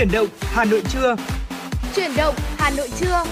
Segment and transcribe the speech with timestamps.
[0.00, 1.16] Chuyển động Hà Nội trưa.
[1.96, 3.24] Chuyển động Hà Nội trưa.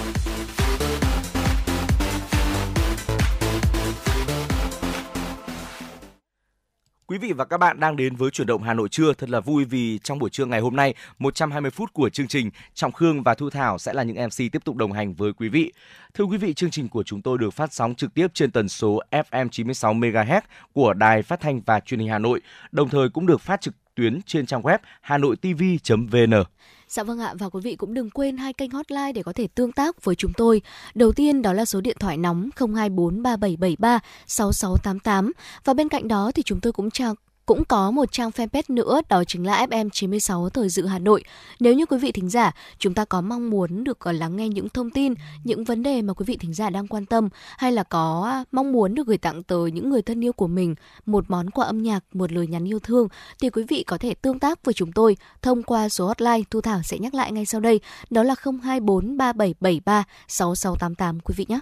[7.07, 9.39] Quý vị và các bạn đang đến với chuyển động Hà Nội trưa thật là
[9.39, 13.23] vui vì trong buổi trưa ngày hôm nay 120 phút của chương trình Trọng Khương
[13.23, 15.73] và Thu Thảo sẽ là những MC tiếp tục đồng hành với quý vị.
[16.13, 18.69] Thưa quý vị, chương trình của chúng tôi được phát sóng trực tiếp trên tần
[18.69, 20.41] số FM 96 MHz
[20.73, 23.73] của Đài Phát thanh và Truyền hình Hà Nội, đồng thời cũng được phát trực
[23.99, 26.43] tuyến trên trang web hanoitv.vn.
[26.87, 29.47] Dạ vâng ạ, và quý vị cũng đừng quên hai kênh hotline để có thể
[29.55, 30.61] tương tác với chúng tôi.
[30.95, 35.31] Đầu tiên đó là số điện thoại nóng 024 3773 6688
[35.65, 37.15] và bên cạnh đó thì chúng tôi cũng chào
[37.49, 41.23] cũng có một trang fanpage nữa đó chính là FM96 Thời dự Hà Nội.
[41.59, 44.49] Nếu như quý vị thính giả chúng ta có mong muốn được ờ, lắng nghe
[44.49, 45.13] những thông tin,
[45.43, 48.43] những vấn đề mà quý vị thính giả đang quan tâm hay là có à,
[48.51, 50.75] mong muốn được gửi tặng tới những người thân yêu của mình
[51.05, 53.07] một món quà âm nhạc, một lời nhắn yêu thương
[53.41, 56.61] thì quý vị có thể tương tác với chúng tôi thông qua số hotline Thu
[56.61, 61.59] Thảo sẽ nhắc lại ngay sau đây, đó là 024 3773 6688 quý vị nhé.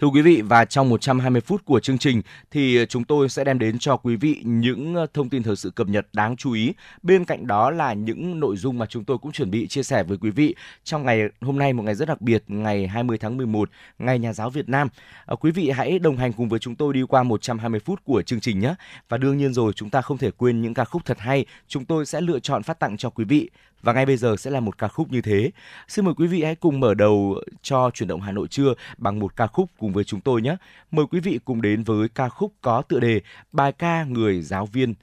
[0.00, 3.58] Thưa quý vị và trong 120 phút của chương trình thì chúng tôi sẽ đem
[3.58, 6.72] đến cho quý vị những ờ, thông tin thời sự cập nhật đáng chú ý.
[7.02, 10.02] Bên cạnh đó là những nội dung mà chúng tôi cũng chuẩn bị chia sẻ
[10.02, 13.36] với quý vị trong ngày hôm nay một ngày rất đặc biệt, ngày 20 tháng
[13.36, 14.88] 11, ngày nhà giáo Việt Nam.
[15.26, 18.22] Ờ, quý vị hãy đồng hành cùng với chúng tôi đi qua 120 phút của
[18.22, 18.74] chương trình nhé.
[19.08, 21.84] Và đương nhiên rồi chúng ta không thể quên những ca khúc thật hay chúng
[21.84, 23.50] tôi sẽ lựa chọn phát tặng cho quý vị.
[23.82, 25.50] Và ngay bây giờ sẽ là một ca khúc như thế.
[25.88, 29.18] Xin mời quý vị hãy cùng mở đầu cho chuyển động Hà Nội trưa bằng
[29.18, 30.56] một ca khúc cùng với chúng tôi nhé.
[30.90, 33.20] Mời quý vị cùng đến với ca khúc có tựa đề
[33.52, 34.94] Bài ca người giáo viên.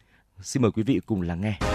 [0.41, 1.72] Xin mời quý vị cùng lắng nghe.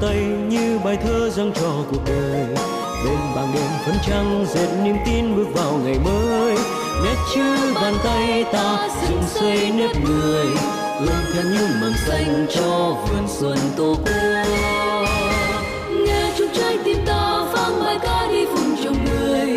[0.00, 0.16] Tay
[0.48, 2.46] như bài thơ dâng cho cuộc đời.
[3.04, 6.54] Bên bảng đêm phấn trăng dệt niềm tin bước vào ngày mới.
[7.04, 10.46] Nét chữ bàn tay ta dựng xây nếp người
[11.00, 14.46] ươm theo những mầm xanh cho vườn xuân tổ quốc.
[16.06, 19.56] Nghe trong trái tim ta vang bài ca đi vùng trồng người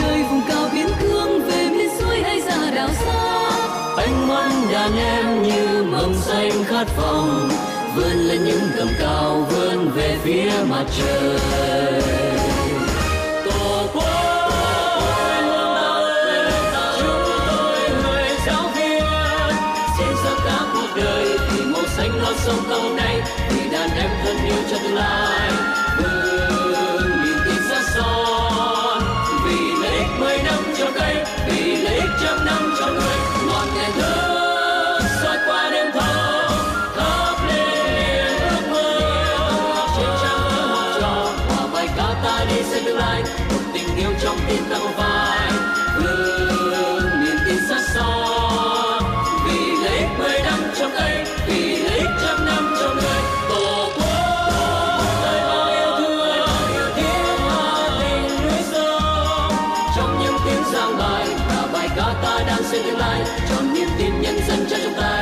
[0.00, 3.50] nơi vùng cao biến cương về miền xuôi hay già đảo xa.
[3.96, 7.48] Ánh mắt đàn em như mầm xanh khát vọng
[7.94, 12.02] vươn lên những tầm cao vươn về phía mặt trời.
[13.44, 14.32] Tổ quốc
[21.96, 23.20] xanh non sông câu này
[23.50, 25.41] vì đàn em thân yêu cho tương lai
[62.84, 65.21] tương lai cho niềm tin nhân dân cho chúng ta.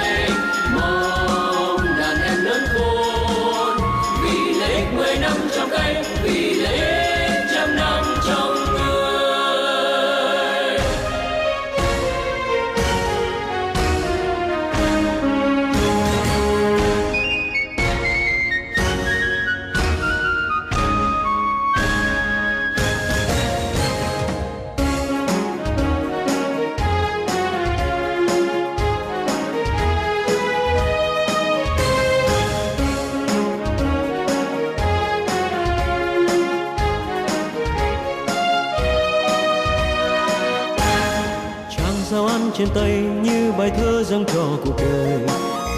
[44.11, 45.19] Dâng cho cuộc đời.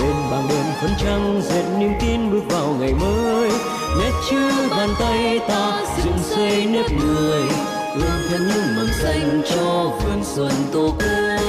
[0.00, 3.50] Bên bảng đêm phấn trăng dệt niềm tin bước vào ngày mới.
[3.98, 7.42] Nét chữ bàn tay ta dựng xây nếp người.
[7.94, 11.40] Ươm theo những mầm xanh cho vườn xuân tổ quốc.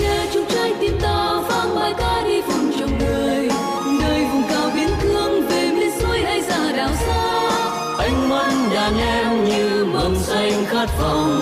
[0.00, 3.48] Nghe trong trái tim ta vang bài ca đi vùng trồng người
[4.00, 7.50] nơi vùng cao biến cương về miền xuôi hay già đảo xa.
[7.98, 11.41] Ánh mắt đàn em như mầm xanh khát vọng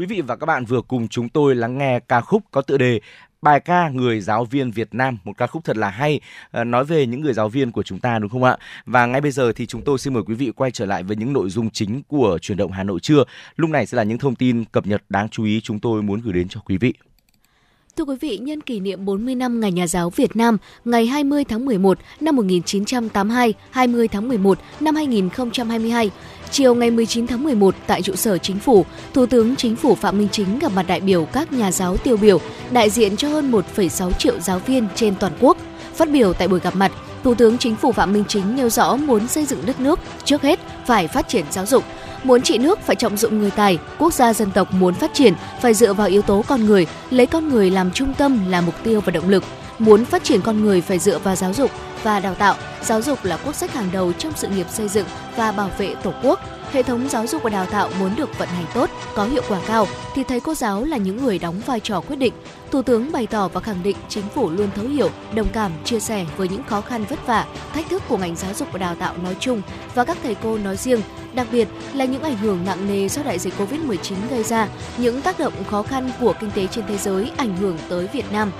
[0.00, 2.76] Quý vị và các bạn vừa cùng chúng tôi lắng nghe ca khúc có tựa
[2.76, 3.00] đề
[3.42, 6.20] Bài ca Người giáo viên Việt Nam, một ca khúc thật là hay,
[6.50, 8.56] ờ, nói về những người giáo viên của chúng ta đúng không ạ?
[8.86, 11.16] Và ngay bây giờ thì chúng tôi xin mời quý vị quay trở lại với
[11.16, 13.24] những nội dung chính của truyền động Hà Nội trưa.
[13.56, 16.20] Lúc này sẽ là những thông tin cập nhật đáng chú ý chúng tôi muốn
[16.20, 16.94] gửi đến cho quý vị.
[17.96, 21.44] Thưa quý vị, nhân kỷ niệm 40 năm Ngày Nhà giáo Việt Nam, ngày 20
[21.44, 26.10] tháng 11 năm 1982, 20 tháng 11 năm 2022,
[26.50, 30.18] chiều ngày 19 tháng 11 tại trụ sở Chính phủ, Thủ tướng Chính phủ Phạm
[30.18, 33.52] Minh Chính gặp mặt đại biểu các nhà giáo tiêu biểu, đại diện cho hơn
[33.52, 35.56] 1,6 triệu giáo viên trên toàn quốc.
[35.94, 36.92] Phát biểu tại buổi gặp mặt,
[37.24, 40.42] Thủ tướng Chính phủ Phạm Minh Chính nêu rõ muốn xây dựng đất nước, trước
[40.42, 41.84] hết phải phát triển giáo dục,
[42.24, 45.34] Muốn trị nước phải trọng dụng người tài, quốc gia dân tộc muốn phát triển
[45.60, 48.74] phải dựa vào yếu tố con người, lấy con người làm trung tâm là mục
[48.84, 49.44] tiêu và động lực.
[49.80, 51.70] Muốn phát triển con người phải dựa vào giáo dục
[52.02, 52.54] và đào tạo.
[52.82, 55.06] Giáo dục là quốc sách hàng đầu trong sự nghiệp xây dựng
[55.36, 56.40] và bảo vệ Tổ quốc.
[56.72, 59.60] Hệ thống giáo dục và đào tạo muốn được vận hành tốt, có hiệu quả
[59.66, 62.32] cao thì thầy cô giáo là những người đóng vai trò quyết định.
[62.70, 66.00] Thủ tướng bày tỏ và khẳng định chính phủ luôn thấu hiểu, đồng cảm, chia
[66.00, 68.94] sẻ với những khó khăn vất vả, thách thức của ngành giáo dục và đào
[68.94, 69.62] tạo nói chung
[69.94, 71.00] và các thầy cô nói riêng,
[71.34, 75.22] đặc biệt là những ảnh hưởng nặng nề do đại dịch Covid-19 gây ra, những
[75.22, 78.50] tác động khó khăn của kinh tế trên thế giới ảnh hưởng tới Việt Nam.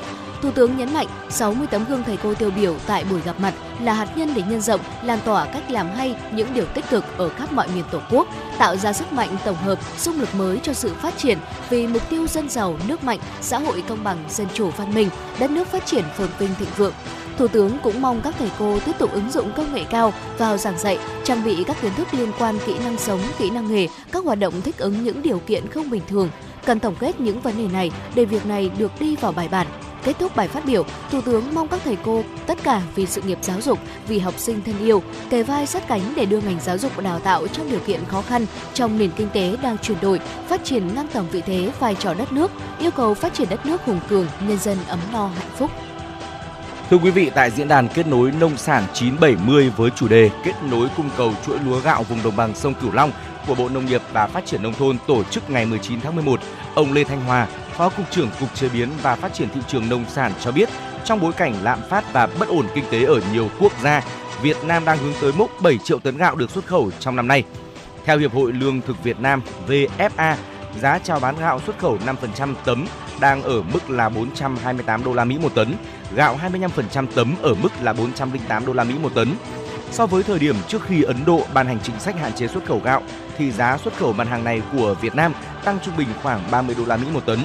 [0.43, 3.55] Thủ tướng nhấn mạnh 60 tấm gương thầy cô tiêu biểu tại buổi gặp mặt
[3.81, 7.05] là hạt nhân để nhân rộng, lan tỏa cách làm hay những điều tích cực
[7.17, 8.29] ở khắp mọi miền Tổ quốc,
[8.59, 11.39] tạo ra sức mạnh tổng hợp, xung lực mới cho sự phát triển
[11.71, 15.09] vì mục tiêu dân giàu, nước mạnh, xã hội công bằng, dân chủ văn minh,
[15.39, 16.95] đất nước phát triển phồn vinh thịnh vượng.
[17.39, 20.57] Thủ tướng cũng mong các thầy cô tiếp tục ứng dụng công nghệ cao vào
[20.57, 23.89] giảng dạy, trang bị các kiến thức liên quan kỹ năng sống, kỹ năng nghề,
[24.13, 26.31] các hoạt động thích ứng những điều kiện không bình thường.
[26.67, 29.67] Cần tổng kết những vấn đề này để việc này được đi vào bài bản.
[30.05, 33.23] Kết thúc bài phát biểu, Thủ tướng mong các thầy cô tất cả vì sự
[33.23, 36.61] nghiệp giáo dục, vì học sinh thân yêu, kề vai sát cánh để đưa ngành
[36.61, 39.79] giáo dục và đào tạo trong điều kiện khó khăn trong nền kinh tế đang
[39.79, 43.35] chuyển đổi, phát triển ngang tầm vị thế vai trò đất nước, yêu cầu phát
[43.35, 45.71] triển đất nước hùng cường, nhân dân ấm no hạnh phúc.
[46.91, 50.53] Thưa quý vị, tại diễn đàn kết nối nông sản 970 với chủ đề kết
[50.71, 53.13] nối cung cầu chuỗi lúa gạo vùng đồng bằng sông Cửu Long
[53.47, 56.41] của Bộ Nông nghiệp và Phát triển nông thôn tổ chức ngày 19 tháng 11,
[56.75, 57.47] ông Lê Thanh Hòa,
[57.81, 60.69] Phó cục trưởng Cục Chế biến và Phát triển thị trường nông sản cho biết,
[61.05, 64.05] trong bối cảnh lạm phát và bất ổn kinh tế ở nhiều quốc gia,
[64.43, 67.29] Việt Nam đang hướng tới mốc 7 triệu tấn gạo được xuất khẩu trong năm
[67.29, 67.45] nay.
[68.05, 70.35] Theo Hiệp hội Lương thực Việt Nam VFA,
[70.81, 71.99] giá chào bán gạo xuất khẩu
[72.39, 72.87] 5% tấm
[73.21, 75.75] đang ở mức là 428 đô la Mỹ một tấn,
[76.15, 76.39] gạo
[76.95, 79.35] 25% tấm ở mức là 408 đô la Mỹ một tấn.
[79.91, 82.65] So với thời điểm trước khi Ấn Độ ban hành chính sách hạn chế xuất
[82.65, 83.03] khẩu gạo
[83.39, 85.33] thì giá xuất khẩu mặt hàng này của Việt Nam
[85.65, 87.39] tăng trung bình khoảng 30 đô la Mỹ một tấn.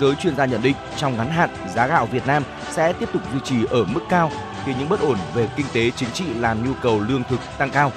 [0.00, 3.22] Giới chuyên gia nhận định trong ngắn hạn giá gạo Việt Nam sẽ tiếp tục
[3.32, 4.30] duy trì ở mức cao
[4.64, 7.70] khi những bất ổn về kinh tế chính trị làm nhu cầu lương thực tăng
[7.70, 7.92] cao.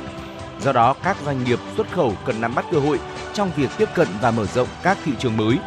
[0.61, 2.99] Do đó, các doanh nghiệp xuất khẩu cần nắm bắt cơ hội
[3.33, 5.57] trong việc tiếp cận và mở rộng các thị trường mới.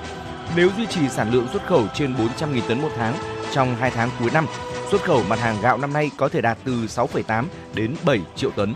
[0.57, 3.15] Nếu duy trì sản lượng xuất khẩu trên 400.000 tấn một tháng
[3.53, 4.47] trong 2 tháng cuối năm,
[4.91, 8.51] xuất khẩu mặt hàng gạo năm nay có thể đạt từ 6,8 đến 7 triệu
[8.51, 8.75] tấn.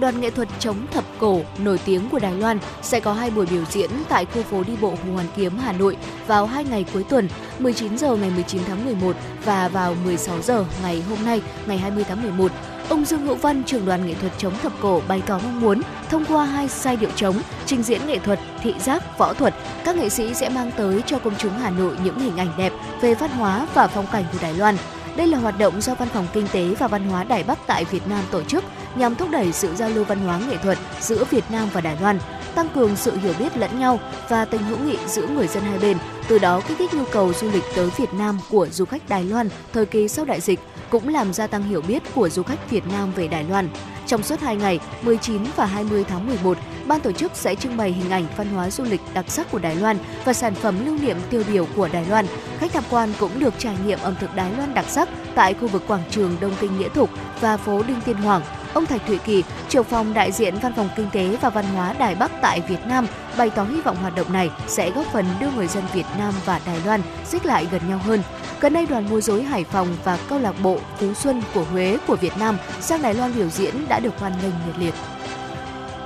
[0.00, 3.46] Đoàn nghệ thuật chống thập cổ nổi tiếng của Đài Loan sẽ có hai buổi
[3.46, 6.84] biểu diễn tại khu phố đi bộ Hồ Hoàn Kiếm, Hà Nội vào hai ngày
[6.92, 11.42] cuối tuần, 19 giờ ngày 19 tháng 11 và vào 16 giờ ngày hôm nay,
[11.66, 12.52] ngày 20 tháng 11.
[12.88, 15.82] Ông Dương Hữu Văn, trưởng đoàn nghệ thuật chống thập cổ bày tỏ mong muốn
[16.10, 17.36] thông qua hai giai điệu trống,
[17.66, 21.18] trình diễn nghệ thuật, thị giác, võ thuật, các nghệ sĩ sẽ mang tới cho
[21.18, 24.38] công chúng Hà Nội những hình ảnh đẹp về văn hóa và phong cảnh của
[24.42, 24.76] Đài Loan.
[25.16, 27.84] Đây là hoạt động do Văn phòng Kinh tế và Văn hóa Đài Bắc tại
[27.84, 28.64] Việt Nam tổ chức
[28.96, 31.96] nhằm thúc đẩy sự giao lưu văn hóa nghệ thuật giữa Việt Nam và Đài
[32.00, 32.18] Loan.
[32.54, 35.78] tăng cường sự hiểu biết lẫn nhau và tình hữu nghị giữa người dân hai
[35.78, 35.96] bên,
[36.28, 39.24] từ đó kích thích nhu cầu du lịch tới Việt Nam của du khách Đài
[39.24, 42.70] Loan thời kỳ sau đại dịch, cũng làm gia tăng hiểu biết của du khách
[42.70, 43.68] Việt Nam về Đài Loan.
[44.06, 47.92] Trong suốt 2 ngày 19 và 20 tháng 11, ban tổ chức sẽ trưng bày
[47.92, 50.98] hình ảnh văn hóa du lịch đặc sắc của Đài Loan và sản phẩm lưu
[50.98, 52.26] niệm tiêu biểu của Đài Loan.
[52.58, 55.68] Khách tham quan cũng được trải nghiệm ẩm thực Đài Loan đặc sắc tại khu
[55.68, 58.42] vực quảng trường Đông Kinh Nghĩa Thục và phố Đinh Tiên Hoàng.
[58.76, 61.92] Ông Thạch Thụy Kỳ, trưởng phòng đại diện Văn phòng Kinh tế và Văn hóa
[61.92, 63.06] Đài Bắc tại Việt Nam,
[63.38, 66.34] bày tỏ hy vọng hoạt động này sẽ góp phần đưa người dân Việt Nam
[66.44, 68.22] và Đài Loan xích lại gần nhau hơn.
[68.60, 71.98] Gần đây, đoàn múa rối Hải Phòng và câu lạc bộ Phú Xuân của Huế
[72.06, 74.94] của Việt Nam sang Đài Loan biểu diễn đã được hoan nghênh nhiệt liệt.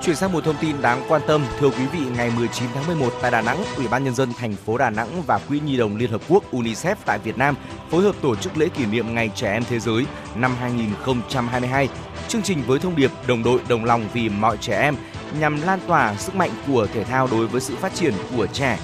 [0.02, 3.12] Chuyển sang một thông tin đáng quan tâm, thưa quý vị, ngày 19 tháng 11
[3.22, 5.96] tại Đà Nẵng, Ủy ban nhân dân thành phố Đà Nẵng và Quỹ Nhi đồng
[5.96, 7.54] Liên hợp Quốc UNICEF tại Việt Nam
[7.90, 11.88] phối hợp tổ chức lễ kỷ niệm Ngày Trẻ em Thế giới năm 2022.
[12.28, 14.96] Chương trình với thông điệp đồng đội đồng lòng vì mọi trẻ em
[15.40, 18.78] nhằm lan tỏa sức mạnh của thể thao đối với sự phát triển của trẻ.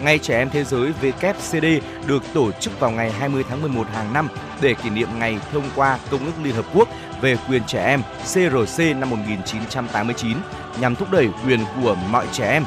[0.00, 4.12] Ngày Trẻ em Thế giới WCD được tổ chức vào ngày 20 tháng 11 hàng
[4.12, 4.28] năm
[4.60, 6.88] để kỷ niệm ngày thông qua Công ước Liên Hợp Quốc
[7.20, 10.36] về quyền trẻ em CRC năm 1989
[10.80, 12.64] nhằm thúc đẩy quyền của mọi trẻ em.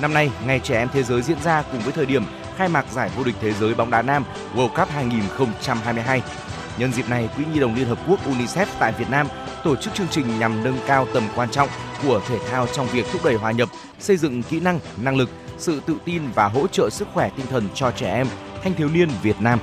[0.00, 2.24] Năm nay, Ngày Trẻ Em Thế giới diễn ra cùng với thời điểm
[2.56, 6.22] khai mạc giải vô địch thế giới bóng đá nam World Cup 2022.
[6.78, 9.26] Nhân dịp này, Quỹ Nhi đồng Liên Hợp Quốc UNICEF tại Việt Nam
[9.64, 11.68] tổ chức chương trình nhằm nâng cao tầm quan trọng
[12.02, 15.30] của thể thao trong việc thúc đẩy hòa nhập, xây dựng kỹ năng, năng lực,
[15.58, 18.26] sự tự tin và hỗ trợ sức khỏe tinh thần cho trẻ em,
[18.62, 19.58] thanh thiếu niên Việt Nam.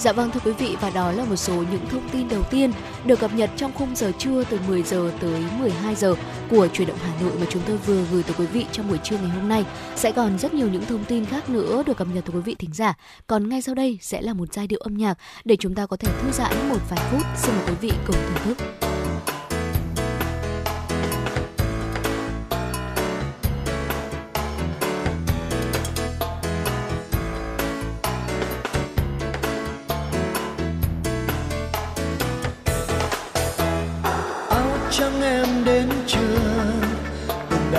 [0.00, 2.72] Dạ vâng thưa quý vị, và đó là một số những thông tin đầu tiên
[3.04, 6.14] được cập nhật trong khung giờ trưa từ 10 giờ tới 12 giờ
[6.50, 8.98] của truyền động Hà Nội mà chúng tôi vừa gửi tới quý vị trong buổi
[9.04, 9.64] trưa ngày hôm nay.
[9.96, 12.54] Sẽ còn rất nhiều những thông tin khác nữa được cập nhật tới quý vị
[12.58, 12.94] thính giả.
[13.26, 15.96] Còn ngay sau đây sẽ là một giai điệu âm nhạc để chúng ta có
[15.96, 17.22] thể thư giãn một vài phút.
[17.36, 18.89] Xin mời quý vị cùng thưởng thức.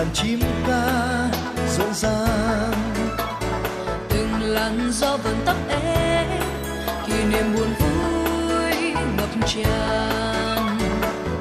[0.01, 0.83] Đàn chim ca
[1.77, 2.73] rộn ràng
[4.09, 6.27] từng làn gió vẫn tóc em
[7.07, 10.79] kỷ niệm buồn vui ngập tràn.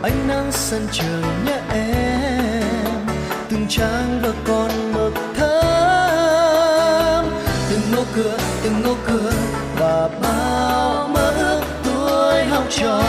[0.02, 3.06] Ánh nắng sân trường nhớ em,
[3.48, 7.24] từng trang và con mực thơm.
[7.70, 9.32] Từng ngõ cửa, từng ngõ cửa
[9.78, 13.02] và bao mơ ước tuổi học trò.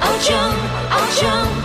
[0.00, 0.52] Áo trắng
[0.90, 1.63] áo trắng.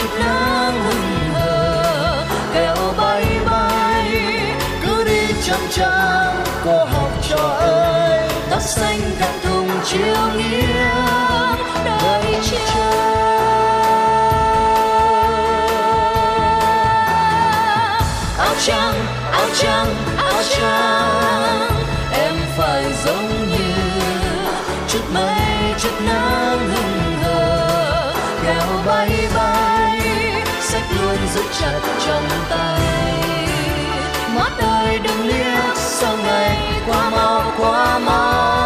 [0.00, 4.08] Chút nắng hừng hờ kéo bay bay,
[4.82, 8.28] cứ đi chậm chậm cô học trò ơi.
[8.50, 12.90] Tóc xanh thẹn thùng chiều nghiêng, đợi chờ.
[18.38, 18.94] Áo trắng
[19.32, 21.70] áo trắng áo trắng,
[22.12, 23.72] em phải giống như
[24.88, 26.89] chút mây, chút nắng hừng
[30.98, 32.80] luôn giữ chặt trong tay.
[34.34, 36.56] Mắt đời đừng liếc sau ngày
[36.86, 38.59] qua mau qua mau.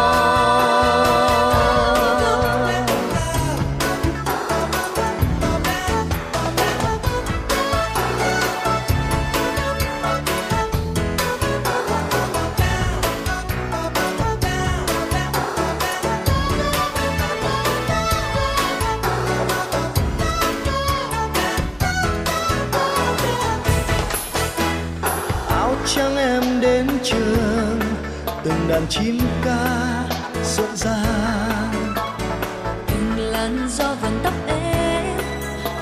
[28.67, 29.83] Từng đàn chim ca
[30.43, 31.93] rộn ràng.
[32.87, 35.17] Từng làn gió vần tóc em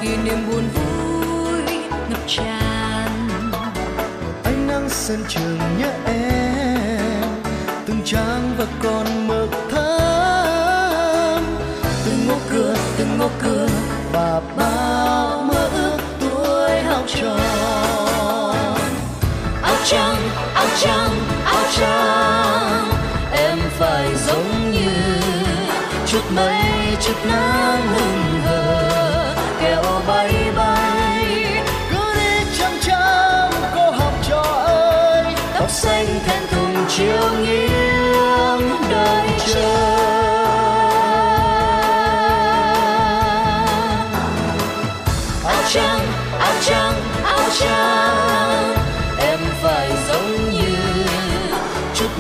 [0.01, 1.77] kỷ niệm buồn vui
[2.09, 3.29] ngập tràn.
[4.43, 7.29] Ánh nắng sân trường nhớ em
[7.85, 11.43] từng trang và con mực thơm
[12.05, 13.67] từng ngõ cửa từng ngõ cửa
[14.13, 17.37] và bao mơ ước tuổi học trò.
[19.61, 20.17] Áo trắng
[20.53, 21.32] áo trắng
[21.81, 22.85] áo
[23.31, 25.19] em phải giống như
[26.07, 26.63] chút mây,
[27.01, 31.25] chút nắng hừng hờ kéo bay bay.
[31.91, 35.25] Cứ đi chăm chăm, cô học trò ơi.
[35.59, 39.95] Tóc xanh thẹn thùng chiều nghiêng đợi chờ
[45.45, 45.99] áo trắng
[46.39, 48.72] áo trắng áo trắng.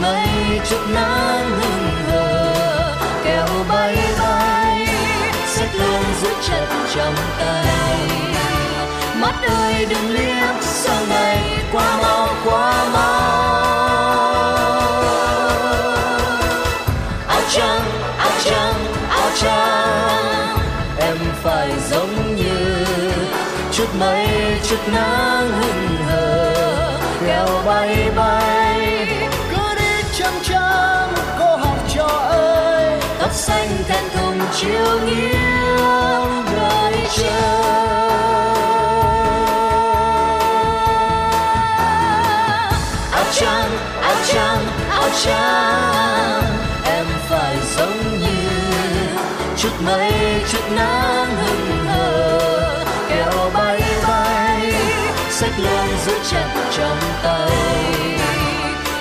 [0.01, 4.53] Mây chút nắng hừng hờ kéo bay bay
[6.47, 7.65] chặt trong tay
[9.15, 13.63] mắt ơi, đừng liếc sau này, quá mau quá mau.
[17.27, 17.81] Áo trắng
[18.17, 18.75] áo trắng
[19.09, 20.57] áo trắng,
[20.99, 22.85] em phải giống như
[23.71, 24.27] chút mây
[24.69, 28.42] chút nắng hừng hờ kéo bay bay.
[33.33, 37.63] Ơi xanh thẹn thùng chiều nghiêng đợi chờ
[43.11, 43.69] áo trắng
[44.01, 46.43] áo trắng áo trắng,
[46.85, 48.49] em phải giống như
[49.57, 50.11] chút mây,
[50.51, 52.85] chút nắng hừng hờ.
[53.09, 54.73] Kéo bay bay
[55.29, 56.47] sách lên giữ chặt
[56.77, 57.49] trong tay.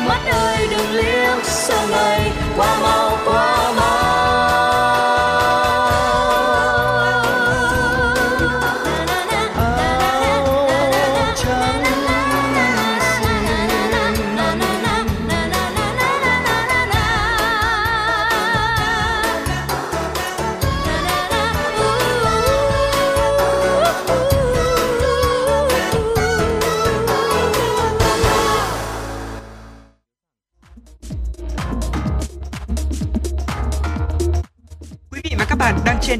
[0.07, 3.62] Mắt ơi, đừng liếc sang ngày qua mau qua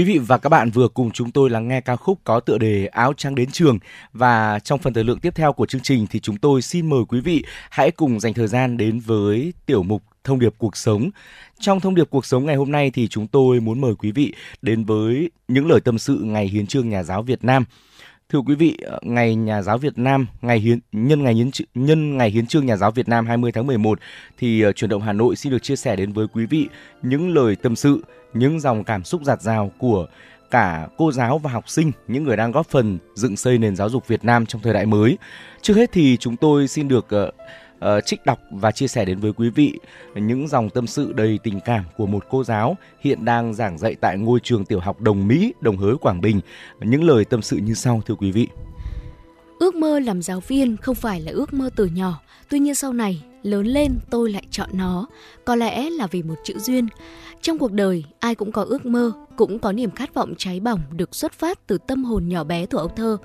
[0.00, 2.58] Quý vị và các bạn vừa cùng chúng tôi lắng nghe ca khúc có tựa
[2.58, 3.78] đề Áo trắng đến trường
[4.12, 7.00] và trong phần thời lượng tiếp theo của chương trình thì chúng tôi xin mời
[7.08, 11.10] quý vị hãy cùng dành thời gian đến với tiểu mục Thông điệp cuộc sống.
[11.58, 14.34] Trong thông điệp cuộc sống ngày hôm nay thì chúng tôi muốn mời quý vị
[14.62, 17.64] đến với những lời tâm sự ngày hiến trương nhà giáo Việt Nam.
[18.32, 22.18] Thưa quý vị, ờ, ngày nhà giáo Việt Nam, ngày hiến nhân ngày hiến nhân
[22.18, 23.98] ngày hiến trương nhà giáo Việt Nam 20 tháng 11
[24.38, 26.68] thì uh, chuyển động Hà Nội xin được chia sẻ đến với quý vị
[27.02, 30.06] những lời tâm sự, những dòng cảm xúc giạt rào của
[30.50, 33.88] cả cô giáo và học sinh, những người đang góp phần dựng xây nền giáo
[33.88, 35.18] dục Việt Nam trong thời đại mới.
[35.62, 37.34] Trước hết thì chúng tôi xin được uh,
[37.84, 39.78] uh, trích đọc và chia sẻ đến với quý vị
[40.14, 43.94] những dòng tâm sự đầy tình cảm của một cô giáo hiện đang giảng dạy
[43.94, 46.40] tại ngôi trường tiểu học Đồng Mỹ, Đồng Hới, Quảng Bình.
[46.80, 48.48] Những lời tâm sự như sau thưa quý vị.
[49.58, 52.92] Ước mơ làm giáo viên không phải là ước mơ từ nhỏ, tuy nhiên sau
[52.92, 55.06] này lớn lên tôi lại chọn nó,
[55.44, 56.88] có lẽ là vì một chữ duyên.
[57.42, 60.80] Trong cuộc đời, ai cũng có ước mơ, cũng có niềm khát vọng cháy bỏng
[60.92, 63.16] được xuất phát từ tâm hồn nhỏ bé của ấu thơ.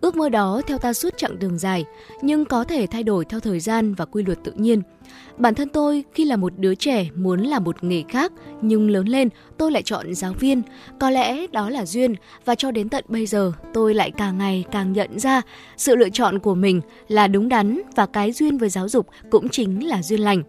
[0.00, 1.84] Ước mơ đó theo ta suốt chặng đường dài,
[2.22, 4.82] nhưng có thể thay đổi theo thời gian và quy luật tự nhiên.
[5.38, 8.32] Bản thân tôi khi là một đứa trẻ muốn làm một nghề khác
[8.62, 9.28] nhưng lớn lên
[9.58, 10.62] tôi lại chọn giáo viên.
[11.00, 14.64] Có lẽ đó là duyên và cho đến tận bây giờ tôi lại càng ngày
[14.72, 15.42] càng nhận ra
[15.76, 19.48] sự lựa chọn của mình là đúng đắn và cái duyên với giáo dục cũng
[19.48, 20.42] chính là duyên lành.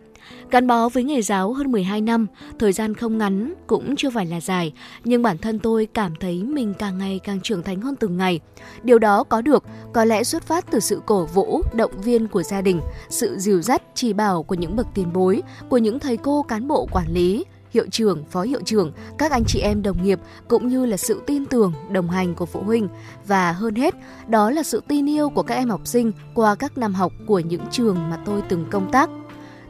[0.51, 2.27] Gắn bó với nghề giáo hơn 12 năm,
[2.59, 6.43] thời gian không ngắn cũng chưa phải là dài, nhưng bản thân tôi cảm thấy
[6.43, 8.39] mình càng ngày càng trưởng thành hơn từng ngày.
[8.83, 9.63] Điều đó có được
[9.93, 13.61] có lẽ xuất phát từ sự cổ vũ, động viên của gia đình, sự dìu
[13.61, 17.07] dắt, chỉ bảo của những bậc tiền bối, của những thầy cô cán bộ quản
[17.13, 20.97] lý, hiệu trưởng, phó hiệu trưởng, các anh chị em đồng nghiệp cũng như là
[20.97, 22.87] sự tin tưởng, đồng hành của phụ huynh
[23.27, 23.95] và hơn hết,
[24.27, 27.39] đó là sự tin yêu của các em học sinh qua các năm học của
[27.39, 29.09] những trường mà tôi từng công tác.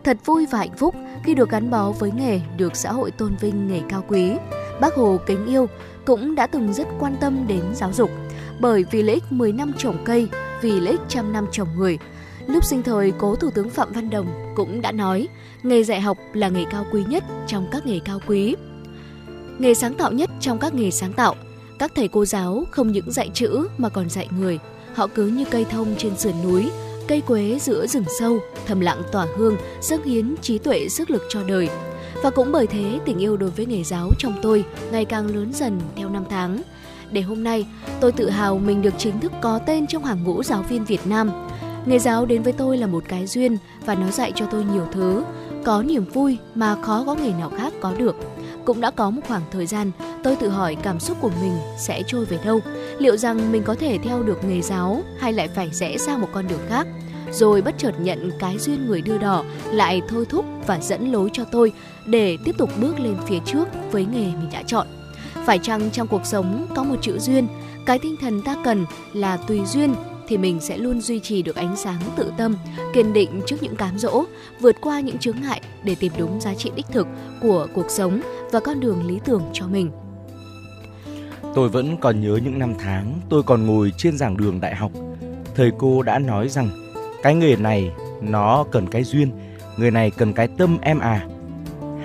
[0.07, 3.35] Thật vui và hạnh phúc khi được gắn bó với nghề được xã hội tôn
[3.35, 4.31] vinh nghề cao quý.
[4.81, 5.69] Bác Hồ kính yêu
[6.05, 8.11] cũng đã từng rất quan tâm đến giáo dục,
[8.59, 10.29] bởi vì lợi ích 10 năm trồng cây,
[10.61, 11.97] vì lợi ích trăm năm trồng người.
[12.47, 15.27] Lúc sinh thời, cố Thủ tướng Phạm Văn Đồng cũng đã nói,
[15.63, 18.55] nghề dạy học là nghề cao quý nhất trong các nghề cao quý.
[19.59, 21.35] Nghề sáng tạo nhất trong các nghề sáng tạo,
[21.79, 24.59] các thầy cô giáo không những dạy chữ mà còn dạy người.
[24.95, 26.69] Họ cứ như cây thông trên sườn núi,
[27.07, 31.23] cây quế giữa rừng sâu, thầm lặng tỏa hương, dâng hiến trí tuệ sức lực
[31.29, 31.69] cho đời.
[32.23, 35.51] Và cũng bởi thế, tình yêu đối với nghề giáo trong tôi ngày càng lớn
[35.53, 36.61] dần theo năm tháng.
[37.11, 37.65] Để hôm nay,
[37.99, 41.07] tôi tự hào mình được chính thức có tên trong hàng ngũ giáo viên Việt
[41.07, 41.31] Nam.
[41.85, 44.87] Nghề giáo đến với tôi là một cái duyên và nó dạy cho tôi nhiều
[44.91, 45.23] thứ.
[45.63, 48.15] Có niềm vui mà khó có nghề nào khác có được.
[48.67, 49.91] Cũng đã có một khoảng thời gian
[50.23, 52.59] tôi tự hỏi cảm xúc của mình sẽ trôi về đâu.
[52.99, 56.27] Liệu rằng mình có thể theo được nghề giáo hay lại phải rẽ sang một
[56.33, 56.87] con đường khác?
[57.31, 61.29] Rồi bất chợt nhận cái duyên người đưa đỏ lại thôi thúc và dẫn lối
[61.33, 61.71] cho tôi
[62.05, 64.87] để tiếp tục bước lên phía trước với nghề mình đã chọn.
[65.45, 67.47] Phải chăng trong cuộc sống có một chữ duyên,
[67.85, 69.95] cái tinh thần ta cần là tùy duyên,
[70.27, 72.55] thì mình sẽ luôn duy trì được ánh sáng tự tâm,
[72.93, 74.23] kiên định trước những cám dỗ,
[74.59, 77.07] vượt qua những chướng ngại để tìm đúng giá trị đích thực
[77.41, 79.91] của cuộc sống và con đường lý tưởng cho mình.
[81.55, 84.91] Tôi vẫn còn nhớ những năm tháng tôi còn ngồi trên giảng đường đại học.
[85.55, 86.69] Thầy cô đã nói rằng
[87.23, 89.31] cái nghề này nó cần cái duyên,
[89.77, 91.27] người này cần cái tâm em à.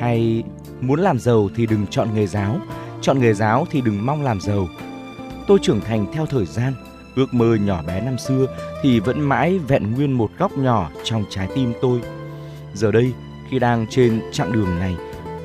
[0.01, 0.43] Hay
[0.81, 2.61] muốn làm giàu thì đừng chọn nghề giáo,
[3.01, 4.69] chọn nghề giáo thì đừng mong làm giàu.
[5.47, 6.75] Tôi trưởng thành theo thời gian,
[7.15, 8.47] ước mơ nhỏ bé năm xưa
[8.83, 12.01] thì vẫn mãi vẹn nguyên một góc nhỏ trong trái tim tôi.
[12.75, 13.13] Giờ đây,
[13.51, 14.97] khi đang trên chặng đường này,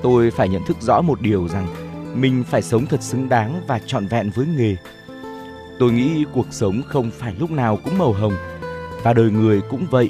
[0.01, 1.67] tôi phải nhận thức rõ một điều rằng
[2.15, 4.75] mình phải sống thật xứng đáng và trọn vẹn với nghề.
[5.79, 8.33] Tôi nghĩ cuộc sống không phải lúc nào cũng màu hồng
[9.03, 10.09] và đời người cũng vậy.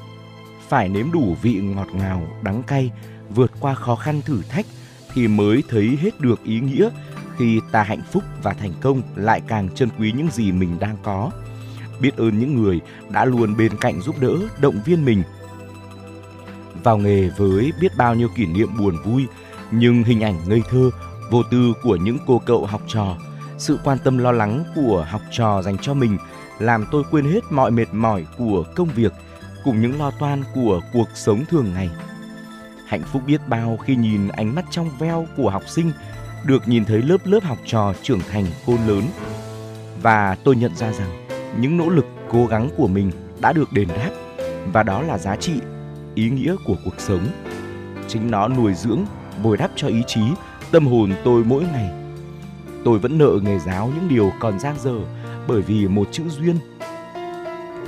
[0.67, 2.91] Phải nếm đủ vị ngọt ngào, đắng cay,
[3.29, 4.65] vượt qua khó khăn thử thách
[5.13, 6.89] thì mới thấy hết được ý nghĩa
[7.37, 10.97] khi ta hạnh phúc và thành công lại càng trân quý những gì mình đang
[11.03, 11.31] có.
[11.99, 15.23] Biết ơn những người đã luôn bên cạnh giúp đỡ, động viên mình.
[16.83, 19.27] Vào nghề với biết bao nhiêu kỷ niệm buồn vui,
[19.71, 20.89] nhưng hình ảnh ngây thơ,
[21.31, 23.17] vô tư của những cô cậu học trò,
[23.57, 26.17] sự quan tâm lo lắng của học trò dành cho mình
[26.59, 29.13] làm tôi quên hết mọi mệt mỏi của công việc
[29.63, 31.89] cùng những lo toan của cuộc sống thường ngày.
[32.87, 35.91] Hạnh phúc biết bao khi nhìn ánh mắt trong veo của học sinh,
[36.45, 39.03] được nhìn thấy lớp lớp học trò trưởng thành khôn lớn.
[40.01, 41.16] Và tôi nhận ra rằng
[41.59, 44.11] những nỗ lực cố gắng của mình đã được đền đáp
[44.73, 45.53] và đó là giá trị,
[46.15, 47.27] ý nghĩa của cuộc sống.
[48.07, 49.05] Chính nó nuôi dưỡng,
[49.43, 50.21] bồi đắp cho ý chí
[50.71, 51.89] tâm hồn tôi mỗi ngày.
[52.85, 54.95] Tôi vẫn nợ nghề giáo những điều còn giang dở
[55.47, 56.55] bởi vì một chữ duyên.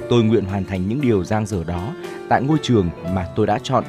[0.09, 1.93] Tôi nguyện hoàn thành những điều giang dở đó
[2.29, 3.83] tại ngôi trường mà tôi đã chọn,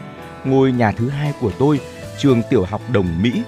[0.44, 1.80] ngôi nhà thứ hai của tôi,
[2.18, 3.42] trường tiểu học Đồng Mỹ,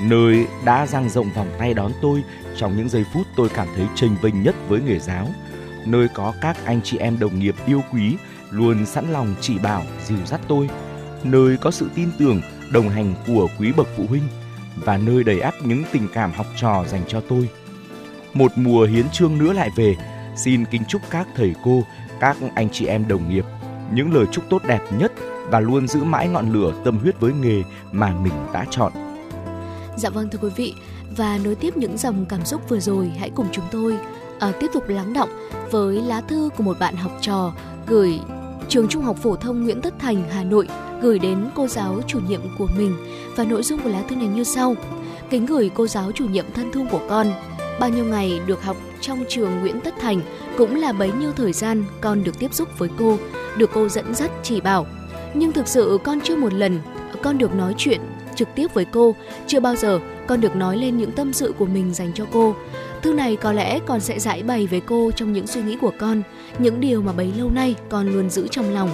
[0.00, 2.22] nơi đã dang rộng vòng tay đón tôi
[2.56, 5.28] trong những giây phút tôi cảm thấy chênh vinh nhất với nghề giáo,
[5.90, 8.16] nơi có các anh chị em đồng nghiệp yêu quý
[8.50, 10.68] luôn sẵn lòng chỉ bảo, dìu dắt tôi,
[11.24, 12.40] nơi có sự tin tưởng,
[12.72, 14.28] đồng hành của quý bậc phụ huynh
[14.76, 17.48] và nơi đầy ắp những tình cảm học trò dành cho tôi.
[18.34, 19.96] Một mùa hiến trương nữa lại về,
[20.36, 21.82] xin kính chúc các thầy cô,
[22.20, 23.44] các anh chị em đồng nghiệp
[23.92, 25.12] những lời chúc tốt đẹp nhất
[25.50, 28.92] và luôn giữ mãi ngọn lửa tâm huyết với nghề mà mình đã chọn.
[29.96, 30.74] Dạ vâng thưa quý vị,
[31.16, 33.98] và nối tiếp những dòng cảm xúc vừa rồi, hãy cùng chúng tôi
[34.38, 35.28] à, tiếp tục lắng động
[35.70, 37.52] với lá thư của một bạn học trò
[37.86, 38.20] gửi
[38.68, 40.68] trường Trung học phổ thông Nguyễn Tất Thành, Hà Nội
[41.02, 42.96] gửi đến cô giáo chủ nhiệm của mình
[43.36, 44.74] và nội dung của lá thư này như sau.
[45.30, 47.26] Kính gửi cô giáo chủ nhiệm thân thương của con.
[47.80, 50.20] Bao nhiêu ngày được học trong trường Nguyễn Tất Thành
[50.58, 53.18] cũng là bấy nhiêu thời gian con được tiếp xúc với cô,
[53.56, 54.86] được cô dẫn dắt chỉ bảo.
[55.34, 56.80] Nhưng thực sự con chưa một lần
[57.22, 58.00] con được nói chuyện
[58.34, 59.14] trực tiếp với cô,
[59.46, 62.54] chưa bao giờ con được nói lên những tâm sự của mình dành cho cô.
[63.02, 65.92] Thư này có lẽ con sẽ giải bày với cô trong những suy nghĩ của
[65.98, 66.22] con,
[66.58, 68.90] những điều mà bấy lâu nay con luôn giữ trong lòng.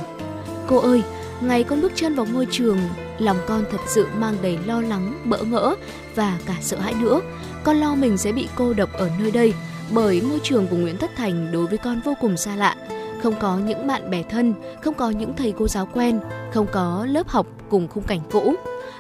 [0.66, 1.02] Cô ơi,
[1.40, 2.78] ngày con bước chân vào ngôi trường,
[3.18, 5.74] lòng con thật sự mang đầy lo lắng, bỡ ngỡ
[6.14, 7.20] và cả sợ hãi nữa.
[7.64, 9.54] Con lo mình sẽ bị cô độc ở nơi đây
[9.90, 12.76] bởi môi trường của Nguyễn tất Thành đối với con vô cùng xa lạ.
[13.22, 16.20] Không có những bạn bè thân, không có những thầy cô giáo quen,
[16.52, 18.54] không có lớp học cùng khung cảnh cũ.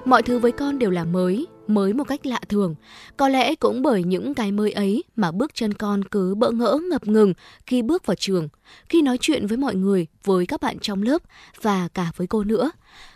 [0.04, 2.74] Mọi thứ với con đều là mới, mới một cách lạ thường.
[3.16, 6.78] Có lẽ cũng bởi những cái mới ấy mà bước chân con cứ bỡ ngỡ
[6.90, 7.34] ngập ngừng
[7.66, 8.48] khi bước vào trường,
[8.88, 11.22] khi nói chuyện với mọi người, với các bạn trong lớp
[11.62, 12.70] và cả với cô nữa.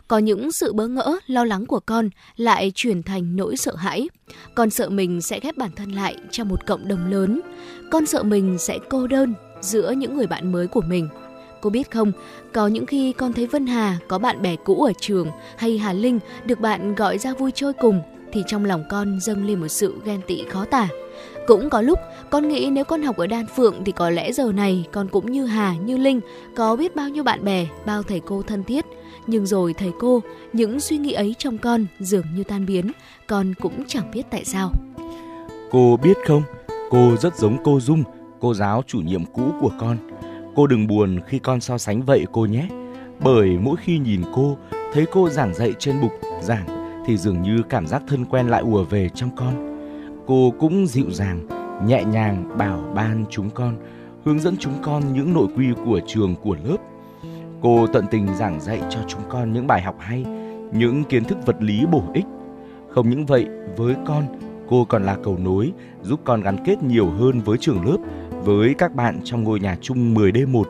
[0.09, 4.09] Có những sự bỡ ngỡ, lo lắng của con lại chuyển thành nỗi sợ hãi.
[4.55, 7.41] Con sợ mình sẽ ghép bản thân lại trong một cộng đồng lớn.
[7.91, 11.09] Con sợ mình sẽ cô đơn giữa những người bạn mới của mình.
[11.61, 12.13] Cô biết không,
[12.53, 15.93] có những khi con thấy Vân Hà có bạn bè cũ ở trường hay Hà
[15.93, 19.69] Linh được bạn gọi ra vui chơi cùng thì trong lòng con dâng lên một
[19.69, 20.89] sự ghen tị khó tả.
[21.47, 21.99] Cũng có lúc
[22.31, 25.33] con nghĩ nếu con học ở Đan Phượng thì có lẽ giờ này con cũng
[25.33, 26.21] như Hà, như Linh,
[26.57, 28.85] có biết bao nhiêu bạn bè, bao thầy cô thân thiết.
[29.27, 32.93] Nhưng rồi thầy cô, những suy nghĩ ấy trong con dường như tan biến,
[33.27, 34.73] con cũng chẳng biết tại sao.
[35.71, 36.43] Cô biết không,
[36.91, 38.03] cô rất giống cô Dung,
[38.41, 39.97] cô giáo chủ nhiệm cũ của con.
[40.55, 42.69] Cô đừng buồn khi con so sánh vậy cô nhé.
[43.21, 44.57] Bởi mỗi khi nhìn cô,
[44.93, 46.13] thấy cô giảng dạy trên bục
[46.43, 46.78] giảng
[47.09, 49.79] thì dường như cảm giác thân quen lại ùa về trong con.
[50.27, 51.41] Cô cũng dịu dàng,
[51.87, 53.77] nhẹ nhàng bảo ban chúng con,
[54.25, 56.77] hướng dẫn chúng con những nội quy của trường của lớp.
[57.61, 60.25] Cô tận tình giảng dạy cho chúng con những bài học hay,
[60.73, 62.25] những kiến thức vật lý bổ ích.
[62.91, 64.25] Không những vậy, với con,
[64.69, 67.99] cô còn là cầu nối giúp con gắn kết nhiều hơn với trường lớp,
[68.45, 70.65] với các bạn trong ngôi nhà chung 10D1.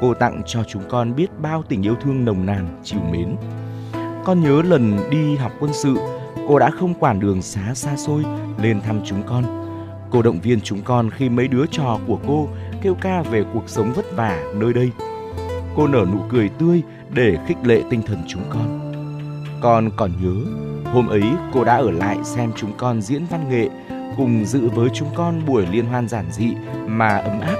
[0.00, 3.36] Cô tặng cho chúng con biết bao tình yêu thương nồng nàn, chiều mến.
[4.24, 5.96] Con nhớ lần đi học quân sự,
[6.48, 8.24] cô đã không quản đường xá xa xôi
[8.62, 9.44] lên thăm chúng con.
[10.10, 12.48] Cô động viên chúng con khi mấy đứa trò của cô
[12.82, 14.90] kêu ca về cuộc sống vất vả nơi đây.
[15.76, 16.82] Cô nở nụ cười tươi
[17.14, 18.92] để khích lệ tinh thần chúng con.
[19.60, 20.34] Con còn nhớ,
[20.92, 23.68] hôm ấy cô đã ở lại xem chúng con diễn văn nghệ,
[24.16, 26.54] cùng dự với chúng con buổi liên hoan giản dị
[26.86, 27.56] mà ấm áp.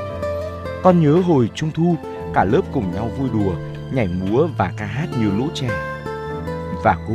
[0.82, 1.96] Con nhớ hồi trung thu,
[2.34, 3.52] cả lớp cùng nhau vui đùa,
[3.94, 5.91] nhảy múa và ca hát như lũ trẻ.
[6.82, 7.14] Và cô,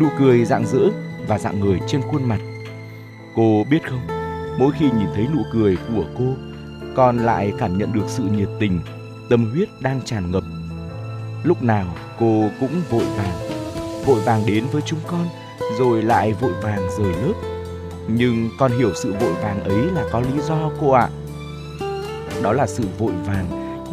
[0.00, 0.88] nụ cười rạng rỡ
[1.26, 2.38] và dạng người trên khuôn mặt.
[3.34, 4.00] Cô biết không,
[4.58, 6.24] mỗi khi nhìn thấy nụ cười của cô,
[6.96, 8.80] con lại cảm nhận được sự nhiệt tình,
[9.30, 10.42] tâm huyết đang tràn ngập.
[11.44, 11.86] Lúc nào
[12.18, 13.50] cô cũng vội vàng,
[14.06, 15.26] vội vàng đến với chúng con,
[15.78, 17.34] rồi lại vội vàng rời lớp.
[18.08, 21.08] Nhưng con hiểu sự vội vàng ấy là có lý do cô ạ.
[21.08, 21.16] À.
[22.42, 23.46] Đó là sự vội vàng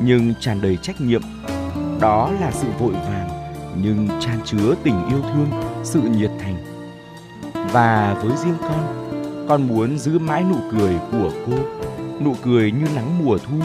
[0.04, 1.22] nhưng tràn đầy trách nhiệm.
[2.00, 3.37] Đó là sự vội vàng
[3.82, 5.48] nhưng tràn chứa tình yêu thương,
[5.84, 6.56] sự nhiệt thành.
[7.72, 9.06] Và với riêng con,
[9.50, 11.54] con muốn giữ mãi nụ cười của cô,
[12.24, 13.56] nụ cười như nắng mùa thu,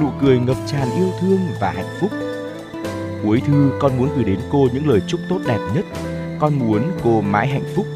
[0.00, 2.10] nụ cười ngập tràn yêu thương và hạnh phúc.
[3.22, 5.84] Cuối thư con muốn gửi đến cô những lời chúc tốt đẹp nhất.
[6.40, 7.86] Con muốn cô mãi hạnh phúc.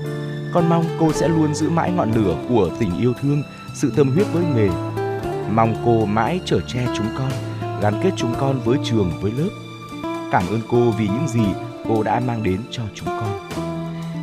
[0.52, 3.42] Con mong cô sẽ luôn giữ mãi ngọn lửa của tình yêu thương,
[3.74, 4.68] sự tâm huyết với nghề.
[5.54, 7.30] Mong cô mãi chở che chúng con,
[7.82, 9.65] gắn kết chúng con với trường với lớp.
[10.36, 11.44] Cảm ơn cô vì những gì
[11.88, 13.48] cô đã mang đến cho chúng con.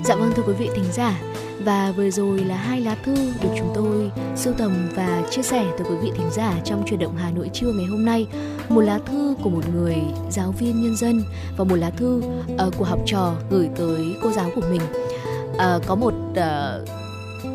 [0.06, 1.22] Dạ vâng thưa quý vị thính giả,
[1.66, 5.66] và vừa rồi là hai lá thư được chúng tôi sưu tầm và chia sẻ
[5.78, 8.28] tới quý vị thính giả trong truyền động Hà Nội trưa ngày hôm nay.
[8.70, 9.96] Một lá thư của một người
[10.30, 11.24] giáo viên nhân dân
[11.58, 12.22] và một lá thư
[12.68, 14.82] uh, của học trò gửi tới cô giáo của mình.
[15.54, 16.90] Uh, có một uh,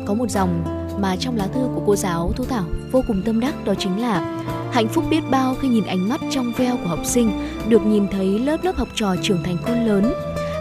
[0.07, 0.63] có một dòng
[1.01, 4.01] mà trong lá thư của cô giáo Thu Thảo vô cùng tâm đắc đó chính
[4.01, 4.43] là
[4.79, 7.31] hạnh phúc biết bao khi nhìn ánh mắt trong veo của học sinh,
[7.69, 10.13] được nhìn thấy lớp lớp học trò trưởng thành khôn lớn.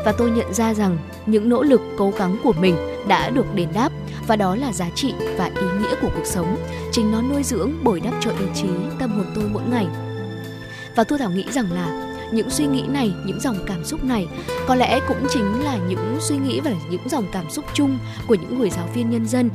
[0.05, 2.77] Và tôi nhận ra rằng những nỗ lực cố gắng của mình
[3.09, 3.93] đã được đền đáp,
[4.27, 6.57] và đó là giá trị và ý nghĩa của cuộc sống.
[6.93, 9.87] Chính nó nuôi dưỡng, bồi đắp cho ý chí, tâm hồn tôi mỗi ngày.
[10.97, 14.27] Và thu thảo nghĩ rằng là những suy nghĩ này, những dòng cảm xúc này,
[14.67, 18.35] có lẽ cũng chính là những suy nghĩ và những dòng cảm xúc chung của
[18.35, 19.51] những người giáo viên nhân dân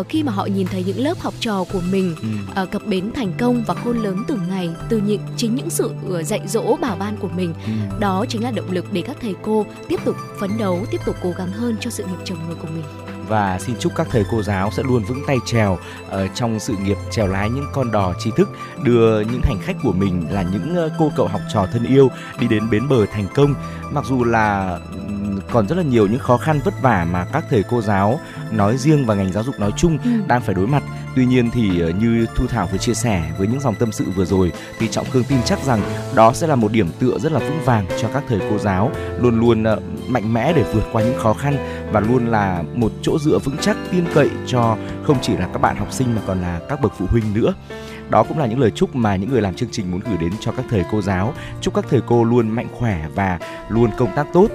[0.00, 2.16] uh, khi mà họ nhìn thấy những lớp học trò của mình
[2.62, 5.90] uh, cập bến thành công và khôn lớn từng ngày từ những chính những sự
[6.06, 7.72] uh, dạy dỗ bảo ban của mình ừ.
[8.00, 11.16] đó chính là động lực để các thầy cô tiếp tục phấn đấu tiếp tục
[11.22, 12.84] cố gắng hơn cho sự nghiệp chồng người của mình.
[13.28, 16.74] Và xin chúc các thầy cô giáo sẽ luôn vững tay trèo uh, trong sự
[16.84, 18.48] nghiệp trèo lái những con đò tri thức
[18.82, 22.10] đưa những hành khách của mình là những uh, cô cậu học trò thân yêu
[22.40, 23.54] đi đến bến bờ thành công.
[23.90, 24.78] Mặc dù là
[25.50, 28.76] còn rất là nhiều những khó khăn vất vả mà các thầy cô giáo nói
[28.76, 30.10] riêng và ngành giáo dục nói chung ừ.
[30.26, 30.82] đang phải đối mặt.
[31.16, 34.04] Tuy nhiên thì ờ, như thu thảo vừa chia sẻ với những dòng tâm sự
[34.04, 35.80] vừa rồi thì trọng khương tin chắc rằng
[36.14, 38.90] đó sẽ là một điểm tựa rất là vững vàng cho các thầy cô giáo
[39.20, 41.56] luôn luôn ờ, mạnh mẽ để vượt qua những khó khăn
[41.92, 45.58] và luôn là một chỗ dựa vững chắc tin cậy cho không chỉ là các
[45.58, 47.54] bạn học sinh mà còn là các bậc phụ huynh nữa.
[48.10, 50.30] Đó cũng là những lời chúc mà những người làm chương trình muốn gửi đến
[50.40, 51.34] cho các thầy cô giáo.
[51.60, 54.48] Chúc các thầy cô luôn mạnh khỏe và luôn công tác tốt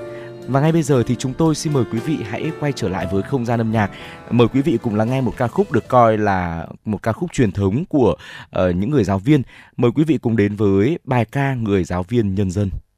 [0.52, 3.08] và ngay bây giờ thì chúng tôi xin mời quý vị hãy quay trở lại
[3.12, 3.92] với không gian âm nhạc.
[4.30, 7.34] Mời quý vị cùng lắng nghe một ca khúc được coi là một ca khúc
[7.34, 8.16] truyền thống của
[8.60, 9.42] uh, những người giáo viên.
[9.78, 12.70] Mời quý vị cùng đến với bài ca Người giáo viên nhân dân.
[12.70, 12.91] dân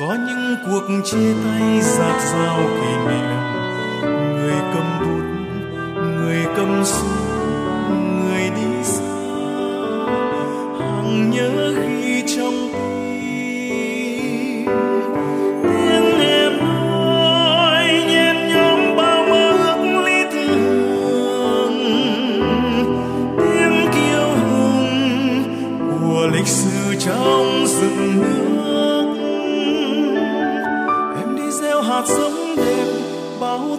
[0.00, 3.36] có những cuộc chia tay giạt rào kỷ niệm
[4.36, 5.24] người cầm bút,
[6.02, 7.29] người cầm súng.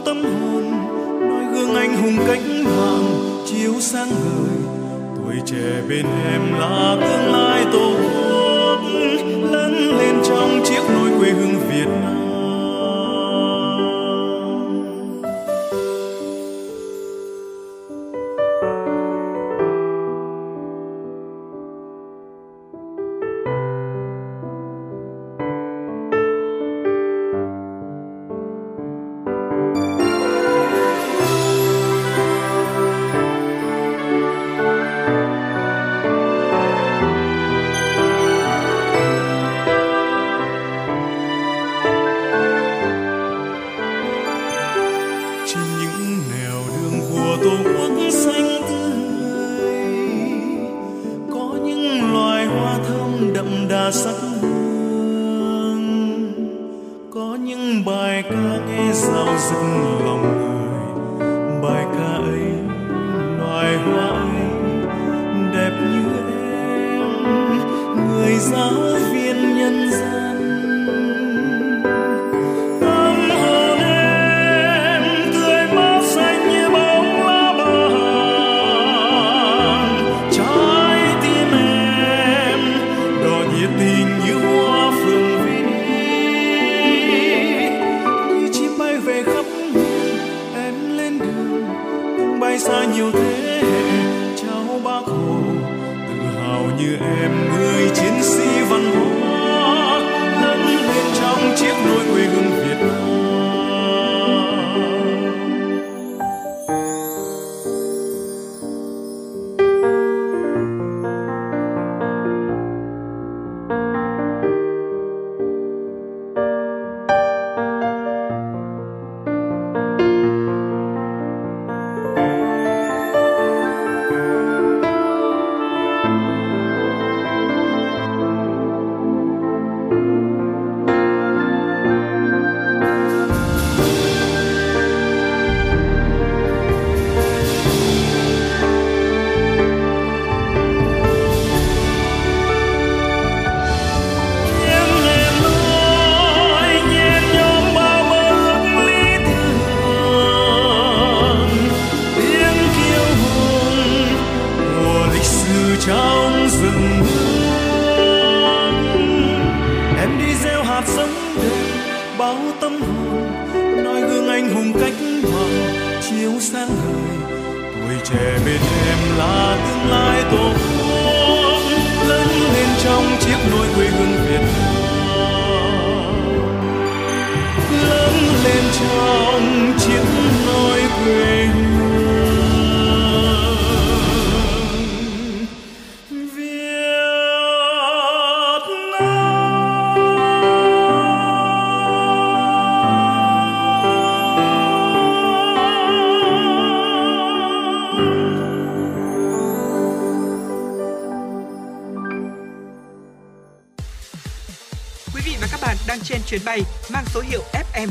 [0.06, 0.64] Tâm hồn
[1.30, 3.06] noi gương anh hùng cánh vàng
[3.46, 4.58] chiếu sáng ngời.
[5.16, 8.80] Tuổi trẻ bên em là tương lai tổ quốc,
[9.52, 12.21] lớn lên trong chiếc nôi quê hương việt nam.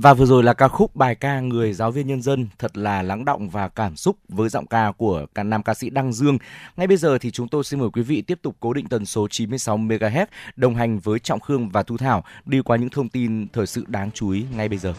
[0.00, 3.02] Và vừa rồi là ca khúc bài ca Người giáo viên nhân dân, thật là
[3.02, 6.38] lắng động và cảm xúc với giọng ca của ca nam ca sĩ Đăng Dương.
[6.76, 9.06] Ngay bây giờ thì chúng tôi xin mời quý vị tiếp tục cố định tần
[9.06, 10.26] số 96 MHz
[10.56, 13.84] đồng hành với Trọng Khương và Thu Thảo đi qua những thông tin thời sự
[13.86, 14.94] đáng chú ý ngay bây giờ.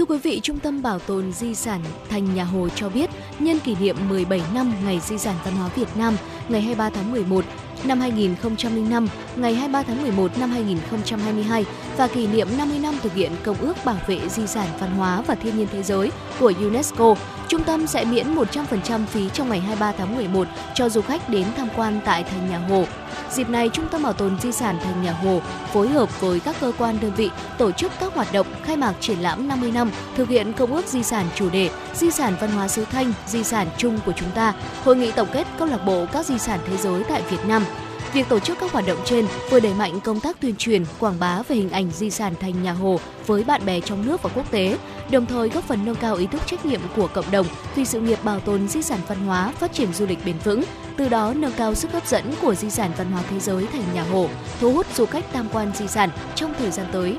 [0.00, 3.58] Thưa quý vị, Trung tâm Bảo tồn Di sản Thành Nhà Hồ cho biết, nhân
[3.64, 6.16] kỷ niệm 17 năm Ngày Di sản Văn hóa Việt Nam,
[6.48, 7.44] ngày 23 tháng 11
[7.84, 11.64] năm 2005, ngày 23 tháng 11 năm 2022
[11.96, 15.22] và kỷ niệm 50 năm thực hiện Công ước Bảo vệ Di sản Văn hóa
[15.26, 17.14] và Thiên nhiên Thế giới của UNESCO,
[17.50, 21.46] Trung tâm sẽ miễn 100% phí trong ngày 23 tháng 11 cho du khách đến
[21.56, 22.84] tham quan tại thành nhà Hồ.
[23.30, 25.40] Dịp này, Trung tâm Bảo tồn Di sản Thành Nhà Hồ
[25.72, 28.94] phối hợp với các cơ quan đơn vị tổ chức các hoạt động khai mạc
[29.00, 32.50] triển lãm 50 năm thực hiện công ước di sản chủ đề Di sản văn
[32.50, 35.84] hóa xứ Thanh, di sản chung của chúng ta, hội nghị tổng kết câu lạc
[35.86, 37.64] bộ các di sản thế giới tại Việt Nam.
[38.12, 41.18] Việc tổ chức các hoạt động trên vừa đẩy mạnh công tác tuyên truyền, quảng
[41.20, 44.30] bá về hình ảnh di sản thành nhà Hồ với bạn bè trong nước và
[44.34, 44.76] quốc tế,
[45.10, 48.00] đồng thời góp phần nâng cao ý thức trách nhiệm của cộng đồng vì sự
[48.00, 50.62] nghiệp bảo tồn di sản văn hóa, phát triển du lịch bền vững,
[50.96, 53.84] từ đó nâng cao sức hấp dẫn của di sản văn hóa thế giới thành
[53.94, 54.28] nhà Hồ,
[54.60, 57.16] thu hút du khách tham quan di sản trong thời gian tới.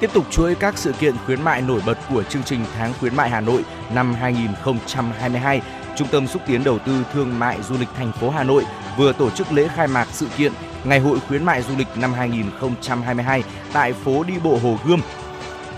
[0.00, 3.16] Tiếp tục chuỗi các sự kiện khuyến mại nổi bật của chương trình tháng khuyến
[3.16, 3.64] mại Hà Nội
[3.94, 5.60] năm 2022,
[5.96, 8.64] Trung tâm xúc tiến đầu tư thương mại du lịch thành phố Hà Nội
[8.96, 10.52] vừa tổ chức lễ khai mạc sự kiện
[10.84, 15.00] Ngày hội khuyến mại du lịch năm 2022 tại phố đi bộ Hồ Gươm.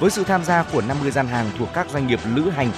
[0.03, 2.71] Với sự tham gia của 50 gian hàng thuộc các doanh nghiệp lữ hành,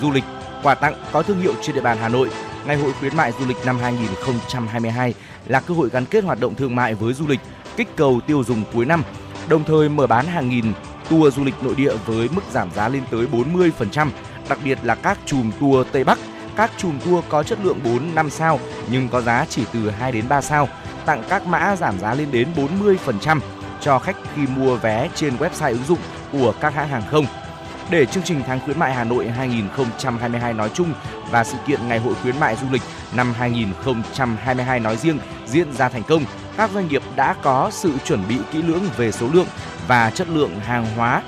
[0.00, 0.24] du lịch,
[0.62, 2.30] quà tặng có thương hiệu trên địa bàn Hà Nội,
[2.66, 5.14] Ngày hội khuyến mại du lịch năm 2022
[5.46, 7.40] là cơ hội gắn kết hoạt động thương mại với du lịch,
[7.76, 9.02] kích cầu tiêu dùng cuối năm,
[9.48, 10.72] đồng thời mở bán hàng nghìn
[11.10, 14.08] tour du lịch nội địa với mức giảm giá lên tới 40%,
[14.48, 16.18] đặc biệt là các chùm tour Tây Bắc,
[16.56, 18.60] các chùm tour có chất lượng 4 5 sao
[18.90, 20.68] nhưng có giá chỉ từ 2 đến 3 sao,
[21.06, 23.40] tặng các mã giảm giá lên đến 40%
[23.80, 25.98] cho khách khi mua vé trên website ứng dụng
[26.32, 27.26] của các hãng hàng không.
[27.90, 30.92] Để chương trình tháng khuyến mại Hà Nội 2022 nói chung
[31.30, 32.82] và sự kiện Ngày hội khuyến mại du lịch
[33.14, 36.24] năm 2022 nói riêng diễn ra thành công,
[36.56, 39.46] các doanh nghiệp đã có sự chuẩn bị kỹ lưỡng về số lượng
[39.88, 41.22] và chất lượng hàng hóa,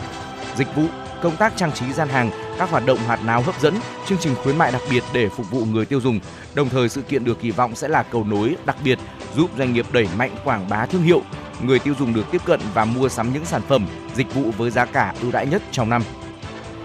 [0.57, 0.85] dịch vụ,
[1.23, 3.75] công tác trang trí gian hàng, các hoạt động hoạt náo hấp dẫn,
[4.07, 6.21] chương trình khuyến mại đặc biệt để phục vụ người tiêu dùng.
[6.55, 8.99] Đồng thời sự kiện được kỳ vọng sẽ là cầu nối đặc biệt
[9.37, 11.23] giúp doanh nghiệp đẩy mạnh quảng bá thương hiệu,
[11.63, 14.71] người tiêu dùng được tiếp cận và mua sắm những sản phẩm, dịch vụ với
[14.71, 16.03] giá cả ưu đãi nhất trong năm.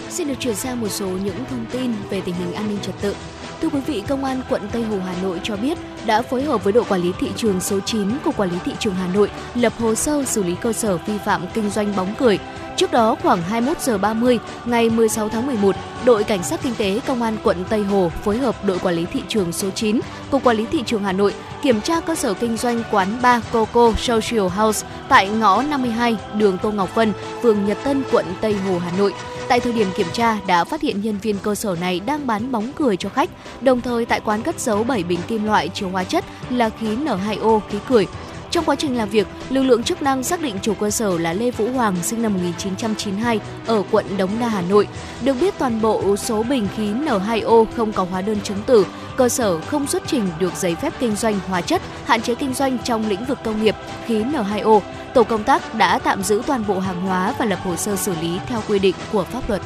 [0.09, 2.95] Xin được chuyển sang một số những thông tin về tình hình an ninh trật
[3.01, 3.15] tự.
[3.61, 6.63] Thưa quý vị, Công an quận Tây Hồ Hà Nội cho biết đã phối hợp
[6.63, 9.29] với đội quản lý thị trường số 9 của Quản lý thị trường Hà Nội
[9.55, 12.39] lập hồ sơ xử lý cơ sở vi phạm kinh doanh bóng cười.
[12.77, 15.75] Trước đó khoảng 21 giờ 30 ngày 16 tháng 11,
[16.05, 19.05] đội cảnh sát kinh tế Công an quận Tây Hồ phối hợp đội quản lý
[19.05, 19.99] thị trường số 9
[20.31, 23.43] cục quản lý thị trường Hà Nội kiểm tra cơ sở kinh doanh quán bar
[23.51, 28.53] Coco Social House tại ngõ 52 đường Tô Ngọc Vân, phường Nhật Tân, quận Tây
[28.53, 29.13] Hồ, Hà Nội.
[29.47, 32.51] Tại thời điểm kiểm tra đã phát hiện nhân viên cơ sở này đang bán
[32.51, 33.29] bóng cười cho khách,
[33.61, 36.87] đồng thời tại quán cất giấu 7 bình kim loại chứa hóa chất là khí
[36.95, 38.07] N2O khí cười.
[38.51, 41.33] Trong quá trình làm việc, lực lượng chức năng xác định chủ cơ sở là
[41.33, 44.87] Lê Vũ Hoàng sinh năm 1992 ở quận Đống Đa, Hà Nội.
[45.21, 48.85] Được biết toàn bộ số bình khí N2O không có hóa đơn chứng tử,
[49.17, 52.53] cơ sở không xuất trình được giấy phép kinh doanh hóa chất, hạn chế kinh
[52.53, 53.75] doanh trong lĩnh vực công nghiệp
[54.05, 54.79] khí N2O.
[55.13, 58.13] Tổ công tác đã tạm giữ toàn bộ hàng hóa và lập hồ sơ xử
[58.21, 59.61] lý theo quy định của pháp luật.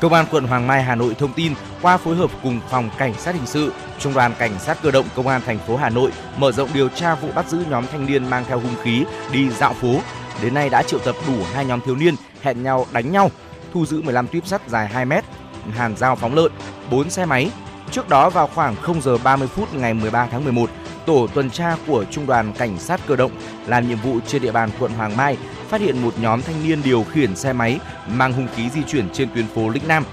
[0.00, 3.14] Công an quận Hoàng Mai Hà Nội thông tin qua phối hợp cùng phòng cảnh
[3.14, 6.10] sát hình sự, trung đoàn cảnh sát cơ động công an thành phố Hà Nội
[6.36, 9.50] mở rộng điều tra vụ bắt giữ nhóm thanh niên mang theo hung khí đi
[9.50, 9.94] dạo phố.
[10.42, 13.30] Đến nay đã triệu tập đủ hai nhóm thiếu niên hẹn nhau đánh nhau,
[13.74, 15.24] thu giữ 15 tuyếp sắt dài 2 mét,
[15.70, 16.52] hàn dao phóng lợn,
[16.90, 17.50] 4 xe máy.
[17.90, 20.70] Trước đó vào khoảng 0 giờ 30 phút ngày 13 tháng 11,
[21.06, 23.30] tổ tuần tra của trung đoàn cảnh sát cơ động
[23.66, 25.36] làm nhiệm vụ trên địa bàn quận Hoàng Mai
[25.68, 27.80] phát hiện một nhóm thanh niên điều khiển xe máy
[28.12, 30.04] mang hung khí di chuyển trên tuyến phố Lĩnh Nam.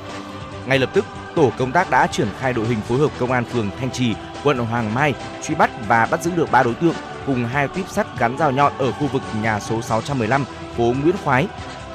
[0.66, 3.46] Ngay lập tức, tổ công tác đã triển khai đội hình phối hợp công an
[3.46, 4.14] phường Thanh Trì,
[4.44, 5.14] quận Hoàng Mai
[5.44, 8.52] truy bắt và bắt giữ được ba đối tượng cùng hai tuyếp sắt gắn dao
[8.52, 10.46] nhọn ở khu vực nhà số 615,
[10.78, 11.48] phố Nguyễn Khoái.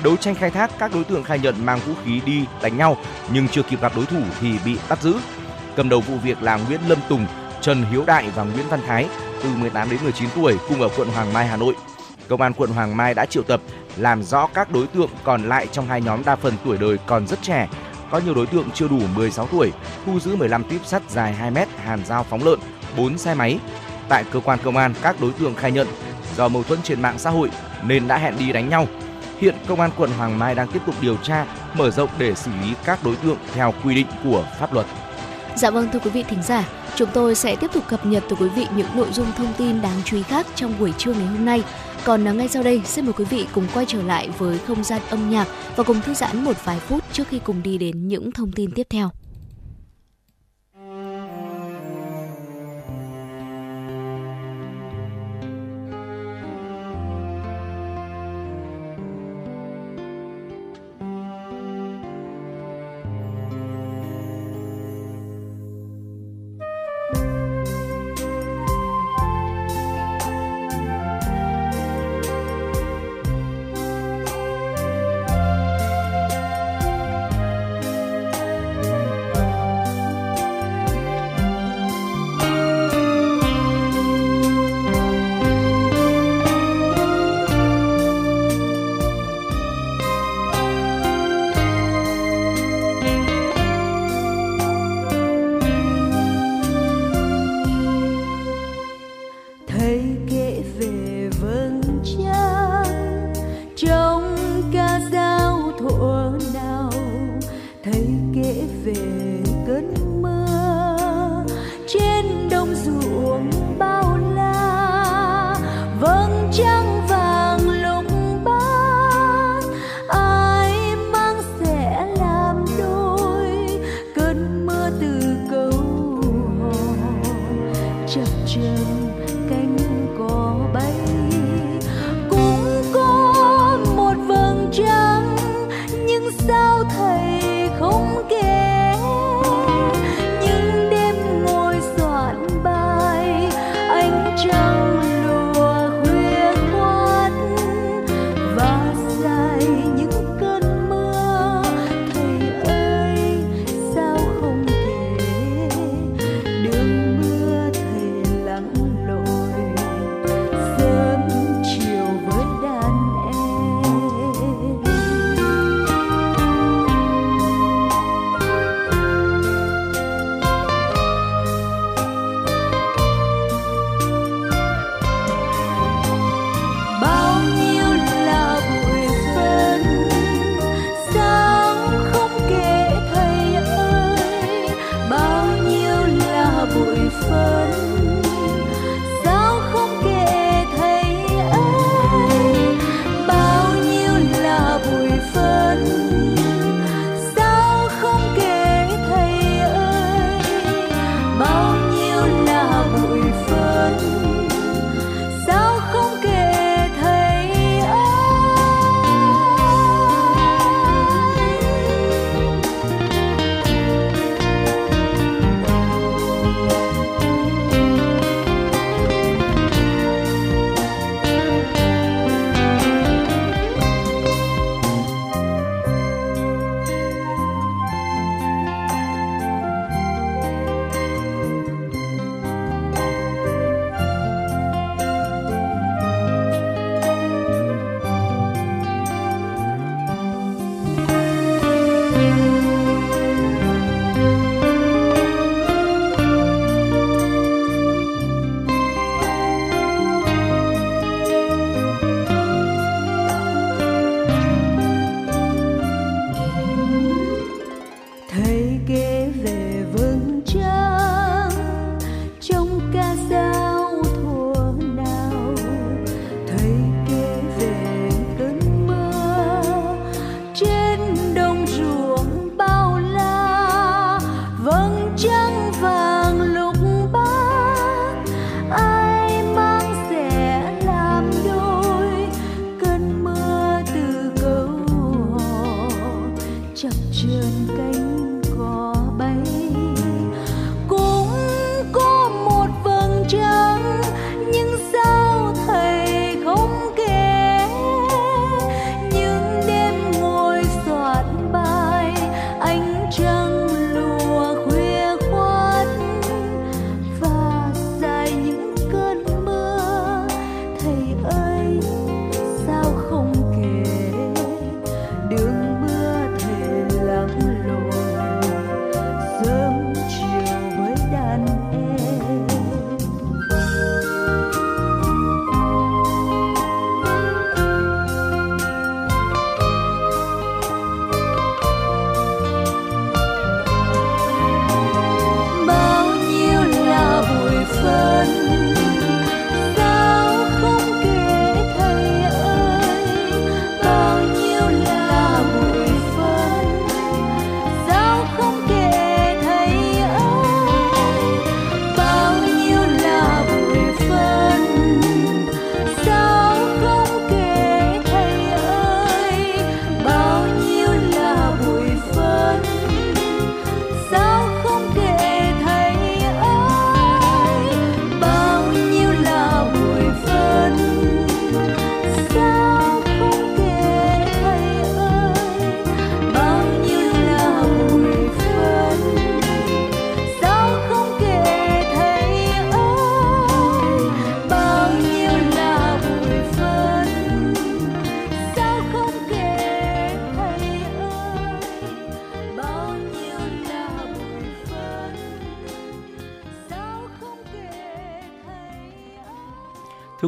[0.02, 2.96] Đấu tranh khai thác, các đối tượng khai nhận mang vũ khí đi đánh nhau
[3.32, 5.14] nhưng chưa kịp gặp đối thủ thì bị bắt giữ.
[5.76, 7.26] Cầm đầu vụ việc là Nguyễn Lâm Tùng,
[7.62, 9.08] Trần Hiếu Đại và Nguyễn Văn Thái,
[9.42, 11.74] từ 18 đến 19 tuổi, cùng ở quận Hoàng Mai, Hà Nội.
[12.28, 13.60] Công an quận Hoàng Mai đã triệu tập
[13.96, 17.26] làm rõ các đối tượng còn lại trong hai nhóm đa phần tuổi đời còn
[17.26, 17.68] rất trẻ.
[18.10, 19.72] Có nhiều đối tượng chưa đủ 16 tuổi,
[20.06, 22.58] thu giữ 15 tuyếp sắt dài 2 mét, hàn dao phóng lợn,
[22.96, 23.58] 4 xe máy.
[24.08, 25.86] Tại cơ quan công an, các đối tượng khai nhận
[26.36, 27.50] do mâu thuẫn trên mạng xã hội
[27.84, 28.86] nên đã hẹn đi đánh nhau.
[29.38, 32.50] Hiện công an quận Hoàng Mai đang tiếp tục điều tra, mở rộng để xử
[32.62, 34.86] lý các đối tượng theo quy định của pháp luật.
[35.56, 38.36] Dạ vâng thưa quý vị thính giả, chúng tôi sẽ tiếp tục cập nhật tới
[38.40, 41.26] quý vị những nội dung thông tin đáng chú ý khác trong buổi trưa ngày
[41.26, 41.64] hôm nay.
[42.04, 44.84] Còn à, ngay sau đây, xin mời quý vị cùng quay trở lại với không
[44.84, 48.08] gian âm nhạc và cùng thư giãn một vài phút trước khi cùng đi đến
[48.08, 49.10] những thông tin tiếp theo.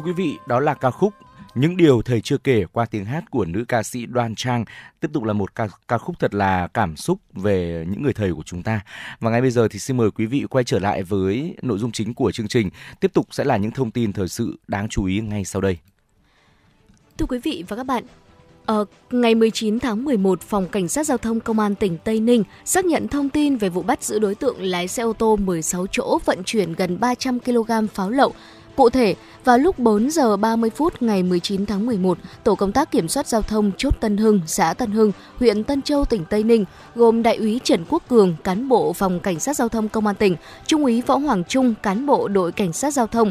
[0.05, 1.15] Quý vị, đó là ca khúc
[1.55, 4.65] những điều thầy chưa kể qua tiếng hát của nữ ca sĩ Đoan Trang
[5.01, 8.35] tiếp tục là một ca, ca khúc thật là cảm xúc về những người thầy
[8.35, 8.81] của chúng ta.
[9.21, 11.93] Và ngay bây giờ thì xin mời quý vị quay trở lại với nội dung
[11.93, 12.71] chính của chương trình.
[13.01, 15.79] Tiếp tục sẽ là những thông tin thời sự đáng chú ý ngay sau đây.
[17.19, 18.05] Thưa quý vị và các bạn,
[18.67, 22.45] ở ngày 19 tháng 11, Phòng Cảnh sát Giao thông Công an tỉnh Tây Ninh
[22.65, 25.87] xác nhận thông tin về vụ bắt giữ đối tượng lái xe ô tô 16
[25.91, 28.35] chỗ vận chuyển gần 300 kg pháo lậu.
[28.77, 29.15] Cụ thể,
[29.45, 33.27] vào lúc 4 giờ 30 phút ngày 19 tháng 11, tổ công tác kiểm soát
[33.27, 36.65] giao thông chốt Tân Hưng, xã Tân Hưng, huyện Tân Châu, tỉnh Tây Ninh,
[36.95, 40.15] gồm đại úy Trần Quốc Cường, cán bộ phòng cảnh sát giao thông công an
[40.15, 43.31] tỉnh, trung úy Võ Hoàng Trung, cán bộ đội cảnh sát giao thông,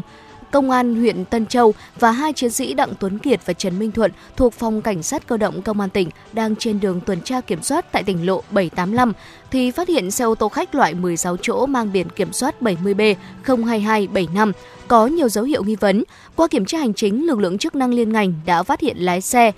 [0.54, 3.92] Công an huyện Tân Châu và hai chiến sĩ Đặng Tuấn Kiệt và Trần Minh
[3.92, 7.40] Thuận thuộc phòng cảnh sát cơ động công an tỉnh đang trên đường tuần tra
[7.40, 9.12] kiểm soát tại tỉnh lộ 785
[9.50, 13.14] thì phát hiện xe ô tô khách loại 16 chỗ mang biển kiểm soát 70B
[13.44, 14.52] 02275
[14.88, 16.04] có nhiều dấu hiệu nghi vấn.
[16.36, 19.20] Qua kiểm tra hành chính, lực lượng chức năng liên ngành đã phát hiện lái
[19.20, 19.52] xe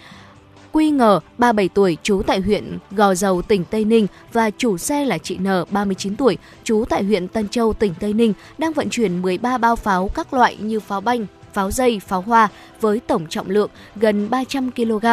[0.76, 5.04] Quy ngờ 37 tuổi trú tại huyện Gò Dầu tỉnh Tây Ninh và chủ xe
[5.04, 8.90] là chị N 39 tuổi trú tại huyện Tân Châu tỉnh Tây Ninh đang vận
[8.90, 12.48] chuyển 13 bao pháo các loại như pháo banh, pháo dây, pháo hoa
[12.80, 15.06] với tổng trọng lượng gần 300 kg.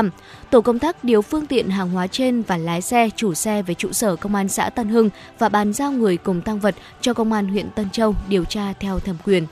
[0.49, 3.73] Tổ công tác điều phương tiện hàng hóa trên và lái xe, chủ xe về
[3.73, 5.09] trụ sở công an xã Tân Hưng
[5.39, 8.73] và bàn giao người cùng tăng vật cho công an huyện Tân Châu điều tra
[8.79, 9.45] theo thẩm quyền.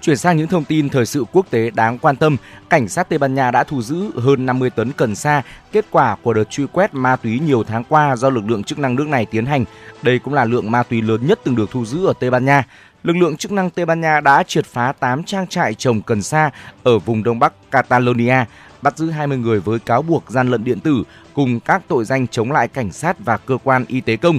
[0.00, 2.36] Chuyển sang những thông tin thời sự quốc tế đáng quan tâm,
[2.70, 5.42] cảnh sát Tây Ban Nha đã thu giữ hơn 50 tấn cần sa,
[5.72, 8.78] kết quả của đợt truy quét ma túy nhiều tháng qua do lực lượng chức
[8.78, 9.64] năng nước này tiến hành.
[10.02, 12.44] Đây cũng là lượng ma túy lớn nhất từng được thu giữ ở Tây Ban
[12.44, 12.64] Nha.
[13.02, 16.22] Lực lượng chức năng Tây Ban Nha đã triệt phá 8 trang trại trồng cần
[16.22, 16.50] sa
[16.82, 18.44] ở vùng đông bắc Catalonia,
[18.82, 21.02] bắt giữ 20 người với cáo buộc gian lận điện tử
[21.34, 24.38] cùng các tội danh chống lại cảnh sát và cơ quan y tế công.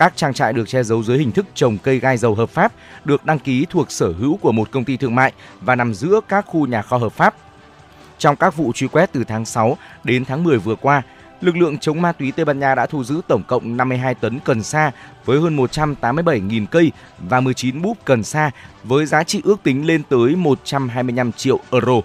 [0.00, 2.72] Các trang trại được che giấu dưới hình thức trồng cây gai dầu hợp pháp,
[3.04, 6.20] được đăng ký thuộc sở hữu của một công ty thương mại và nằm giữa
[6.28, 7.34] các khu nhà kho hợp pháp.
[8.18, 11.02] Trong các vụ truy quét từ tháng 6 đến tháng 10 vừa qua,
[11.40, 14.38] lực lượng chống ma túy Tây Ban Nha đã thu giữ tổng cộng 52 tấn
[14.44, 14.90] cần sa
[15.24, 18.50] với hơn 187.000 cây và 19 búp cần sa
[18.84, 22.00] với giá trị ước tính lên tới 125 triệu euro.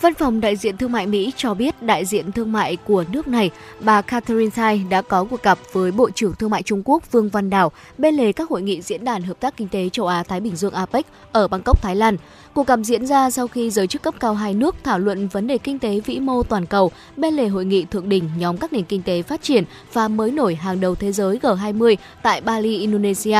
[0.00, 3.28] Văn phòng đại diện thương mại Mỹ cho biết đại diện thương mại của nước
[3.28, 7.12] này, bà Catherine Tai đã có cuộc gặp với Bộ trưởng Thương mại Trung Quốc
[7.12, 10.06] Vương Văn Đào bên lề các hội nghị diễn đàn hợp tác kinh tế châu
[10.06, 12.16] Á Thái Bình Dương APEC ở Bangkok, Thái Lan.
[12.54, 15.46] Cuộc gặp diễn ra sau khi giới chức cấp cao hai nước thảo luận vấn
[15.46, 18.72] đề kinh tế vĩ mô toàn cầu bên lề hội nghị thượng đỉnh nhóm các
[18.72, 22.78] nền kinh tế phát triển và mới nổi hàng đầu thế giới G20 tại Bali,
[22.78, 23.38] Indonesia.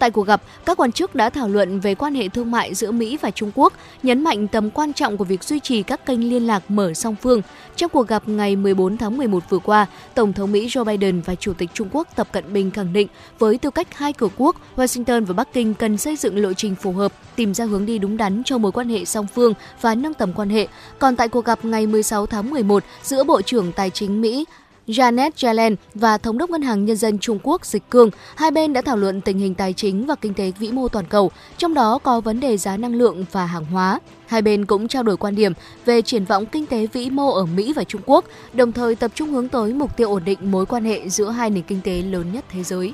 [0.00, 2.90] Tại cuộc gặp, các quan chức đã thảo luận về quan hệ thương mại giữa
[2.90, 3.72] Mỹ và Trung Quốc,
[4.02, 7.16] nhấn mạnh tầm quan trọng của việc duy trì các kênh liên lạc mở song
[7.22, 7.42] phương.
[7.76, 11.34] Trong cuộc gặp ngày 14 tháng 11 vừa qua, Tổng thống Mỹ Joe Biden và
[11.34, 14.56] Chủ tịch Trung Quốc Tập Cận Bình khẳng định với tư cách hai cường quốc,
[14.76, 17.98] Washington và Bắc Kinh cần xây dựng lộ trình phù hợp, tìm ra hướng đi
[17.98, 20.66] đúng đắn cho mối quan hệ song phương và nâng tầm quan hệ.
[20.98, 24.44] Còn tại cuộc gặp ngày 16 tháng 11 giữa Bộ trưởng Tài chính Mỹ
[24.90, 28.72] Janet Yellen và Thống đốc Ngân hàng Nhân dân Trung Quốc Dịch Cương, hai bên
[28.72, 31.74] đã thảo luận tình hình tài chính và kinh tế vĩ mô toàn cầu, trong
[31.74, 34.00] đó có vấn đề giá năng lượng và hàng hóa.
[34.26, 35.52] Hai bên cũng trao đổi quan điểm
[35.84, 39.10] về triển vọng kinh tế vĩ mô ở Mỹ và Trung Quốc, đồng thời tập
[39.14, 42.02] trung hướng tới mục tiêu ổn định mối quan hệ giữa hai nền kinh tế
[42.02, 42.92] lớn nhất thế giới.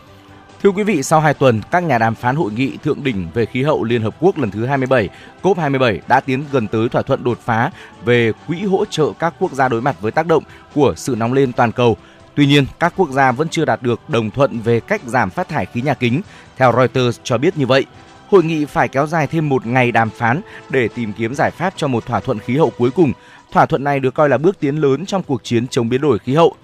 [0.62, 3.46] Thưa quý vị, sau 2 tuần, các nhà đàm phán hội nghị thượng đỉnh về
[3.46, 5.08] khí hậu Liên Hợp Quốc lần thứ 27,
[5.42, 7.70] COP27 đã tiến gần tới thỏa thuận đột phá
[8.04, 10.42] về quỹ hỗ trợ các quốc gia đối mặt với tác động
[10.74, 11.96] của sự nóng lên toàn cầu.
[12.34, 15.48] Tuy nhiên, các quốc gia vẫn chưa đạt được đồng thuận về cách giảm phát
[15.48, 16.20] thải khí nhà kính.
[16.56, 17.84] Theo Reuters cho biết như vậy,
[18.30, 20.40] hội nghị phải kéo dài thêm một ngày đàm phán
[20.70, 23.12] để tìm kiếm giải pháp cho một thỏa thuận khí hậu cuối cùng.
[23.52, 26.18] Thỏa thuận này được coi là bước tiến lớn trong cuộc chiến chống biến đổi
[26.18, 26.54] khí hậu.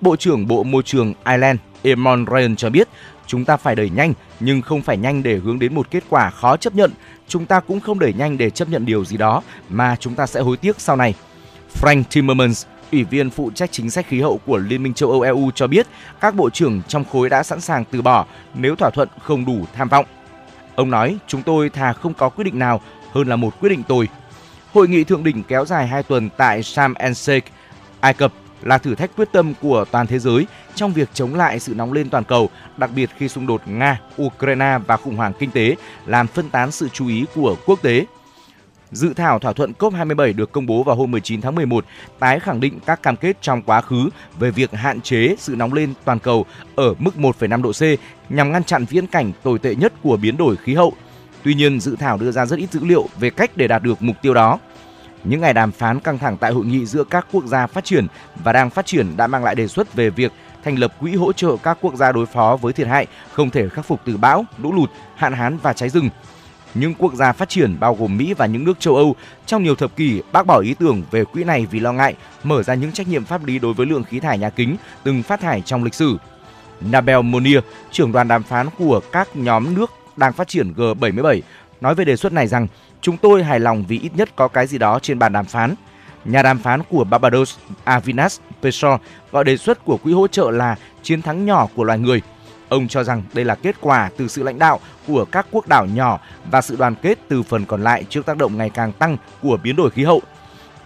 [0.00, 2.88] Bộ trưởng Bộ Môi trường Ireland Eamon Ryan cho biết
[3.26, 6.30] Chúng ta phải đẩy nhanh nhưng không phải nhanh để hướng đến một kết quả
[6.30, 6.90] khó chấp nhận.
[7.28, 10.26] Chúng ta cũng không đẩy nhanh để chấp nhận điều gì đó mà chúng ta
[10.26, 11.14] sẽ hối tiếc sau này.
[11.80, 15.20] Frank Timmermans, Ủy viên phụ trách chính sách khí hậu của Liên minh châu Âu
[15.20, 15.86] EU cho biết
[16.20, 19.64] các bộ trưởng trong khối đã sẵn sàng từ bỏ nếu thỏa thuận không đủ
[19.74, 20.06] tham vọng.
[20.74, 22.80] Ông nói, chúng tôi thà không có quyết định nào
[23.12, 24.08] hơn là một quyết định tồi.
[24.72, 27.44] Hội nghị thượng đỉnh kéo dài 2 tuần tại Sharm el Sheikh,
[28.00, 28.32] Ai Cập
[28.62, 31.92] là thử thách quyết tâm của toàn thế giới trong việc chống lại sự nóng
[31.92, 35.76] lên toàn cầu, đặc biệt khi xung đột Nga, Ukraine và khủng hoảng kinh tế
[36.06, 38.06] làm phân tán sự chú ý của quốc tế.
[38.90, 41.84] Dự thảo thỏa thuận COP27 được công bố vào hôm 19 tháng 11,
[42.18, 45.72] tái khẳng định các cam kết trong quá khứ về việc hạn chế sự nóng
[45.72, 46.46] lên toàn cầu
[46.76, 47.82] ở mức 1,5 độ C
[48.32, 50.92] nhằm ngăn chặn viễn cảnh tồi tệ nhất của biến đổi khí hậu.
[51.42, 54.02] Tuy nhiên, dự thảo đưa ra rất ít dữ liệu về cách để đạt được
[54.02, 54.58] mục tiêu đó.
[55.28, 58.06] Những ngày đàm phán căng thẳng tại hội nghị giữa các quốc gia phát triển
[58.44, 60.32] và đang phát triển đã mang lại đề xuất về việc
[60.64, 63.68] thành lập quỹ hỗ trợ các quốc gia đối phó với thiệt hại không thể
[63.68, 66.08] khắc phục từ bão, lũ lụt, hạn hán và cháy rừng.
[66.74, 69.16] Những quốc gia phát triển bao gồm Mỹ và những nước châu Âu
[69.46, 72.62] trong nhiều thập kỷ bác bỏ ý tưởng về quỹ này vì lo ngại mở
[72.62, 75.40] ra những trách nhiệm pháp lý đối với lượng khí thải nhà kính từng phát
[75.40, 76.16] thải trong lịch sử.
[76.80, 81.40] Nabel Monier, trưởng đoàn đàm phán của các nhóm nước đang phát triển G77,
[81.80, 82.66] nói về đề xuất này rằng
[83.06, 85.74] chúng tôi hài lòng vì ít nhất có cái gì đó trên bàn đàm phán.
[86.24, 89.00] Nhà đàm phán của Barbados Avinas Pesor
[89.32, 92.22] gọi đề xuất của quỹ hỗ trợ là chiến thắng nhỏ của loài người.
[92.68, 95.86] Ông cho rằng đây là kết quả từ sự lãnh đạo của các quốc đảo
[95.86, 99.16] nhỏ và sự đoàn kết từ phần còn lại trước tác động ngày càng tăng
[99.42, 100.22] của biến đổi khí hậu.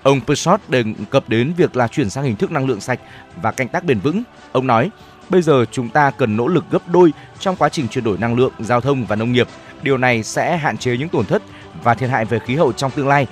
[0.03, 3.01] Ông Pesot đề cập đến việc là chuyển sang hình thức năng lượng sạch
[3.43, 4.23] và canh tác bền vững.
[4.53, 4.91] Ông nói,
[5.29, 8.35] bây giờ chúng ta cần nỗ lực gấp đôi trong quá trình chuyển đổi năng
[8.35, 9.49] lượng, giao thông và nông nghiệp.
[9.83, 11.43] Điều này sẽ hạn chế những tổn thất
[11.83, 13.27] và thiệt hại về khí hậu trong tương lai.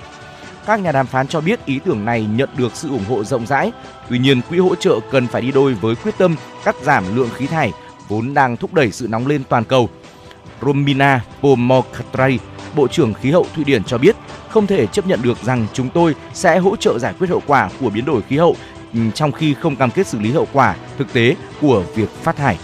[0.65, 3.45] Các nhà đàm phán cho biết ý tưởng này nhận được sự ủng hộ rộng
[3.45, 3.71] rãi.
[4.09, 6.35] Tuy nhiên, quỹ hỗ trợ cần phải đi đôi với quyết tâm
[6.65, 7.71] cắt giảm lượng khí thải
[8.07, 9.89] vốn đang thúc đẩy sự nóng lên toàn cầu.
[10.61, 12.39] Romina Pomokattrai,
[12.75, 14.15] Bộ trưởng Khí hậu Thụy Điển cho biết
[14.49, 17.69] không thể chấp nhận được rằng chúng tôi sẽ hỗ trợ giải quyết hậu quả
[17.79, 18.55] của biến đổi khí hậu
[18.93, 22.35] ừ, trong khi không cam kết xử lý hậu quả thực tế của việc phát
[22.35, 22.57] thải.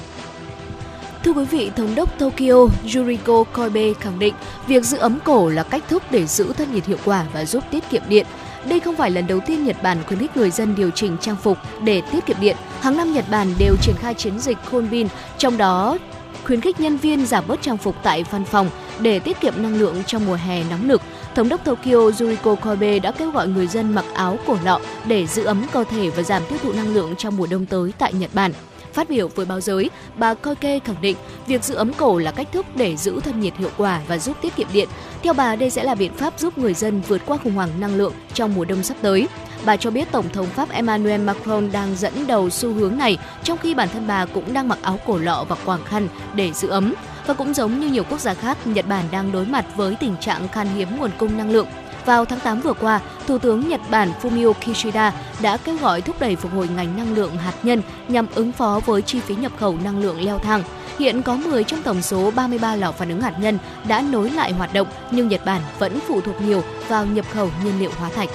[1.25, 4.33] Thưa quý vị, Thống đốc Tokyo Yuriko Koibe khẳng định
[4.67, 7.63] việc giữ ấm cổ là cách thức để giữ thân nhiệt hiệu quả và giúp
[7.71, 8.25] tiết kiệm điện.
[8.69, 11.35] Đây không phải lần đầu tiên Nhật Bản khuyến khích người dân điều chỉnh trang
[11.35, 12.55] phục để tiết kiệm điện.
[12.81, 15.07] Hàng năm Nhật Bản đều triển khai chiến dịch Konbin,
[15.37, 15.97] trong đó
[16.43, 18.69] khuyến khích nhân viên giảm bớt trang phục tại văn phòng
[18.99, 21.01] để tiết kiệm năng lượng trong mùa hè nóng nực.
[21.35, 25.27] Thống đốc Tokyo Yuriko Koibe đã kêu gọi người dân mặc áo cổ lọ để
[25.27, 28.13] giữ ấm cơ thể và giảm tiêu thụ năng lượng trong mùa đông tới tại
[28.13, 28.51] Nhật Bản.
[28.95, 31.17] Phát biểu với báo giới, bà Koike khẳng định
[31.47, 34.37] việc giữ ấm cổ là cách thức để giữ thân nhiệt hiệu quả và giúp
[34.41, 34.89] tiết kiệm điện.
[35.23, 37.95] Theo bà, đây sẽ là biện pháp giúp người dân vượt qua khủng hoảng năng
[37.95, 39.27] lượng trong mùa đông sắp tới.
[39.65, 43.57] Bà cho biết Tổng thống Pháp Emmanuel Macron đang dẫn đầu xu hướng này, trong
[43.57, 46.67] khi bản thân bà cũng đang mặc áo cổ lọ và quàng khăn để giữ
[46.67, 46.93] ấm.
[47.27, 50.15] Và cũng giống như nhiều quốc gia khác, Nhật Bản đang đối mặt với tình
[50.21, 51.67] trạng khan hiếm nguồn cung năng lượng.
[52.05, 56.15] Vào tháng 8 vừa qua, Thủ tướng Nhật Bản Fumio Kishida đã kêu gọi thúc
[56.19, 59.51] đẩy phục hồi ngành năng lượng hạt nhân nhằm ứng phó với chi phí nhập
[59.59, 60.63] khẩu năng lượng leo thang.
[60.99, 64.53] Hiện có 10 trong tổng số 33 lò phản ứng hạt nhân đã nối lại
[64.53, 68.09] hoạt động, nhưng Nhật Bản vẫn phụ thuộc nhiều vào nhập khẩu nhiên liệu hóa
[68.09, 68.29] thạch.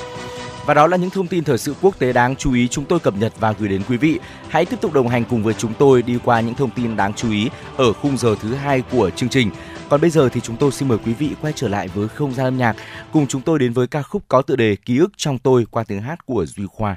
[0.67, 3.01] Và đó là những thông tin thời sự quốc tế đáng chú ý chúng tôi
[3.01, 4.19] cập nhật và gửi đến quý vị.
[4.49, 7.15] Hãy tiếp tục đồng hành cùng với chúng tôi đi qua những thông tin đáng
[7.15, 9.51] chú ý ở khung giờ thứ hai của chương trình.
[9.91, 12.35] Còn bây giờ thì chúng tôi xin mời quý vị quay trở lại với không
[12.35, 12.77] gian âm nhạc,
[13.13, 15.85] cùng chúng tôi đến với ca khúc có tựa đề Ký ức trong tôi qua
[15.85, 16.97] tiếng hát của Duy Khoa.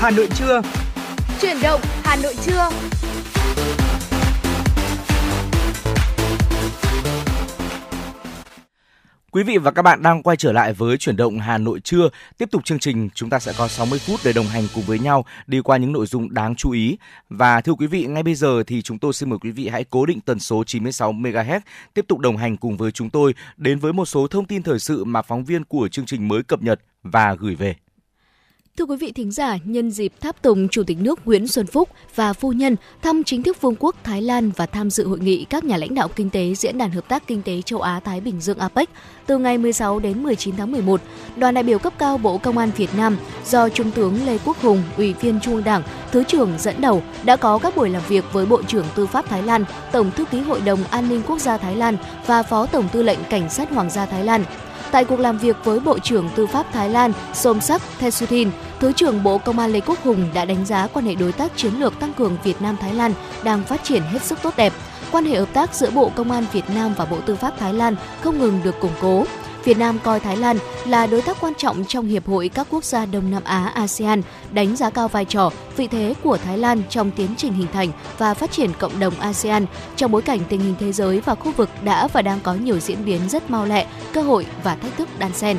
[0.00, 0.62] Hà Nội trưa.
[1.40, 2.68] Chuyển động Hà Nội trưa.
[9.30, 12.08] Quý vị và các bạn đang quay trở lại với chuyển động Hà Nội trưa.
[12.38, 14.98] Tiếp tục chương trình, chúng ta sẽ có 60 phút để đồng hành cùng với
[14.98, 16.98] nhau đi qua những nội dung đáng chú ý.
[17.28, 19.84] Và thưa quý vị, ngay bây giờ thì chúng tôi xin mời quý vị hãy
[19.90, 21.60] cố định tần số 96 MHz
[21.94, 24.78] tiếp tục đồng hành cùng với chúng tôi đến với một số thông tin thời
[24.78, 27.74] sự mà phóng viên của chương trình mới cập nhật và gửi về.
[28.78, 31.88] Thưa quý vị thính giả, nhân dịp tháp tùng Chủ tịch nước Nguyễn Xuân Phúc
[32.14, 35.44] và phu nhân thăm chính thức Vương quốc Thái Lan và tham dự hội nghị
[35.44, 38.40] các nhà lãnh đạo kinh tế Diễn đàn Hợp tác Kinh tế Châu Á-Thái Bình
[38.40, 38.88] Dương APEC
[39.26, 41.00] từ ngày 16 đến 19 tháng 11,
[41.36, 43.16] đoàn đại biểu cấp cao Bộ Công an Việt Nam
[43.46, 47.02] do Trung tướng Lê Quốc Hùng, Ủy viên Trung ương Đảng, Thứ trưởng dẫn đầu
[47.24, 50.24] đã có các buổi làm việc với Bộ trưởng Tư pháp Thái Lan, Tổng thư
[50.24, 53.50] ký Hội đồng An ninh Quốc gia Thái Lan và Phó Tổng tư lệnh Cảnh
[53.50, 54.44] sát Hoàng gia Thái Lan.
[54.90, 59.22] Tại cuộc làm việc với Bộ trưởng Tư pháp Thái Lan Somsak Thesuthin, Thứ trưởng
[59.22, 62.00] Bộ Công an Lê Quốc Hùng đã đánh giá quan hệ đối tác chiến lược
[62.00, 63.12] tăng cường Việt Nam Thái Lan
[63.44, 64.72] đang phát triển hết sức tốt đẹp.
[65.12, 67.74] Quan hệ hợp tác giữa Bộ Công an Việt Nam và Bộ Tư pháp Thái
[67.74, 69.24] Lan không ngừng được củng cố.
[69.64, 70.56] Việt Nam coi Thái Lan
[70.86, 74.22] là đối tác quan trọng trong Hiệp hội các quốc gia Đông Nam Á ASEAN,
[74.52, 77.88] đánh giá cao vai trò, vị thế của Thái Lan trong tiến trình hình thành
[78.18, 81.52] và phát triển cộng đồng ASEAN trong bối cảnh tình hình thế giới và khu
[81.52, 84.96] vực đã và đang có nhiều diễn biến rất mau lẹ, cơ hội và thách
[84.96, 85.56] thức đan xen.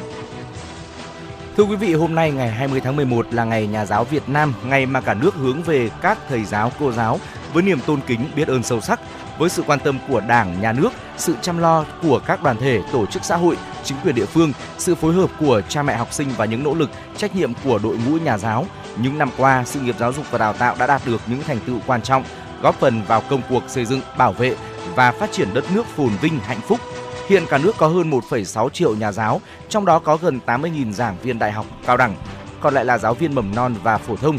[1.58, 4.54] Thưa quý vị, hôm nay ngày 20 tháng 11 là ngày Nhà giáo Việt Nam,
[4.64, 7.20] ngày mà cả nước hướng về các thầy giáo, cô giáo
[7.54, 9.00] với niềm tôn kính, biết ơn sâu sắc,
[9.40, 12.82] với sự quan tâm của Đảng, Nhà nước, sự chăm lo của các đoàn thể,
[12.92, 16.14] tổ chức xã hội, chính quyền địa phương, sự phối hợp của cha mẹ học
[16.14, 18.66] sinh và những nỗ lực, trách nhiệm của đội ngũ nhà giáo.
[18.98, 21.60] Những năm qua, sự nghiệp giáo dục và đào tạo đã đạt được những thành
[21.68, 22.24] tựu quan trọng,
[22.62, 24.56] góp phần vào công cuộc xây dựng, bảo vệ
[24.96, 26.80] và phát triển đất nước phồn vinh, hạnh phúc.
[27.28, 31.18] Hiện cả nước có hơn 1,6 triệu nhà giáo, trong đó có gần 80.000 giảng
[31.24, 32.16] viên đại học, cao đẳng,
[32.62, 34.38] còn lại là giáo viên mầm non và phổ thông.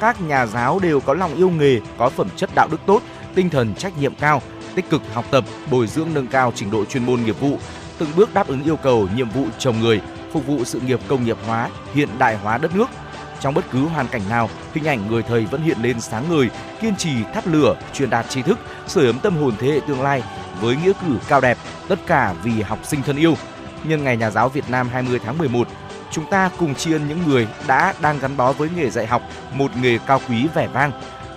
[0.00, 3.02] Các nhà giáo đều có lòng yêu nghề, có phẩm chất đạo đức tốt,
[3.34, 4.42] tinh thần trách nhiệm cao,
[4.74, 7.58] tích cực học tập, bồi dưỡng nâng cao trình độ chuyên môn nghiệp vụ,
[7.98, 10.00] từng bước đáp ứng yêu cầu nhiệm vụ chồng người,
[10.32, 12.90] phục vụ sự nghiệp công nghiệp hóa, hiện đại hóa đất nước.
[13.40, 16.50] Trong bất cứ hoàn cảnh nào, hình ảnh người thầy vẫn hiện lên sáng ngời,
[16.80, 20.02] kiên trì thắp lửa, truyền đạt tri thức, sưởi ấm tâm hồn thế hệ tương
[20.02, 20.22] lai
[20.60, 21.58] với nghĩa cử cao đẹp,
[21.88, 23.36] tất cả vì học sinh thân yêu.
[23.84, 25.68] Nhân ngày Nhà giáo Việt Nam 20 tháng 11,
[26.10, 29.22] chúng ta cùng tri ân những người đã đang gắn bó với nghề dạy học,
[29.54, 30.92] một nghề cao quý vẻ vang.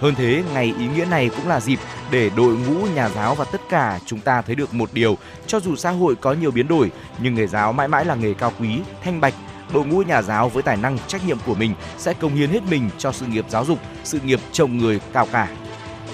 [0.06, 1.80] Hơn thế, ngày ý nghĩa này cũng là dịp
[2.12, 5.60] để đội ngũ nhà giáo và tất cả chúng ta thấy được một điều, cho
[5.60, 8.52] dù xã hội có nhiều biến đổi, nhưng nghề giáo mãi mãi là nghề cao
[8.60, 9.34] quý, thanh bạch,
[9.74, 12.64] đội ngũ nhà giáo với tài năng trách nhiệm của mình sẽ công hiến hết
[12.70, 15.48] mình cho sự nghiệp giáo dục, sự nghiệp chồng người cao cả.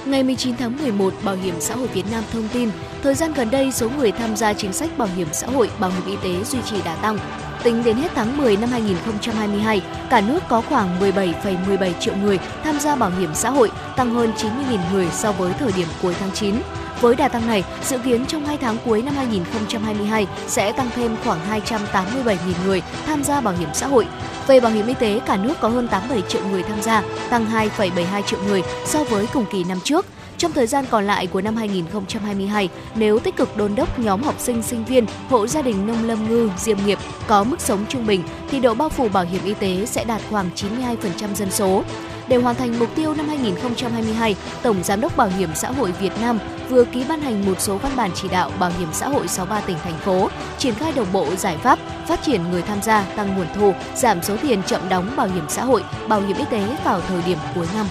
[0.05, 2.69] Ngày 19 tháng 11, Bảo hiểm xã hội Việt Nam thông tin,
[3.03, 5.89] thời gian gần đây số người tham gia chính sách bảo hiểm xã hội, bảo
[5.89, 7.17] hiểm y tế duy trì đà tăng.
[7.63, 12.79] Tính đến hết tháng 10 năm 2022, cả nước có khoảng 17,17 triệu người tham
[12.79, 16.31] gia bảo hiểm xã hội, tăng hơn 90.000 người so với thời điểm cuối tháng
[16.31, 16.55] 9.
[17.01, 21.15] Với đà tăng này, dự kiến trong 2 tháng cuối năm 2022 sẽ tăng thêm
[21.23, 22.35] khoảng 287.000
[22.65, 24.07] người tham gia bảo hiểm xã hội.
[24.47, 27.45] Về bảo hiểm y tế, cả nước có hơn 87 triệu người tham gia, tăng
[27.45, 30.05] 2,72 triệu người so với cùng kỳ năm trước.
[30.37, 34.35] Trong thời gian còn lại của năm 2022, nếu tích cực đôn đốc nhóm học
[34.39, 38.07] sinh sinh viên, hộ gia đình nông lâm ngư, diêm nghiệp có mức sống trung
[38.07, 40.95] bình thì độ bao phủ bảo hiểm y tế sẽ đạt khoảng 92%
[41.35, 41.83] dân số.
[42.31, 46.11] Để hoàn thành mục tiêu năm 2022, Tổng Giám đốc Bảo hiểm xã hội Việt
[46.21, 49.27] Nam vừa ký ban hành một số văn bản chỉ đạo bảo hiểm xã hội
[49.27, 53.03] 63 tỉnh thành phố, triển khai đồng bộ giải pháp phát triển người tham gia,
[53.15, 56.45] tăng nguồn thu, giảm số tiền chậm đóng bảo hiểm xã hội, bảo hiểm y
[56.51, 57.85] tế vào thời điểm cuối năm.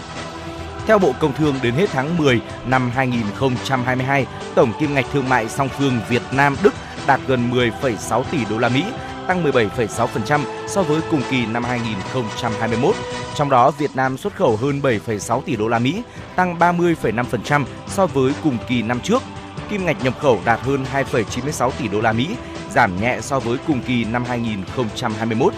[0.86, 5.48] Theo Bộ Công Thương, đến hết tháng 10 năm 2022, tổng kim ngạch thương mại
[5.48, 6.74] song phương Việt Nam Đức
[7.06, 8.84] đạt gần 10,6 tỷ đô la Mỹ,
[9.26, 12.94] tăng 17,6% so với cùng kỳ năm 2021.
[13.34, 16.02] Trong đó, Việt Nam xuất khẩu hơn 7,6 tỷ đô la Mỹ,
[16.36, 19.22] tăng 30,5% so với cùng kỳ năm trước.
[19.70, 22.28] Kim ngạch nhập khẩu đạt hơn 2,96 tỷ đô la Mỹ,
[22.70, 25.52] giảm nhẹ so với cùng kỳ năm 2021.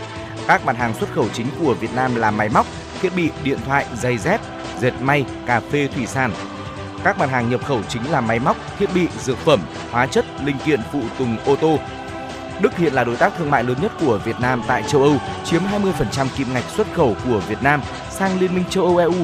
[0.47, 2.67] Các mặt hàng xuất khẩu chính của Việt Nam là máy móc,
[3.03, 4.41] thiết bị, điện thoại, giày dép,
[4.81, 6.33] dệt may, cà phê, thủy sản.
[7.05, 9.61] Các mặt hàng nhập khẩu chính là máy móc, thiết bị, dược phẩm,
[9.91, 11.79] hóa chất, linh kiện phụ tùng ô tô.
[12.61, 15.17] Đức hiện là đối tác thương mại lớn nhất của Việt Nam tại châu Âu,
[15.45, 17.81] chiếm 20% kim ngạch xuất khẩu của Việt Nam
[18.11, 19.15] sang Liên minh châu Âu EU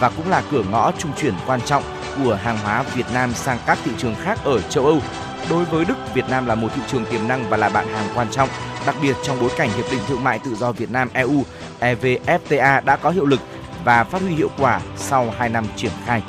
[0.00, 1.82] và cũng là cửa ngõ trung chuyển quan trọng
[2.24, 5.00] của hàng hóa Việt Nam sang các thị trường khác ở châu Âu.
[5.50, 8.08] Đối với Đức, Việt Nam là một thị trường tiềm năng và là bạn hàng
[8.14, 8.48] quan trọng,
[8.86, 11.44] đặc biệt trong bối cảnh Hiệp định Thương mại Tự do Việt Nam EU
[11.80, 13.40] EVFTA đã có hiệu lực
[13.84, 16.22] và phát huy hiệu quả sau 2 năm triển khai.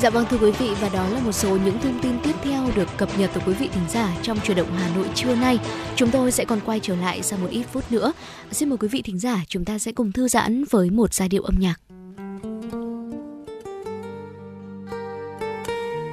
[0.00, 2.62] Dạ vâng thưa quý vị và đó là một số những thông tin tiếp theo
[2.76, 5.58] được cập nhật từ quý vị thính giả trong chuyển động Hà Nội trưa nay.
[5.96, 8.12] Chúng tôi sẽ còn quay trở lại sau một ít phút nữa.
[8.52, 11.28] Xin mời quý vị thính giả chúng ta sẽ cùng thư giãn với một giai
[11.28, 11.80] điệu âm nhạc.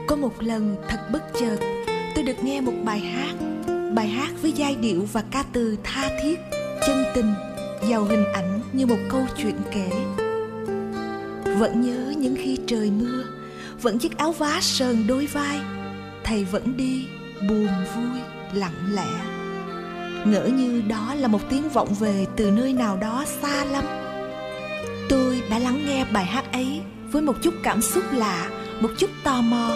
[0.07, 1.57] Có một lần thật bất chợt,
[2.15, 3.34] tôi được nghe một bài hát.
[3.95, 6.39] Bài hát với giai điệu và ca từ tha thiết,
[6.88, 7.34] chân tình,
[7.89, 9.89] giàu hình ảnh như một câu chuyện kể.
[11.59, 13.23] Vẫn nhớ những khi trời mưa,
[13.84, 15.59] vẫn chiếc áo vá sờn đôi vai,
[16.23, 17.07] thầy vẫn đi
[17.49, 18.21] buồn vui
[18.53, 19.09] lặng lẽ.
[20.25, 23.84] Ngỡ như đó là một tiếng vọng về từ nơi nào đó xa lắm,
[25.09, 26.81] tôi đã lắng nghe bài hát ấy
[27.11, 28.49] với một chút cảm xúc lạ
[28.81, 29.75] một chút tò mò.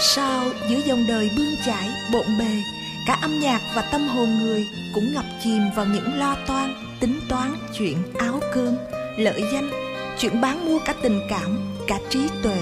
[0.00, 2.62] Sao giữa dòng đời bươn chải bộn bề
[3.06, 7.20] cả âm nhạc và tâm hồn người cũng ngập chìm vào những lo toan tính
[7.28, 8.76] toán chuyện áo cơm
[9.18, 9.70] lợi danh
[10.18, 11.56] chuyện bán mua cả tình cảm
[11.86, 12.58] cả trí tuệ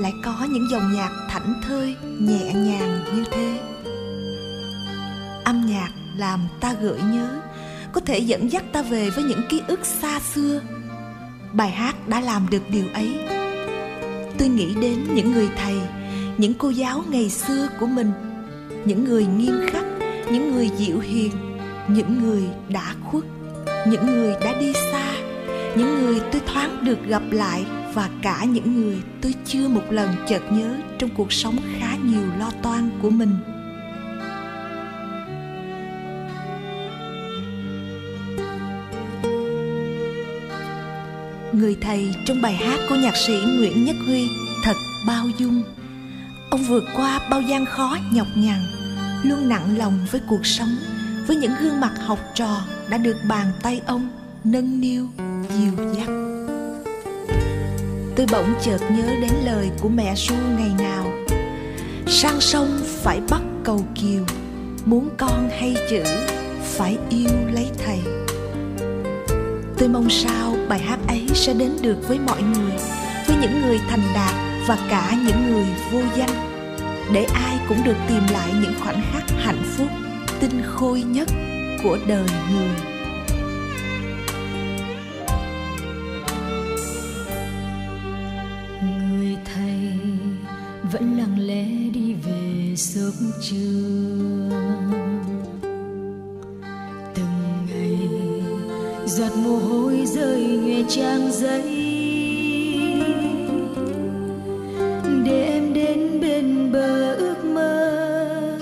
[0.00, 3.60] lại có những dòng nhạc thảnh thơi, nhẹ nhàng như thế.
[5.44, 7.40] Âm nhạc làm ta gợi nhớ,
[7.92, 10.60] có thể dẫn dắt ta về với những ký ức xa xưa.
[11.52, 13.18] Bài hát đã làm được điều ấy.
[14.38, 15.76] Tôi nghĩ đến những người thầy,
[16.38, 18.12] những cô giáo ngày xưa của mình,
[18.84, 19.84] những người nghiêm khắc,
[20.30, 21.30] những người dịu hiền,
[21.88, 23.24] những người đã khuất,
[23.86, 25.12] những người đã đi xa,
[25.76, 27.64] những người tôi thoáng được gặp lại
[27.94, 32.26] và cả những người tôi chưa một lần chợt nhớ trong cuộc sống khá nhiều
[32.38, 33.36] lo toan của mình.
[41.52, 44.28] Người thầy trong bài hát của nhạc sĩ nguyễn nhất huy,
[44.64, 44.76] thật
[45.06, 45.62] bao dung.
[46.50, 48.60] Ông vượt qua bao gian khó nhọc nhằn,
[49.24, 50.76] luôn nặng lòng với cuộc sống,
[51.26, 54.08] với những gương mặt học trò đã được bàn tay ông
[54.44, 55.08] nâng niu
[55.56, 56.08] dìu dắt
[58.16, 61.12] tôi bỗng chợt nhớ đến lời của mẹ ru ngày nào.
[62.06, 64.24] Sang sông phải bắt cầu kiều,
[64.84, 66.02] muốn con hay chữ
[66.62, 67.98] phải yêu lấy thầy.
[69.78, 72.72] Tôi mong sao bài hát ấy sẽ đến được với mọi người,
[73.26, 74.34] với những người thành đạt
[74.66, 76.30] và cả những người vô danh.
[77.12, 79.88] Để ai cũng được tìm lại những khoảnh khắc hạnh phúc,
[80.40, 81.28] tinh khôi nhất
[81.82, 82.93] của đời người người.
[93.20, 94.50] Về trường
[97.14, 97.98] từng ngày
[99.06, 101.62] giọt mồ hôi rơi nhòe trang giấy.
[105.24, 108.58] Để em đến bên bờ ước mơ,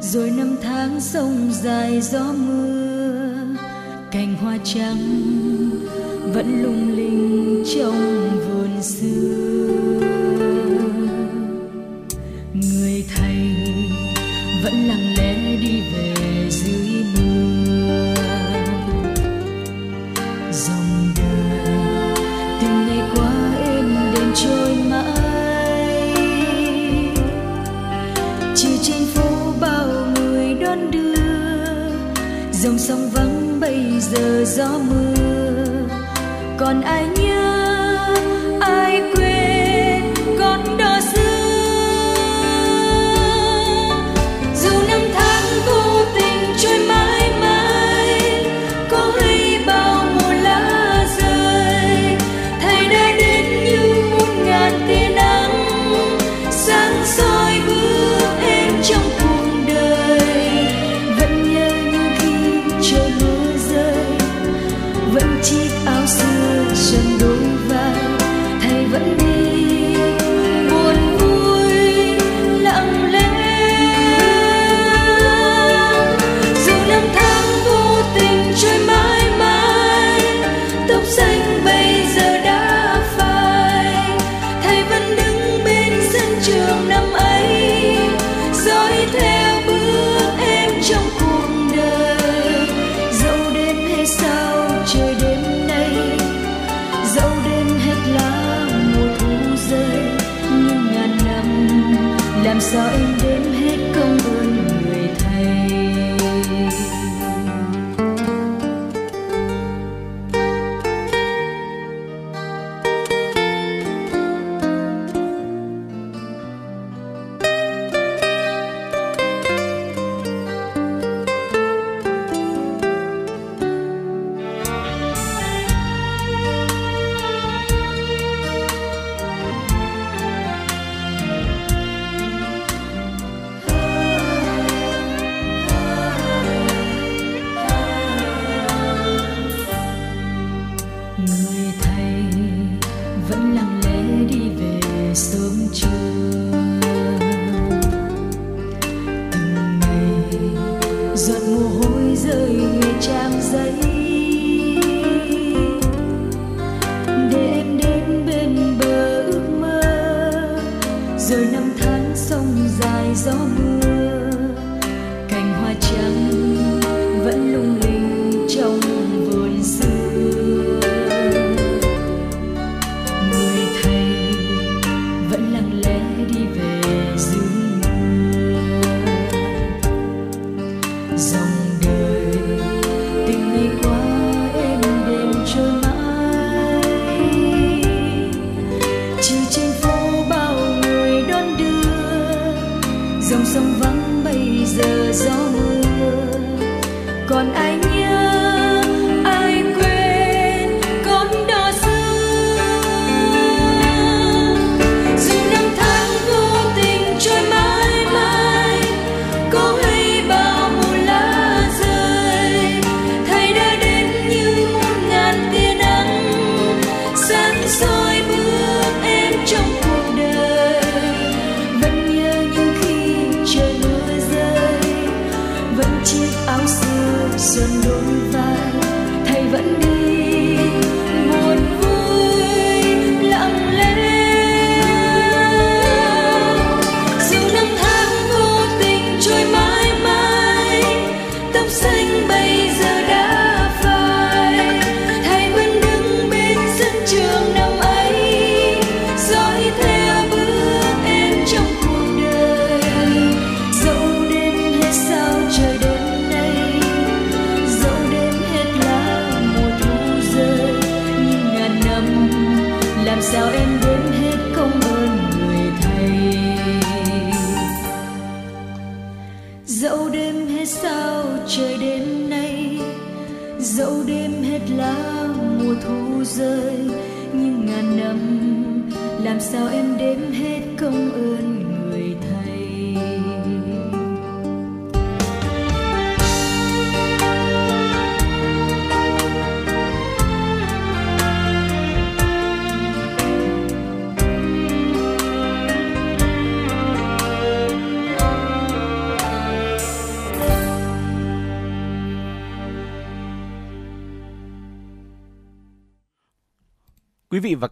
[0.00, 3.34] rồi năm tháng sông dài gió mưa.
[4.10, 5.30] Cành hoa trắng
[6.34, 10.13] vẫn lung linh trong vườn xưa.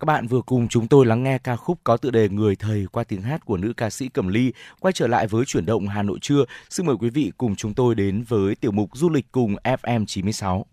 [0.03, 2.87] Các bạn vừa cùng chúng tôi lắng nghe ca khúc có tựa đề Người thầy
[2.93, 4.53] qua tiếng hát của nữ ca sĩ Cẩm Ly.
[4.81, 7.75] Quay trở lại với chuyển động Hà Nội trưa, xin mời quý vị cùng chúng
[7.75, 10.67] tôi đến với tiểu mục du lịch cùng FM 96.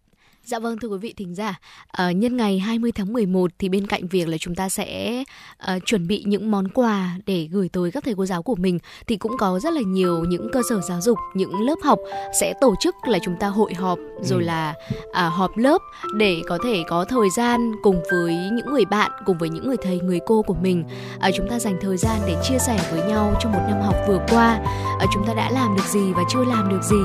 [0.49, 1.59] Dạ vâng thưa quý vị thính giả,
[1.91, 5.23] ờ, nhân ngày 20 tháng 11 thì bên cạnh việc là chúng ta sẽ
[5.57, 8.80] ờ, chuẩn bị những món quà để gửi tới các thầy cô giáo của mình
[9.07, 11.99] thì cũng có rất là nhiều những cơ sở giáo dục, những lớp học
[12.39, 14.45] sẽ tổ chức là chúng ta hội họp rồi Ừ.
[14.45, 14.73] là
[15.13, 15.81] à, họp lớp
[16.15, 19.77] để có thể có thời gian cùng với những người bạn, cùng với những người
[19.81, 20.84] thầy, người cô của mình.
[21.19, 23.95] À, chúng ta dành thời gian để chia sẻ với nhau trong một năm học
[24.07, 24.59] vừa qua
[24.99, 27.01] à, chúng ta đã làm được gì và chưa làm được gì.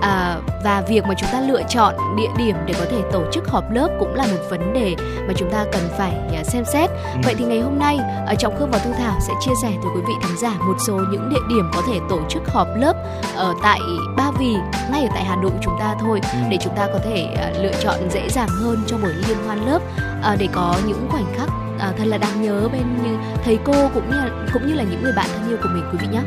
[0.00, 3.48] À, và việc mà chúng ta lựa chọn địa điểm để có thể tổ chức
[3.48, 4.96] họp lớp cũng là một vấn đề
[5.28, 6.90] mà chúng ta cần phải à, xem xét.
[7.24, 9.92] Vậy thì ngày hôm nay ở Trọng Khương và Thu Thảo sẽ chia sẻ tới
[9.94, 12.96] quý vị thính giả một số những địa điểm có thể tổ chức họp lớp
[13.36, 13.80] ở tại
[14.16, 14.54] Ba Vì
[14.90, 16.20] ngay ở tại Hà Nội chúng ta thôi
[16.50, 19.66] để chúng ta có thể à, lựa chọn dễ dàng hơn cho buổi liên hoan
[19.66, 19.80] lớp
[20.22, 21.48] à, để có những khoảnh khắc
[21.84, 24.16] à, thật là đáng nhớ bên như thầy cô cũng như
[24.52, 26.20] cũng như là những người bạn thân yêu của mình quý vị nhé.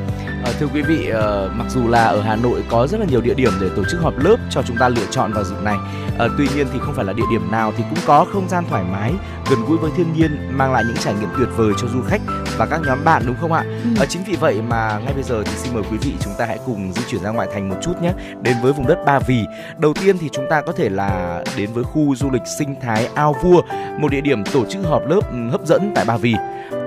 [0.43, 3.21] Ờ, thưa quý vị, ờ, mặc dù là ở Hà Nội có rất là nhiều
[3.21, 5.77] địa điểm để tổ chức họp lớp cho chúng ta lựa chọn vào dịp này.
[6.17, 8.63] Ờ, tuy nhiên thì không phải là địa điểm nào thì cũng có không gian
[8.69, 9.13] thoải mái,
[9.49, 12.21] gần gũi với thiên nhiên, mang lại những trải nghiệm tuyệt vời cho du khách
[12.57, 13.63] và các nhóm bạn đúng không ạ?
[13.99, 16.45] Ờ, chính vì vậy mà ngay bây giờ thì xin mời quý vị chúng ta
[16.45, 19.19] hãy cùng di chuyển ra ngoại thành một chút nhé, đến với vùng đất Ba
[19.19, 19.45] Vì.
[19.77, 23.09] Đầu tiên thì chúng ta có thể là đến với khu du lịch sinh thái
[23.15, 23.61] Ao Vua,
[23.99, 26.35] một địa điểm tổ chức họp lớp ừ, hấp dẫn tại Ba Vì.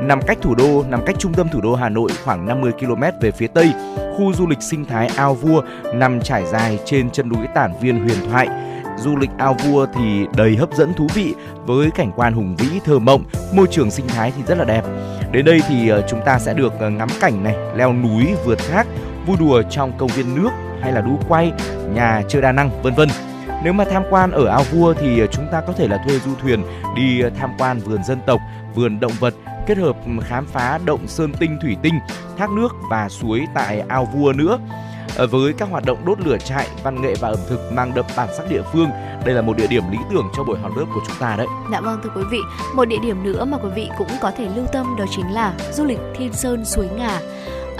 [0.00, 3.02] Nằm cách thủ đô, nằm cách trung tâm thủ đô Hà Nội khoảng 50 km
[3.20, 3.72] về phía tây,
[4.16, 5.62] khu du lịch sinh thái Ao Vua
[5.94, 8.48] nằm trải dài trên chân núi Tản Viên huyền thoại.
[8.98, 11.34] Du lịch Ao Vua thì đầy hấp dẫn thú vị
[11.66, 13.24] với cảnh quan hùng vĩ thơ mộng,
[13.54, 14.84] môi trường sinh thái thì rất là đẹp.
[15.32, 18.58] Đến đây thì ờ, chúng ta sẽ được ờ, ngắm cảnh này, leo núi, vượt
[18.70, 18.86] thác,
[19.26, 20.50] vui đùa trong công viên nước
[20.82, 21.52] hay là đu quay,
[21.94, 23.08] nhà chơi đa năng vân vân.
[23.64, 26.34] Nếu mà tham quan ở Ao Vua thì chúng ta có thể là thuê du
[26.34, 26.62] thuyền
[26.96, 28.40] đi tham quan vườn dân tộc,
[28.74, 29.34] vườn động vật
[29.66, 31.94] kết hợp khám phá động sơn tinh thủy tinh,
[32.38, 34.58] thác nước và suối tại ao vua nữa.
[35.16, 38.04] Ờ, với các hoạt động đốt lửa trại, văn nghệ và ẩm thực mang đậm
[38.16, 38.88] bản sắc địa phương,
[39.24, 41.46] đây là một địa điểm lý tưởng cho buổi họp lớp của chúng ta đấy.
[41.72, 42.38] Dạ vâng thưa quý vị,
[42.74, 45.54] một địa điểm nữa mà quý vị cũng có thể lưu tâm đó chính là
[45.72, 47.20] du lịch Thiên Sơn Suối Ngà.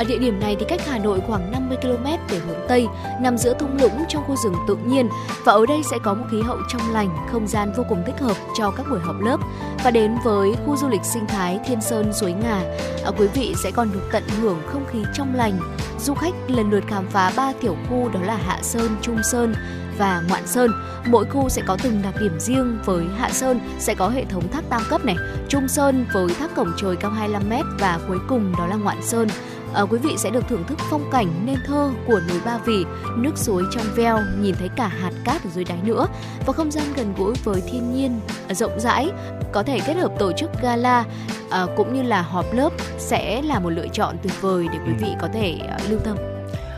[0.00, 2.86] Ở địa điểm này thì cách Hà Nội khoảng 50 km về hướng Tây,
[3.20, 5.08] nằm giữa thung lũng trong khu rừng tự nhiên
[5.44, 8.18] và ở đây sẽ có một khí hậu trong lành, không gian vô cùng thích
[8.20, 9.36] hợp cho các buổi họp lớp.
[9.84, 12.62] Và đến với khu du lịch sinh thái Thiên Sơn Suối Ngà,
[13.04, 15.60] à, quý vị sẽ còn được tận hưởng không khí trong lành.
[16.00, 19.54] Du khách lần lượt khám phá ba tiểu khu đó là Hạ Sơn, Trung Sơn
[19.98, 20.70] và Ngoạn Sơn.
[21.06, 24.48] Mỗi khu sẽ có từng đặc điểm riêng với Hạ Sơn sẽ có hệ thống
[24.52, 25.16] thác tam cấp này,
[25.48, 29.28] Trung Sơn với thác cổng trời cao 25m và cuối cùng đó là Ngoạn Sơn.
[29.74, 32.84] Ờ, quý vị sẽ được thưởng thức phong cảnh nên thơ của núi Ba Vì,
[33.16, 36.06] nước suối trong veo, nhìn thấy cả hạt cát ở dưới đáy nữa
[36.46, 39.10] và không gian gần gũi với thiên nhiên ờ, rộng rãi,
[39.52, 41.04] có thể kết hợp tổ chức gala
[41.50, 44.92] ờ, cũng như là họp lớp sẽ là một lựa chọn tuyệt vời để quý
[45.00, 46.29] vị có thể ờ, lưu tâm.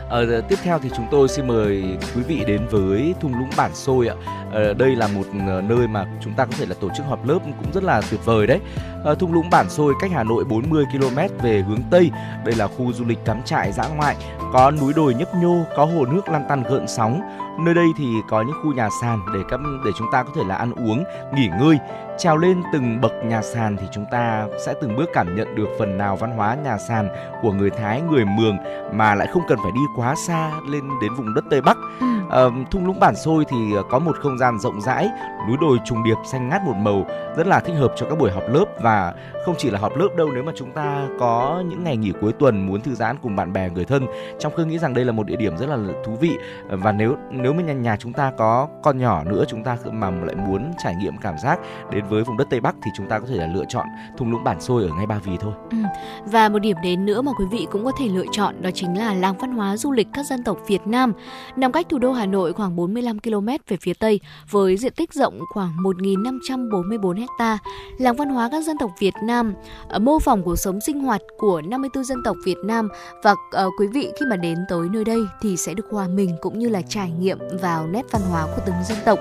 [0.09, 1.83] Ờ, tiếp theo thì chúng tôi xin mời
[2.15, 4.15] quý vị đến với thung lũng bản xôi ạ.
[4.51, 7.27] Ờ, đây là một ờ, nơi mà chúng ta có thể là tổ chức họp
[7.27, 8.59] lớp cũng rất là tuyệt vời đấy.
[9.03, 12.11] Ờ, thung lũng bản xôi cách Hà Nội 40 km về hướng tây.
[12.45, 14.15] Đây là khu du lịch cắm trại dã ngoại,
[14.53, 17.21] có núi đồi nhấp nhô, có hồ nước lăn tăn gợn sóng.
[17.59, 20.41] Nơi đây thì có những khu nhà sàn để các để chúng ta có thể
[20.47, 21.03] là ăn uống,
[21.35, 21.77] nghỉ ngơi.
[22.17, 25.67] Trèo lên từng bậc nhà sàn thì chúng ta sẽ từng bước cảm nhận được
[25.79, 27.09] phần nào văn hóa nhà sàn
[27.41, 28.57] của người Thái, người Mường
[28.93, 31.77] mà lại không cần phải đi quá xa lên đến vùng đất Tây Bắc.
[31.99, 32.07] Ừ.
[32.29, 33.57] Ờ, thung lũng bản xôi thì
[33.89, 35.09] có một không gian rộng rãi,
[35.47, 37.05] núi đồi trùng điệp xanh ngát một màu,
[37.37, 39.13] rất là thích hợp cho các buổi họp lớp và
[39.45, 42.33] không chỉ là họp lớp đâu nếu mà chúng ta có những ngày nghỉ cuối
[42.33, 44.05] tuần muốn thư giãn cùng bạn bè người thân.
[44.39, 46.37] Trong Khương nghĩ rằng đây là một địa điểm rất là thú vị
[46.69, 50.09] và nếu nếu mà nhà, nhà chúng ta có con nhỏ nữa chúng ta mà
[50.09, 51.59] lại muốn trải nghiệm cảm giác
[51.91, 53.87] đến với vùng đất Tây Bắc thì chúng ta có thể là lựa chọn
[54.17, 55.53] thung lũng bản xôi ở ngay Ba Vì thôi.
[55.71, 55.77] Ừ,
[56.25, 58.97] và một điểm đến nữa mà quý vị cũng có thể lựa chọn đó chính
[58.97, 61.13] là làng văn hóa du lịch các dân tộc Việt Nam.
[61.55, 65.13] Nằm cách thủ đô Hà Nội khoảng 45 km về phía Tây với diện tích
[65.13, 67.57] rộng khoảng 1.544 ha.
[67.97, 69.53] Làng văn hóa các dân tộc Việt Nam
[69.87, 72.89] ờ, mô phỏng cuộc sống sinh hoạt của 54 dân tộc Việt Nam
[73.23, 76.35] và uh, quý vị khi mà đến tới nơi đây thì sẽ được hòa mình
[76.41, 79.19] cũng như là trải nghiệm vào nét văn hóa của từng dân tộc.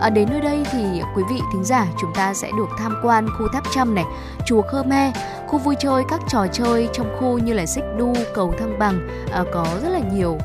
[0.00, 3.28] À, đến nơi đây thì quý vị thính giả chúng ta sẽ được tham quan
[3.38, 4.04] khu tháp trăm này,
[4.46, 5.14] chùa Khmer,
[5.46, 9.08] khu vui chơi các trò chơi trong khu như là xích đu, cầu thăng bằng
[9.32, 10.38] à, có rất là nhiều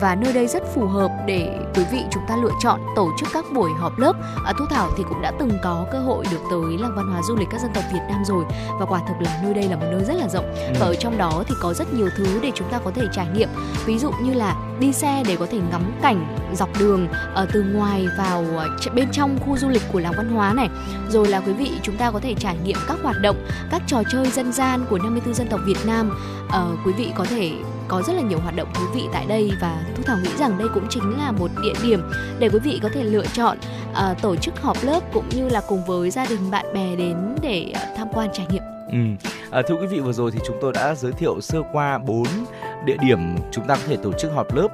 [0.00, 3.28] và nơi đây rất phù hợp để quý vị chúng ta lựa chọn tổ chức
[3.32, 4.12] các buổi họp lớp.
[4.44, 7.22] À, Thu Thảo thì cũng đã từng có cơ hội được tới làng văn hóa
[7.22, 8.44] du lịch các dân tộc Việt Nam rồi
[8.80, 11.18] và quả thực là nơi đây là một nơi rất là rộng và ở trong
[11.18, 13.48] đó thì có rất nhiều thứ để chúng ta có thể trải nghiệm.
[13.86, 17.62] Ví dụ như là đi xe để có thể ngắm cảnh dọc đường ở từ
[17.62, 20.68] ngoài vào ờ, bên trong khu du lịch của làng văn hóa này.
[21.08, 23.36] Rồi là quý vị chúng ta có thể trải nghiệm các hoạt động,
[23.70, 26.18] các trò chơi dân gian của 54 dân tộc Việt Nam.
[26.50, 27.52] Ờ, quý vị có thể
[27.88, 30.58] có rất là nhiều hoạt động thú vị tại đây và thu thảo nghĩ rằng
[30.58, 32.02] đây cũng chính là một địa điểm
[32.38, 33.58] để quý vị có thể lựa chọn
[33.94, 37.16] à, tổ chức họp lớp cũng như là cùng với gia đình bạn bè đến
[37.42, 38.62] để à, tham quan trải nghiệm
[38.92, 38.98] Ừ.
[39.50, 42.26] À, thưa quý vị vừa rồi thì chúng tôi đã giới thiệu sơ qua bốn
[42.84, 44.68] địa điểm chúng ta có thể tổ chức họp lớp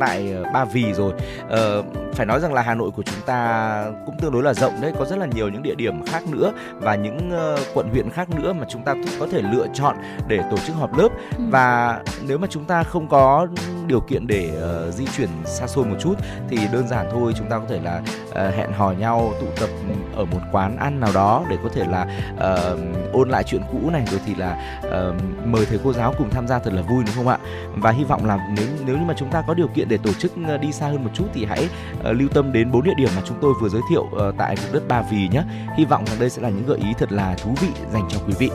[0.00, 1.12] tại ờ, Ba Vì rồi.
[1.48, 1.82] Ờ,
[2.12, 4.92] phải nói rằng là Hà Nội của chúng ta cũng tương đối là rộng đấy,
[4.98, 8.30] có rất là nhiều những địa điểm khác nữa và những uh, quận huyện khác
[8.30, 9.96] nữa mà chúng ta có thể lựa chọn
[10.28, 11.08] để tổ chức họp lớp.
[11.38, 11.44] Ừ.
[11.50, 13.46] Và nếu mà chúng ta không có
[13.86, 14.50] điều kiện để
[14.88, 16.14] uh, di chuyển xa xôi một chút
[16.48, 19.68] thì đơn giản thôi chúng ta có thể là uh, hẹn hò nhau tụ tập
[20.16, 23.90] ở một quán ăn nào đó để có thể là uh, ôn lại chuyện cũ
[23.90, 27.04] này rồi thì là uh, mời thầy cô giáo cùng tham gia thật là vui
[27.06, 27.38] đúng không ạ
[27.76, 30.12] và hy vọng là nếu nếu như mà chúng ta có điều kiện để tổ
[30.12, 31.68] chức ờ, đi xa hơn một chút thì hãy
[32.00, 34.56] uh, lưu tâm đến bốn địa điểm mà chúng tôi vừa giới thiệu uh, tại
[34.56, 35.42] vùng đất Ba Vì nhé.
[35.76, 38.18] Hy vọng rằng đây sẽ là những gợi ý thật là thú vị dành cho
[38.26, 38.50] quý vị.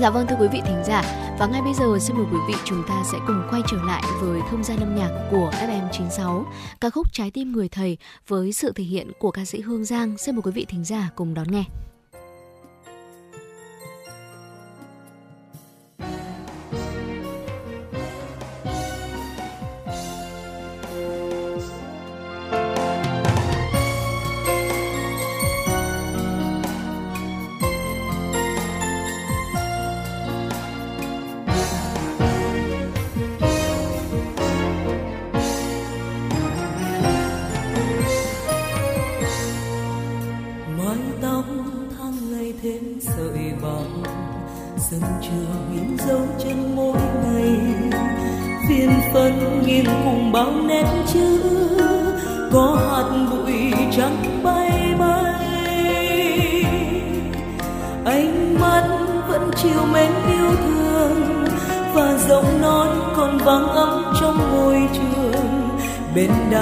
[0.00, 1.02] Dạ vâng thưa quý vị thính giả.
[1.38, 4.02] Và ngay bây giờ xin mời quý vị chúng ta sẽ cùng quay trở lại
[4.20, 6.44] với không gian âm nhạc của FM96
[6.80, 7.98] Ca khúc Trái tim người thầy
[8.28, 10.18] với sự thể hiện của ca sĩ Hương Giang.
[10.18, 11.64] Xin mời quý vị thính giả cùng đón nghe.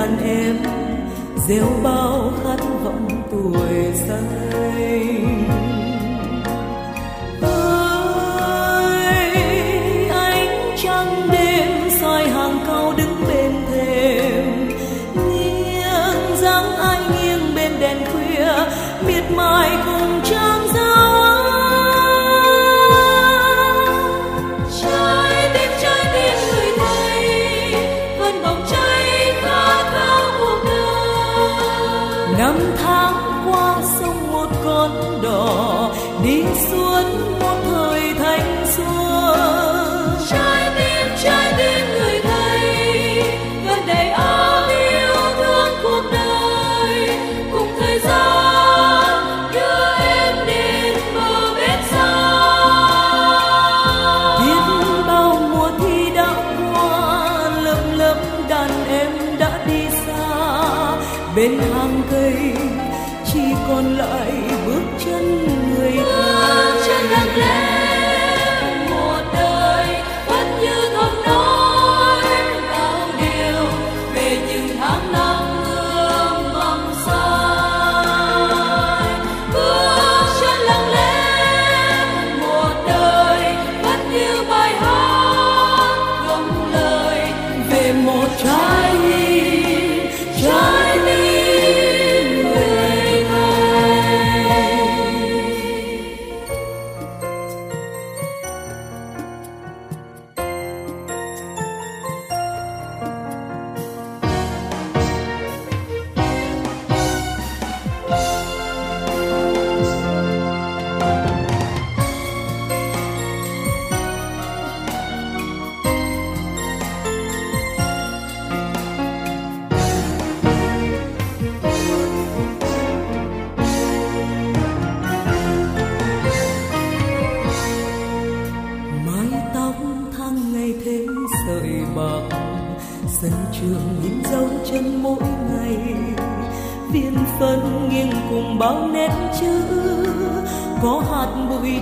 [0.04, 0.56] đàn em
[1.48, 2.23] rêu bao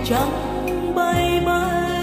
[0.05, 2.03] trắng bay bay.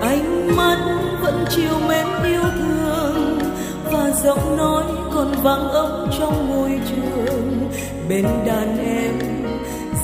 [0.00, 0.78] Ánh mắt
[1.22, 3.38] vẫn chiều mến yêu thương
[3.84, 4.84] và giọng nói
[5.14, 7.70] còn vang ấm trong môi trường.
[8.08, 9.18] Bên đàn em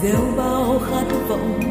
[0.03, 1.68] gieo bao khát vọng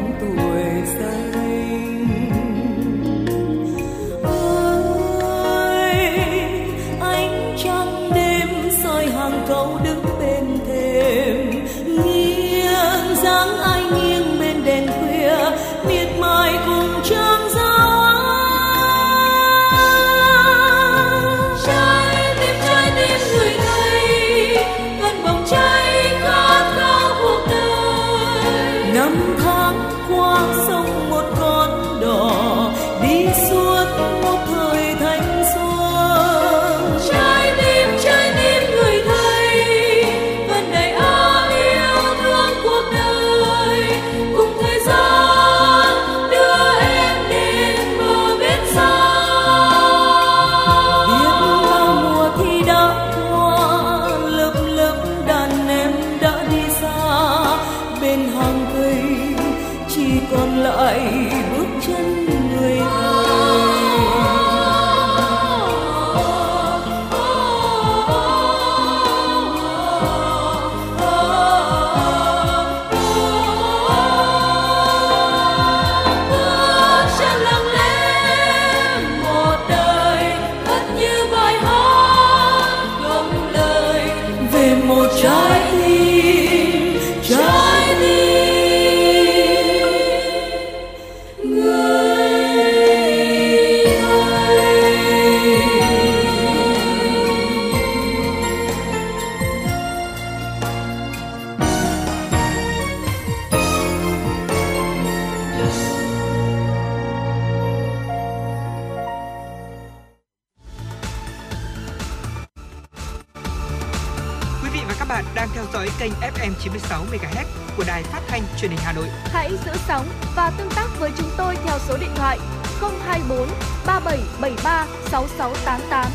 [118.60, 119.08] truyền hình Hà Nội.
[119.24, 120.06] Hãy giữ sóng
[120.36, 122.38] và tương tác với chúng tôi theo số điện thoại
[122.80, 123.48] 024
[123.86, 126.06] 3773 6688.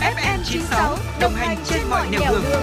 [0.00, 2.62] FM 96 đồng hành trên mọi nẻo đường.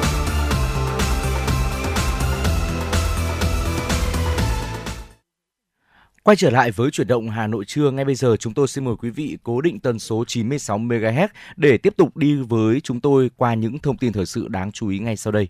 [6.23, 8.85] Quay trở lại với chuyển động Hà Nội trưa, ngay bây giờ chúng tôi xin
[8.85, 13.01] mời quý vị cố định tần số 96 MHz để tiếp tục đi với chúng
[13.01, 15.47] tôi qua những thông tin thời sự đáng chú ý ngay sau đây.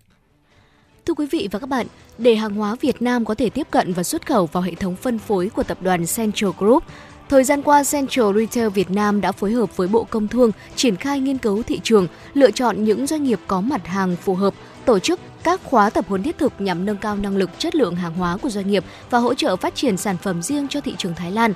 [1.10, 1.88] Thưa quý vị và các bạn,
[2.18, 4.95] để hàng hóa Việt Nam có thể tiếp cận và xuất khẩu vào hệ thống
[4.95, 6.84] phân phối của tập đoàn Central Group,
[7.30, 10.95] Thời gian qua, Central Retail Việt Nam đã phối hợp với Bộ Công Thương triển
[10.95, 14.53] khai nghiên cứu thị trường, lựa chọn những doanh nghiệp có mặt hàng phù hợp,
[14.86, 17.95] tổ chức các khóa tập huấn thiết thực nhằm nâng cao năng lực chất lượng
[17.95, 20.95] hàng hóa của doanh nghiệp và hỗ trợ phát triển sản phẩm riêng cho thị
[20.98, 21.53] trường Thái Lan.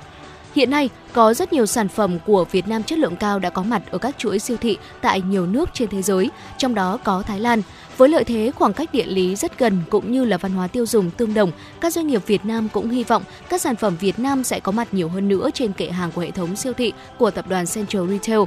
[0.54, 3.62] Hiện nay, có rất nhiều sản phẩm của Việt Nam chất lượng cao đã có
[3.62, 7.22] mặt ở các chuỗi siêu thị tại nhiều nước trên thế giới, trong đó có
[7.22, 7.62] Thái Lan.
[7.96, 10.86] Với lợi thế khoảng cách địa lý rất gần cũng như là văn hóa tiêu
[10.86, 14.18] dùng tương đồng, các doanh nghiệp Việt Nam cũng hy vọng các sản phẩm Việt
[14.18, 16.92] Nam sẽ có mặt nhiều hơn nữa trên kệ hàng của hệ thống siêu thị
[17.18, 18.40] của tập đoàn Central Retail.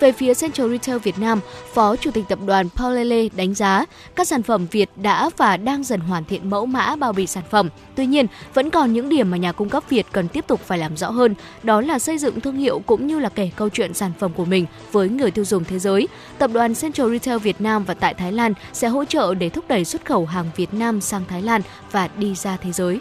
[0.00, 1.40] Về phía Central Retail Việt Nam,
[1.74, 3.84] Phó Chủ tịch tập đoàn Paul Lele đánh giá
[4.16, 7.44] các sản phẩm Việt đã và đang dần hoàn thiện mẫu mã bao bì sản
[7.50, 7.68] phẩm.
[7.94, 10.78] Tuy nhiên, vẫn còn những điểm mà nhà cung cấp Việt cần tiếp tục phải
[10.78, 13.94] làm rõ hơn, đó là xây dựng thương hiệu cũng như là kể câu chuyện
[13.94, 16.08] sản phẩm của mình với người tiêu dùng thế giới.
[16.38, 19.64] Tập đoàn Central Retail Việt Nam và tại Thái Lan sẽ hỗ trợ để thúc
[19.68, 21.62] đẩy xuất khẩu hàng Việt Nam sang Thái Lan
[21.92, 23.00] và đi ra thế giới.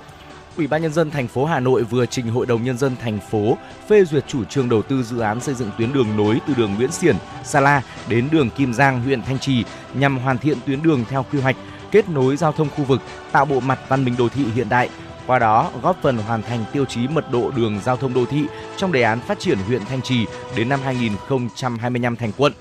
[0.58, 3.20] Ủy ban nhân dân thành phố Hà Nội vừa trình Hội đồng nhân dân thành
[3.32, 3.58] phố
[3.90, 6.76] phê duyệt chủ trương đầu tư dự án xây dựng tuyến đường nối từ đường
[6.76, 9.64] Nguyễn Xiển, Sa La đến đường Kim Giang, huyện Thanh Trì
[9.94, 11.56] nhằm hoàn thiện tuyến đường theo quy hoạch,
[11.92, 13.02] kết nối giao thông khu vực,
[13.32, 14.90] tạo bộ mặt văn minh đô thị hiện đại.
[15.28, 18.44] Qua đó, góp phần hoàn thành tiêu chí mật độ đường giao thông đô thị
[18.78, 20.26] trong đề án phát triển huyện Thanh Trì
[20.56, 22.54] đến năm 2025 thành quận.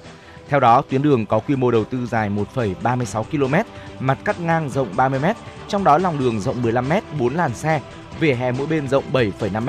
[0.48, 3.54] Theo đó, tuyến đường có quy mô đầu tư dài 1,36 km,
[4.00, 5.24] mặt cắt ngang rộng 30 m,
[5.68, 7.80] trong đó lòng đường rộng 15 m, 4 làn xe,
[8.20, 9.68] vỉa hè mỗi bên rộng 7,5 m.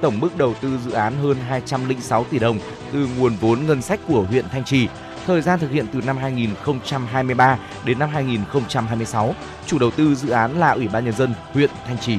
[0.00, 2.58] Tổng mức đầu tư dự án hơn 206 tỷ đồng
[2.92, 4.88] từ nguồn vốn ngân sách của huyện Thanh Trì.
[5.26, 9.34] Thời gian thực hiện từ năm 2023 đến năm 2026.
[9.66, 12.18] Chủ đầu tư dự án là Ủy ban nhân dân huyện Thanh Trì.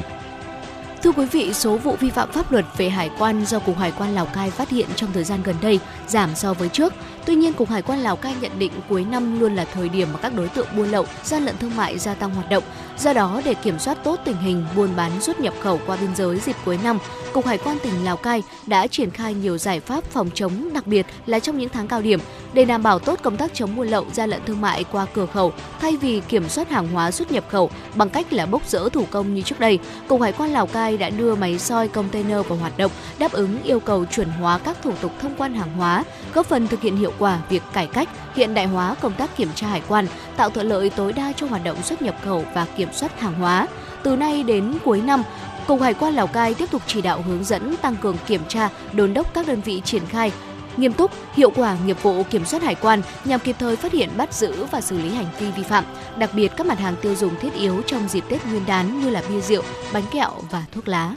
[1.03, 3.91] Thưa quý vị, số vụ vi phạm pháp luật về hải quan do Cục Hải
[3.97, 6.93] quan Lào Cai phát hiện trong thời gian gần đây giảm so với trước.
[7.25, 10.07] Tuy nhiên, Cục Hải quan Lào Cai nhận định cuối năm luôn là thời điểm
[10.13, 12.63] mà các đối tượng buôn lậu, gian lận thương mại gia tăng hoạt động.
[12.97, 16.15] Do đó, để kiểm soát tốt tình hình buôn bán xuất nhập khẩu qua biên
[16.15, 16.97] giới dịp cuối năm,
[17.33, 20.87] Cục Hải quan tỉnh Lào Cai đã triển khai nhiều giải pháp phòng chống, đặc
[20.87, 22.19] biệt là trong những tháng cao điểm
[22.53, 25.25] để đảm bảo tốt công tác chống buôn lậu, gian lận thương mại qua cửa
[25.25, 28.89] khẩu, thay vì kiểm soát hàng hóa xuất nhập khẩu bằng cách là bốc dỡ
[28.89, 32.47] thủ công như trước đây, Cục Hải quan Lào Cai đã đưa máy soi container
[32.47, 35.77] vào hoạt động, đáp ứng yêu cầu chuẩn hóa các thủ tục thông quan hàng
[35.77, 39.37] hóa, góp phần thực hiện hiệu quả việc cải cách, hiện đại hóa công tác
[39.37, 40.07] kiểm tra hải quan,
[40.37, 43.33] tạo thuận lợi tối đa cho hoạt động xuất nhập khẩu và kiểm soát hàng
[43.33, 43.67] hóa.
[44.03, 45.23] Từ nay đến cuối năm,
[45.67, 48.69] Cục Hải quan Lào Cai tiếp tục chỉ đạo hướng dẫn tăng cường kiểm tra,
[48.93, 50.31] đôn đốc các đơn vị triển khai
[50.77, 54.09] nghiêm túc, hiệu quả nghiệp vụ kiểm soát hải quan nhằm kịp thời phát hiện,
[54.17, 55.83] bắt giữ và xử lý hành vi vi phạm,
[56.17, 59.09] đặc biệt các mặt hàng tiêu dùng thiết yếu trong dịp Tết Nguyên đán như
[59.09, 59.63] là bia rượu,
[59.93, 61.15] bánh kẹo và thuốc lá.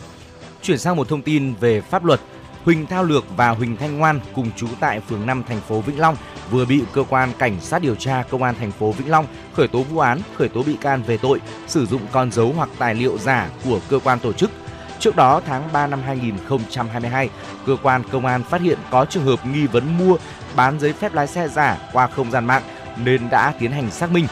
[0.62, 2.20] Chuyển sang một thông tin về pháp luật,
[2.66, 6.01] Huỳnh Thao Lược và Huỳnh Thanh Ngoan cùng trú tại phường 5 thành phố Vĩnh
[6.01, 6.16] Long
[6.51, 9.68] vừa bị cơ quan cảnh sát điều tra công an thành phố Vĩnh Long khởi
[9.68, 12.94] tố vụ án, khởi tố bị can về tội sử dụng con dấu hoặc tài
[12.94, 14.51] liệu giả của cơ quan tổ chức.
[14.98, 17.30] Trước đó, tháng 3 năm 2022,
[17.66, 20.16] cơ quan công an phát hiện có trường hợp nghi vấn mua,
[20.56, 22.62] bán giấy phép lái xe giả qua không gian mạng
[23.05, 24.26] nên đã tiến hành xác minh.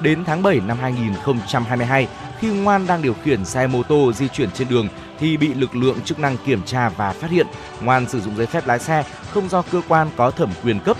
[0.00, 2.08] Đến tháng 7 năm 2022,
[2.40, 4.88] khi Ngoan đang điều khiển xe mô tô di chuyển trên đường
[5.18, 7.46] thì bị lực lượng chức năng kiểm tra và phát hiện
[7.80, 10.96] Ngoan sử dụng giấy phép lái xe không do cơ quan có thẩm quyền cấp.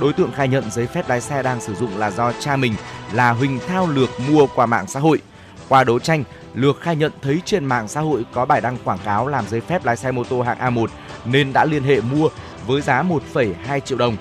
[0.00, 2.74] Đối tượng khai nhận giấy phép lái xe đang sử dụng là do cha mình
[3.12, 5.22] là Huỳnh Thao Lược mua qua mạng xã hội.
[5.68, 6.24] Qua đấu tranh,
[6.54, 9.60] Lược khai nhận thấy trên mạng xã hội có bài đăng quảng cáo làm giấy
[9.60, 10.86] phép lái xe mô tô hạng A1
[11.24, 12.28] nên đã liên hệ mua
[12.66, 14.16] với giá 1,2 triệu đồng.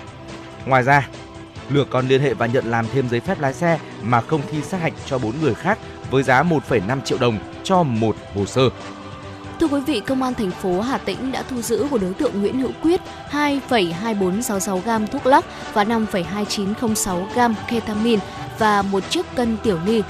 [0.66, 1.08] Ngoài ra,
[1.70, 4.62] Lược còn liên hệ và nhận làm thêm giấy phép lái xe mà không thi
[4.62, 5.78] sát hạch cho 4 người khác
[6.12, 8.70] với giá 1,5 triệu đồng cho một hồ sơ.
[9.60, 12.42] Thưa quý vị, Công an thành phố Hà Tĩnh đã thu giữ của đối tượng
[12.42, 13.02] Nguyễn Hữu Quyết
[13.32, 18.20] 2,2466 gam thuốc lắc và 5,2906 gam ketamin
[18.60, 20.02] và một chiếc cân tiểu ly.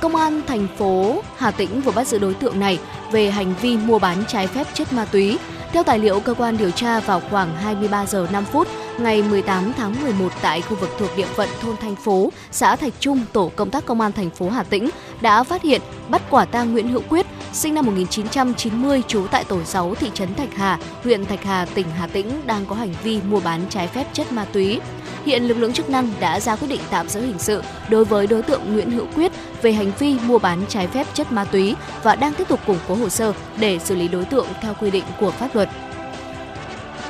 [0.00, 2.78] Công an thành phố Hà Tĩnh vừa bắt giữ đối tượng này
[3.12, 5.38] về hành vi mua bán trái phép chất ma túy.
[5.72, 8.68] Theo tài liệu cơ quan điều tra vào khoảng 23 giờ 5 phút
[8.98, 12.92] ngày 18 tháng 11 tại khu vực thuộc địa phận thôn Thành Phố, xã Thạch
[13.00, 14.90] Trung, tổ công tác công an thành phố Hà Tĩnh
[15.20, 19.64] đã phát hiện bắt quả tang Nguyễn Hữu Quyết, sinh năm 1990, trú tại tổ
[19.64, 23.20] 6 thị trấn Thạch Hà, huyện Thạch Hà, tỉnh Hà Tĩnh đang có hành vi
[23.28, 24.80] mua bán trái phép chất ma túy.
[25.26, 28.26] Hiện lực lượng chức năng đã ra quyết định tạm giữ hình sự đối với
[28.26, 29.32] đối tượng Nguyễn Hữu Quyết
[29.62, 32.78] về hành vi mua bán trái phép chất ma túy và đang tiếp tục củng
[32.88, 35.68] cố hồ sơ để xử lý đối tượng theo quy định của pháp luật.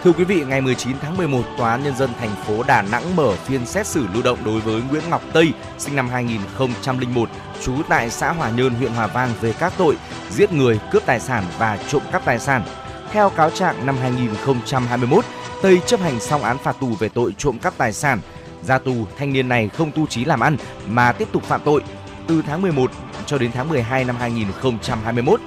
[0.04, 3.16] Thưa quý vị, ngày 19 tháng 11, Tòa án Nhân dân thành phố Đà Nẵng
[3.16, 7.30] mở phiên xét xử lưu động đối với Nguyễn Ngọc Tây, sinh năm 2001,
[7.62, 9.96] trú tại xã Hòa Nhơn, huyện Hòa Vang về các tội
[10.30, 12.62] giết người, cướp tài sản và trộm cắp tài sản.
[13.12, 15.24] Theo cáo trạng năm 2021,
[15.62, 18.20] Tây chấp hành xong án phạt tù về tội trộm cắp tài sản.
[18.62, 20.56] Ra tù, thanh niên này không tu trí làm ăn
[20.86, 21.82] mà tiếp tục phạm tội.
[22.26, 22.90] Từ tháng 11
[23.26, 25.40] cho đến tháng 12 năm 2021,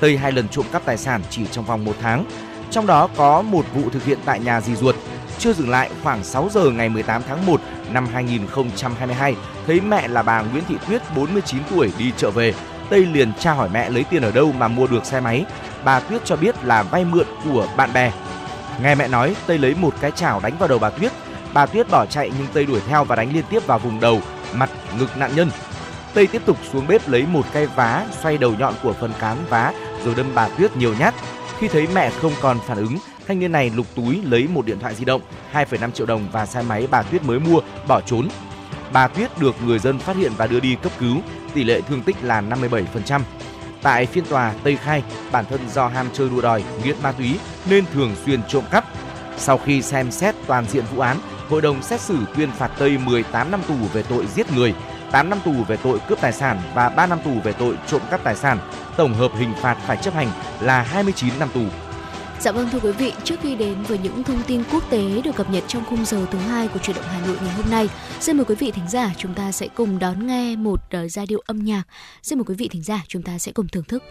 [0.00, 2.24] Tây hai lần trộm cắp tài sản chỉ trong vòng một tháng.
[2.70, 4.94] Trong đó có một vụ thực hiện tại nhà dì ruột.
[5.38, 7.60] Chưa dừng lại, khoảng 6 giờ ngày 18 tháng 1
[7.90, 9.36] năm 2022,
[9.66, 12.54] thấy mẹ là bà Nguyễn Thị Tuyết 49 tuổi đi chợ về.
[12.90, 15.44] Tây liền tra hỏi mẹ lấy tiền ở đâu mà mua được xe máy.
[15.86, 18.12] Bà Tuyết cho biết là vay mượn của bạn bè
[18.82, 21.12] Nghe mẹ nói, Tây lấy một cái chảo đánh vào đầu bà Tuyết.
[21.54, 24.20] Bà Tuyết bỏ chạy nhưng Tây đuổi theo và đánh liên tiếp vào vùng đầu,
[24.54, 25.50] mặt, ngực nạn nhân.
[26.14, 29.36] Tây tiếp tục xuống bếp lấy một cây vá xoay đầu nhọn của phần cán
[29.48, 29.72] vá
[30.04, 31.14] rồi đâm bà Tuyết nhiều nhát.
[31.58, 32.98] Khi thấy mẹ không còn phản ứng,
[33.28, 35.20] thanh niên này lục túi lấy một điện thoại di động,
[35.52, 38.28] 2,5 triệu đồng và xe máy bà Tuyết mới mua, bỏ trốn.
[38.92, 41.16] Bà Tuyết được người dân phát hiện và đưa đi cấp cứu,
[41.54, 43.20] tỷ lệ thương tích là 57%.
[43.86, 45.02] Tại phiên tòa, Tây khai
[45.32, 47.38] bản thân do ham chơi đua đòi, nghiện ma túy
[47.70, 48.84] nên thường xuyên trộm cắp.
[49.36, 51.16] Sau khi xem xét toàn diện vụ án,
[51.48, 54.74] hội đồng xét xử tuyên phạt Tây 18 năm tù về tội giết người,
[55.10, 58.00] 8 năm tù về tội cướp tài sản và 3 năm tù về tội trộm
[58.10, 58.58] cắp tài sản.
[58.96, 60.28] Tổng hợp hình phạt phải chấp hành
[60.60, 61.62] là 29 năm tù.
[62.40, 65.36] Dạ vâng thưa quý vị, trước khi đến với những thông tin quốc tế được
[65.36, 67.88] cập nhật trong khung giờ thứ hai của truyền động Hà Nội ngày hôm nay,
[68.20, 71.26] xin mời quý vị thính giả chúng ta sẽ cùng đón nghe một uh, giai
[71.26, 71.82] điệu âm nhạc.
[72.22, 74.02] Xin mời quý vị thính giả chúng ta sẽ cùng thưởng thức.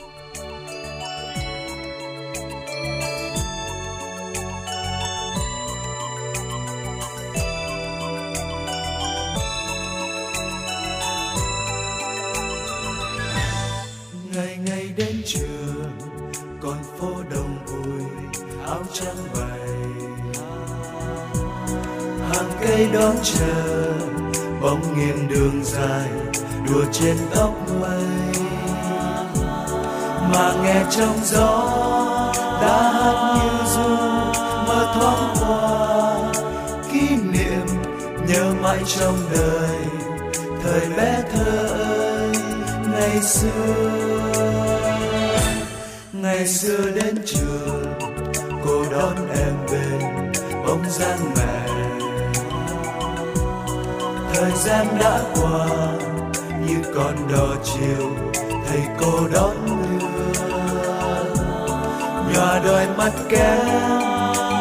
[14.35, 15.54] ngày ngày đến trường
[18.99, 19.59] trắng bày
[22.31, 23.93] hàng cây đón chờ,
[24.61, 26.09] bóng nghiêng đường dài,
[26.67, 28.03] đùa trên tóc mây.
[30.33, 31.73] Mà nghe trong gió,
[32.61, 33.89] đã hát như du,
[34.67, 36.33] mơ thoáng qua.
[36.91, 37.67] Kỷ niệm
[38.27, 39.77] nhớ mãi trong đời,
[40.63, 42.31] thời bé thơ ơi,
[42.91, 43.75] ngày xưa.
[46.13, 48.04] Ngày xưa đến trường
[48.75, 50.31] cô đón em bên
[50.67, 51.67] bóng dáng mẹ.
[54.33, 55.67] Thời gian đã qua,
[56.67, 58.11] như con đò chiều,
[58.67, 60.39] thầy cô đón đưa.
[62.33, 63.67] Nhòa đôi mắt kém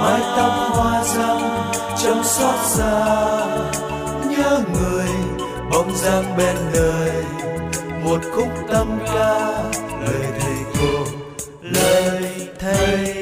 [0.03, 1.73] mái tóc hoa răng
[2.05, 3.07] trong xót xa.
[4.29, 5.09] Nhớ người
[5.71, 7.25] bóng dáng bên đời,
[8.05, 9.63] một khúc tâm ca,
[10.01, 11.05] lời thầy cô,
[11.63, 13.14] lời thầy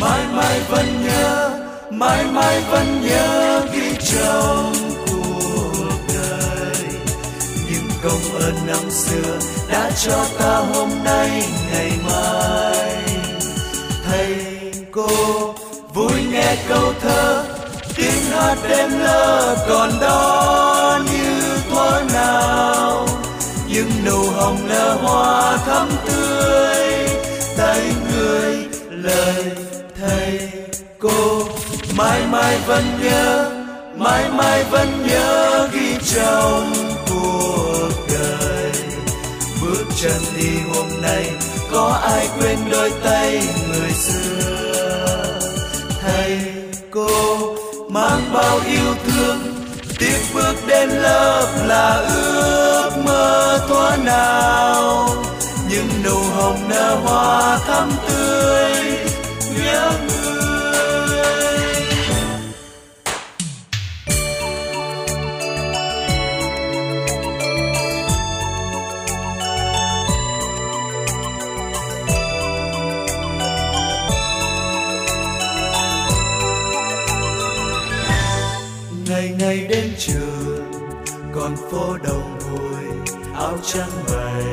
[0.00, 1.50] mãi mãi vẫn nhớ,
[1.90, 4.72] mãi mãi vẫn nhớ ghi trong
[5.06, 6.84] cuộc đời.
[7.70, 9.38] Những công ơn năm xưa
[9.72, 11.42] đã cho ta hôm nay,
[11.72, 13.04] ngày mai.
[14.04, 14.36] Thầy
[14.92, 15.08] cô,
[15.94, 17.44] vui nghe câu thơ,
[17.96, 23.06] tiếng hát đêm lơ còn đó như thuở nào.
[23.68, 26.77] Những nụ hồng nở hoa thắm tươi
[30.98, 31.42] cô.
[31.96, 33.50] Mãi mãi vẫn nhớ
[33.96, 36.72] mãi mãi vẫn nhớ ghi trong
[37.10, 38.72] cuộc đời.
[39.62, 41.30] Bước chân đi hôm nay,
[41.72, 45.40] có ai quên đôi tay người xưa?
[46.00, 46.38] Thầy,
[46.90, 47.08] cô,
[47.90, 49.38] mang bao yêu thương
[49.98, 55.08] tiếp bước đến lớp là ước mơ thoa nào.
[55.70, 58.97] Những nụ hồng nở hoa thắm tươi
[81.70, 82.84] phố đông vui
[83.34, 84.44] áo trắng bày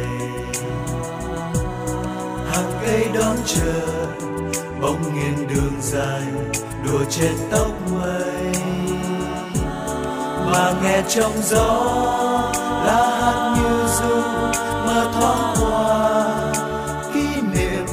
[2.52, 3.82] hàng cây đón chờ,
[4.82, 6.24] bóng nghiêng đường dài
[6.86, 8.54] đùa trên tóc mây.
[10.52, 11.94] Mà nghe trong gió,
[12.86, 14.22] lá hát như ru
[14.86, 16.54] mơ thoáng qua,
[17.14, 17.86] kỷ niệm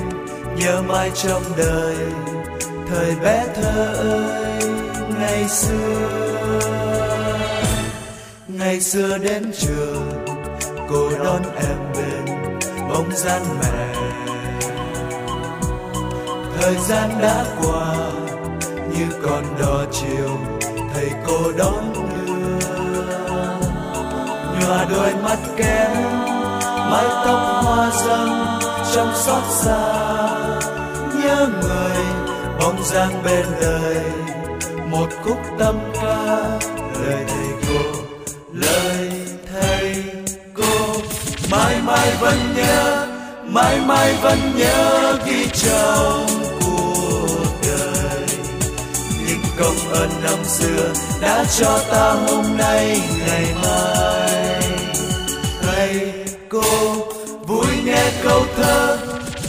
[0.56, 1.96] nhớ mãi trong đời,
[2.90, 4.70] thời bé thơ ơi,
[5.18, 6.21] ngày xưa
[8.82, 10.24] xưa đến trường,
[10.88, 13.94] cô đón em bên bóng dáng mẹ.
[16.60, 17.94] Thời gian đã qua,
[18.90, 20.38] như con đò chiều,
[20.94, 22.66] thầy cô đón đưa.
[24.60, 25.92] Nhòa đôi mắt kém
[26.90, 28.58] mái tóc hoa răng
[28.94, 29.94] trong xót xa.
[31.22, 32.04] Nhớ người
[32.60, 34.00] bóng dáng bên đời,
[34.90, 36.41] một khúc tâm ca.
[43.54, 46.26] mãi mãi vẫn nhớ ghi trong
[46.60, 48.26] cuộc đời.
[49.26, 54.62] Những công ơn năm xưa đã cho ta hôm nay, ngày mai.
[55.62, 56.12] Thầy
[56.48, 56.62] cô
[57.46, 58.98] vui nghe câu thơ,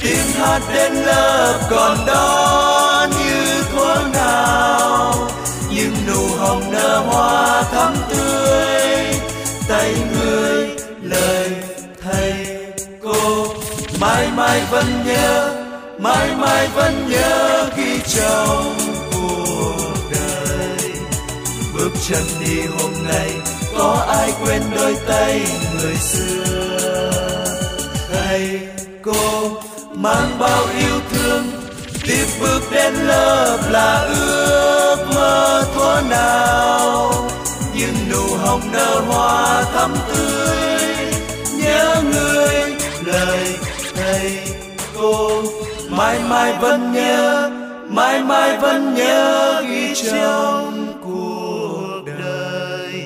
[0.02, 5.30] tiếng hát đến lớp còn đó như thuở nào.
[5.76, 9.06] Những nụ hồng nở hoa thắm tươi,
[9.68, 10.23] tay người
[14.36, 15.54] mãi vẫn nhớ
[16.00, 18.76] mãi mãi vẫn nhớ khi trong
[19.12, 20.92] cuộc đời.
[21.74, 23.32] Bước chân đi hôm nay,
[23.78, 27.12] có ai quên đôi tay người xưa
[28.14, 28.60] thầy
[29.04, 29.52] cô
[29.96, 31.44] mang bao yêu thương,
[32.04, 37.14] tiếp bước đến lớp là ước mơ thuở nào?
[37.76, 41.14] Những nụ hồng nở hoa thắm tươi,
[41.58, 43.58] nhớ người, lời
[45.04, 45.44] cô.
[45.90, 47.50] Mãi mãi vẫn nhớ
[47.88, 53.06] mãi mãi vẫn nhớ ghi trong cuộc đời.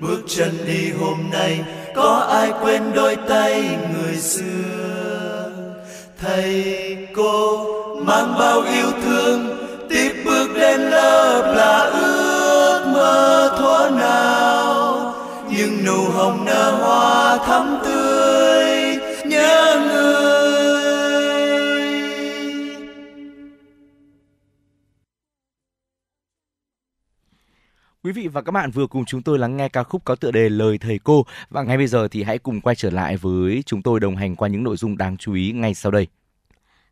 [0.00, 1.64] Bước chân đi hôm nay,
[1.94, 5.50] có ai quên đôi tay người xưa?
[6.20, 7.66] Thầy cô
[8.02, 9.58] mang bao yêu thương,
[9.88, 15.14] tiếp bước lên lớp là ước mơ thuở nào.
[15.50, 18.15] Nhưng nụ hồng nở hoa thắm tươi
[28.06, 30.30] Quý vị và các bạn vừa cùng chúng tôi lắng nghe ca khúc có tựa
[30.30, 33.62] đề Lời Thầy Cô và ngay bây giờ thì hãy cùng quay trở lại với
[33.66, 36.06] chúng tôi đồng hành qua những nội dung đáng chú ý ngay sau đây.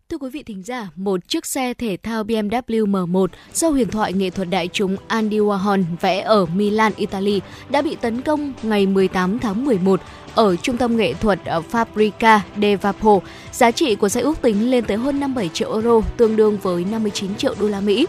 [0.09, 4.13] Thưa quý vị thính giả, một chiếc xe thể thao BMW M1 do huyền thoại
[4.13, 8.87] nghệ thuật đại chúng Andy Warhol vẽ ở Milan, Italy đã bị tấn công ngày
[8.87, 10.01] 18 tháng 11
[10.35, 11.39] ở trung tâm nghệ thuật
[11.71, 13.19] Fabrica de Vapo.
[13.53, 16.85] Giá trị của xe ước tính lên tới hơn 57 triệu euro, tương đương với
[16.85, 18.07] 59 triệu đô la Mỹ.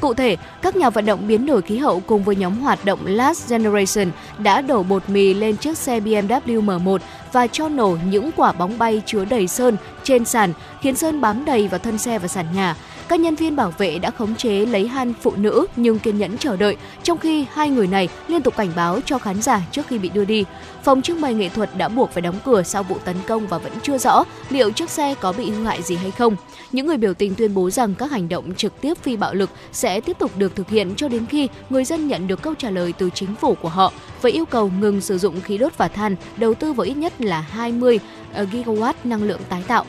[0.00, 2.98] Cụ thể, các nhà vận động biến đổi khí hậu cùng với nhóm hoạt động
[3.04, 6.98] Last Generation đã đổ bột mì lên chiếc xe BMW M1
[7.32, 11.44] và cho nổ những quả bóng bay chứa đầy sơn trên sàn, khiến sơn bám
[11.44, 12.76] đầy vào thân xe và sàn nhà.
[13.08, 16.38] Các nhân viên bảo vệ đã khống chế lấy han phụ nữ nhưng kiên nhẫn
[16.38, 19.86] chờ đợi, trong khi hai người này liên tục cảnh báo cho khán giả trước
[19.86, 20.44] khi bị đưa đi.
[20.82, 23.58] Phòng trưng bày nghệ thuật đã buộc phải đóng cửa sau vụ tấn công và
[23.58, 26.36] vẫn chưa rõ liệu chiếc xe có bị hư hại gì hay không.
[26.72, 29.50] Những người biểu tình tuyên bố rằng các hành động trực tiếp phi bạo lực
[29.72, 32.70] sẽ tiếp tục được thực hiện cho đến khi người dân nhận được câu trả
[32.70, 35.88] lời từ chính phủ của họ với yêu cầu ngừng sử dụng khí đốt và
[35.88, 38.00] than, đầu tư vào ít nhất là 20
[38.34, 39.84] ờ, gigawatt năng lượng tái tạo.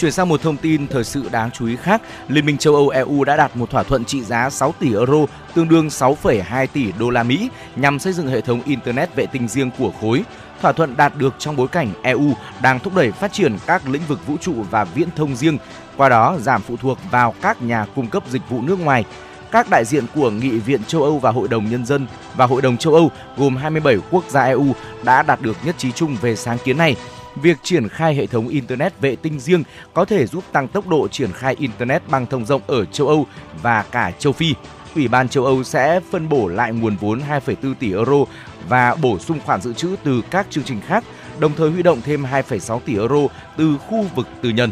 [0.00, 2.88] Chuyển sang một thông tin thời sự đáng chú ý khác, Liên minh châu Âu
[2.88, 6.92] EU đã đạt một thỏa thuận trị giá 6 tỷ euro, tương đương 6,2 tỷ
[6.98, 10.24] đô la Mỹ nhằm xây dựng hệ thống internet vệ tinh riêng của khối.
[10.60, 12.32] Thỏa thuận đạt được trong bối cảnh EU
[12.62, 15.58] đang thúc đẩy phát triển các lĩnh vực vũ trụ và viễn thông riêng,
[15.96, 19.04] qua đó giảm phụ thuộc vào các nhà cung cấp dịch vụ nước ngoài.
[19.50, 22.62] Các đại diện của Nghị viện châu Âu và Hội đồng Nhân dân và Hội
[22.62, 24.66] đồng châu Âu gồm 27 quốc gia EU
[25.02, 26.96] đã đạt được nhất trí chung về sáng kiến này
[27.42, 29.62] việc triển khai hệ thống Internet vệ tinh riêng
[29.94, 33.26] có thể giúp tăng tốc độ triển khai Internet băng thông rộng ở châu Âu
[33.62, 34.54] và cả châu Phi.
[34.94, 38.24] Ủy ban châu Âu sẽ phân bổ lại nguồn vốn 2,4 tỷ euro
[38.68, 41.04] và bổ sung khoản dự trữ từ các chương trình khác,
[41.38, 43.20] đồng thời huy động thêm 2,6 tỷ euro
[43.56, 44.70] từ khu vực tư nhân.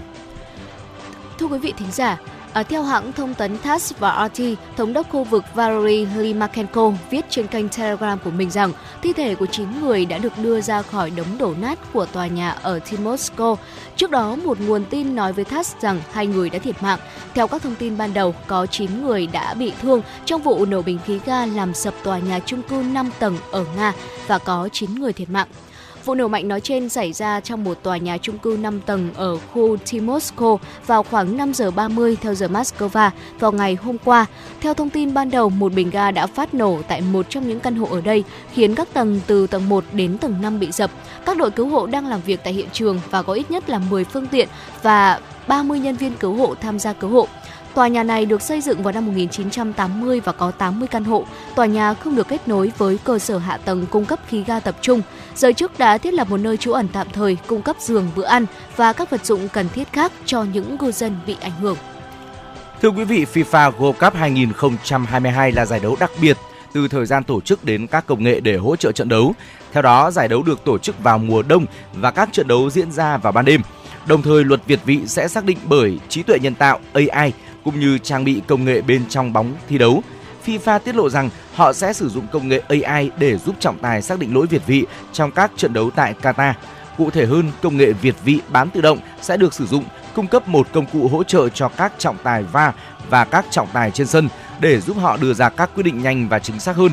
[1.38, 2.18] Thưa quý vị thính giả,
[2.58, 4.42] À, theo hãng thông tấn TASS và RT,
[4.76, 8.72] thống đốc khu vực Valery Limakenko viết trên kênh Telegram của mình rằng
[9.02, 12.26] thi thể của 9 người đã được đưa ra khỏi đống đổ nát của tòa
[12.26, 13.56] nhà ở Timosko.
[13.96, 16.98] Trước đó, một nguồn tin nói với TASS rằng hai người đã thiệt mạng.
[17.34, 20.82] Theo các thông tin ban đầu, có 9 người đã bị thương trong vụ nổ
[20.82, 23.92] bình khí ga làm sập tòa nhà chung cư 5 tầng ở Nga
[24.26, 25.48] và có 9 người thiệt mạng.
[26.08, 29.10] Vụ nổ mạnh nói trên xảy ra trong một tòa nhà chung cư 5 tầng
[29.14, 30.56] ở khu Timosko
[30.86, 34.26] vào khoảng 5 giờ 30 theo giờ Moscow vào ngày hôm qua.
[34.60, 37.60] Theo thông tin ban đầu, một bình ga đã phát nổ tại một trong những
[37.60, 40.90] căn hộ ở đây, khiến các tầng từ tầng 1 đến tầng 5 bị dập.
[41.26, 43.78] Các đội cứu hộ đang làm việc tại hiện trường và có ít nhất là
[43.90, 44.48] 10 phương tiện
[44.82, 47.28] và 30 nhân viên cứu hộ tham gia cứu hộ.
[47.74, 51.24] Tòa nhà này được xây dựng vào năm 1980 và có 80 căn hộ.
[51.54, 54.60] Tòa nhà không được kết nối với cơ sở hạ tầng cung cấp khí ga
[54.60, 55.02] tập trung.
[55.34, 58.24] Giới chức đã thiết lập một nơi trú ẩn tạm thời, cung cấp giường, bữa
[58.24, 58.46] ăn
[58.76, 61.76] và các vật dụng cần thiết khác cho những cư dân bị ảnh hưởng.
[62.82, 66.36] Thưa quý vị, FIFA World Cup 2022 là giải đấu đặc biệt
[66.72, 69.34] từ thời gian tổ chức đến các công nghệ để hỗ trợ trận đấu.
[69.72, 72.92] Theo đó, giải đấu được tổ chức vào mùa đông và các trận đấu diễn
[72.92, 73.60] ra vào ban đêm.
[74.06, 77.32] Đồng thời, luật Việt vị sẽ xác định bởi trí tuệ nhân tạo AI
[77.70, 80.02] cũng như trang bị công nghệ bên trong bóng thi đấu.
[80.46, 84.02] FIFA tiết lộ rằng họ sẽ sử dụng công nghệ AI để giúp trọng tài
[84.02, 86.52] xác định lỗi việt vị trong các trận đấu tại Qatar.
[86.98, 89.84] Cụ thể hơn, công nghệ việt vị bán tự động sẽ được sử dụng
[90.14, 92.74] cung cấp một công cụ hỗ trợ cho các trọng tài VAR
[93.10, 94.28] và các trọng tài trên sân
[94.60, 96.92] để giúp họ đưa ra các quyết định nhanh và chính xác hơn.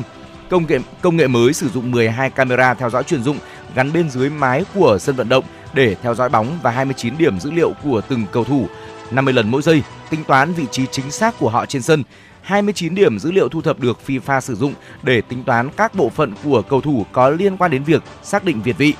[0.50, 3.38] Công nghệ công nghệ mới sử dụng 12 camera theo dõi truyền dụng
[3.74, 5.44] gắn bên dưới mái của sân vận động
[5.74, 8.68] để theo dõi bóng và 29 điểm dữ liệu của từng cầu thủ
[9.10, 12.02] 50 lần mỗi giây, tính toán vị trí chính xác của họ trên sân.
[12.42, 16.10] 29 điểm dữ liệu thu thập được FIFA sử dụng để tính toán các bộ
[16.10, 18.94] phận của cầu thủ có liên quan đến việc xác định việt vị.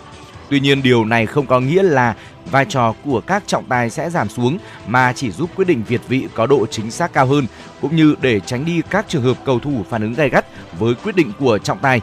[0.51, 2.15] Tuy nhiên điều này không có nghĩa là
[2.51, 6.01] vai trò của các trọng tài sẽ giảm xuống mà chỉ giúp quyết định việt
[6.09, 7.47] vị có độ chính xác cao hơn
[7.81, 10.47] cũng như để tránh đi các trường hợp cầu thủ phản ứng gay gắt
[10.79, 12.01] với quyết định của trọng tài.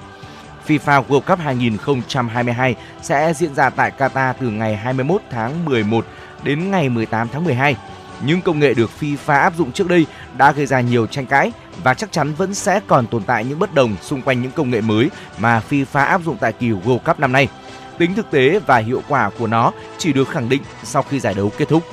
[0.68, 6.06] FIFA World Cup 2022 sẽ diễn ra tại Qatar từ ngày 21 tháng 11
[6.44, 7.76] đến ngày 18 tháng 12.
[8.26, 10.06] Nhưng công nghệ được FIFA áp dụng trước đây
[10.38, 11.52] đã gây ra nhiều tranh cãi
[11.84, 14.70] và chắc chắn vẫn sẽ còn tồn tại những bất đồng xung quanh những công
[14.70, 17.48] nghệ mới mà FIFA áp dụng tại kỳ World Cup năm nay.
[17.98, 21.34] Tính thực tế và hiệu quả của nó chỉ được khẳng định sau khi giải
[21.34, 21.84] đấu kết thúc.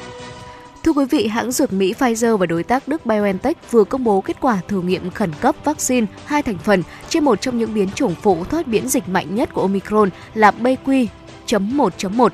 [0.83, 4.21] Thưa quý vị, hãng dược Mỹ Pfizer và đối tác Đức BioNTech vừa công bố
[4.21, 7.89] kết quả thử nghiệm khẩn cấp vaccine hai thành phần trên một trong những biến
[7.95, 12.29] chủng phụ thoát miễn dịch mạnh nhất của Omicron là BQ.1.1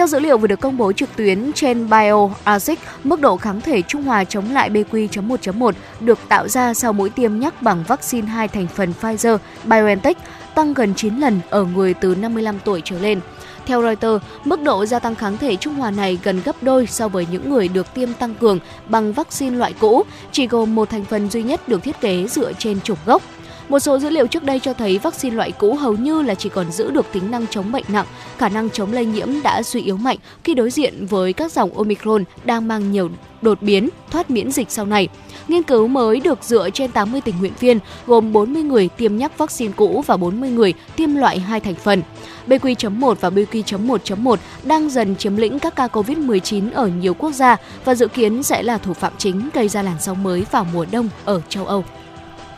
[0.00, 3.82] theo dữ liệu vừa được công bố trực tuyến trên BioArctic, mức độ kháng thể
[3.82, 8.48] trung hòa chống lại BQ.1.1 được tạo ra sau mũi tiêm nhắc bằng vaccine hai
[8.48, 10.18] thành phần Pfizer BioNTech
[10.54, 13.20] tăng gần 9 lần ở người từ 55 tuổi trở lên.
[13.66, 17.08] Theo Reuters, mức độ gia tăng kháng thể trung hòa này gần gấp đôi so
[17.08, 18.58] với những người được tiêm tăng cường
[18.88, 20.02] bằng vaccine loại cũ,
[20.32, 23.22] chỉ gồm một thành phần duy nhất được thiết kế dựa trên chủng gốc.
[23.70, 26.48] Một số dữ liệu trước đây cho thấy vaccine loại cũ hầu như là chỉ
[26.48, 28.06] còn giữ được tính năng chống bệnh nặng,
[28.38, 31.76] khả năng chống lây nhiễm đã suy yếu mạnh khi đối diện với các dòng
[31.76, 33.10] Omicron đang mang nhiều
[33.42, 35.08] đột biến, thoát miễn dịch sau này.
[35.48, 39.38] Nghiên cứu mới được dựa trên 80 tình nguyện viên, gồm 40 người tiêm nhắc
[39.38, 42.02] vaccine cũ và 40 người tiêm loại hai thành phần.
[42.46, 47.94] BQ.1 và BQ.1.1 đang dần chiếm lĩnh các ca COVID-19 ở nhiều quốc gia và
[47.94, 51.08] dự kiến sẽ là thủ phạm chính gây ra làn sóng mới vào mùa đông
[51.24, 51.84] ở châu Âu.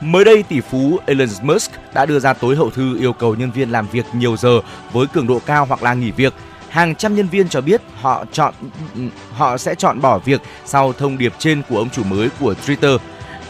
[0.04, 3.50] Mới đây, tỷ phú Elon Musk đã đưa ra tối hậu thư yêu cầu nhân
[3.50, 4.60] viên làm việc nhiều giờ
[4.92, 6.34] với cường độ cao hoặc là nghỉ việc.
[6.68, 8.54] Hàng trăm nhân viên cho biết họ chọn
[8.94, 9.00] ừ,
[9.32, 12.98] họ sẽ chọn bỏ việc sau thông điệp trên của ông chủ mới của Twitter.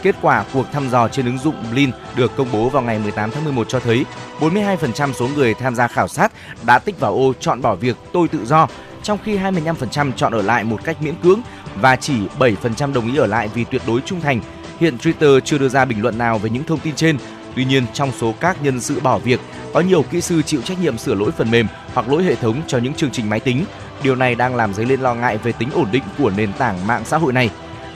[0.01, 3.31] Kết quả cuộc thăm dò trên ứng dụng Blin được công bố vào ngày 18
[3.31, 4.05] tháng 11 cho thấy
[4.39, 6.31] 42% số người tham gia khảo sát
[6.65, 8.67] đã tích vào ô chọn bỏ việc tôi tự do,
[9.03, 11.41] trong khi 25% chọn ở lại một cách miễn cưỡng
[11.75, 14.41] và chỉ 7% đồng ý ở lại vì tuyệt đối trung thành.
[14.83, 17.17] Hiện Twitter chưa đưa ra bình luận nào về những thông tin trên.
[17.55, 19.39] Tuy nhiên, trong số các nhân sự bỏ việc,
[19.73, 22.61] có nhiều kỹ sư chịu trách nhiệm sửa lỗi phần mềm hoặc lỗi hệ thống
[22.67, 23.65] cho những chương trình máy tính.
[24.03, 26.87] Điều này đang làm dấy lên lo ngại về tính ổn định của nền tảng
[26.87, 27.49] mạng xã hội này.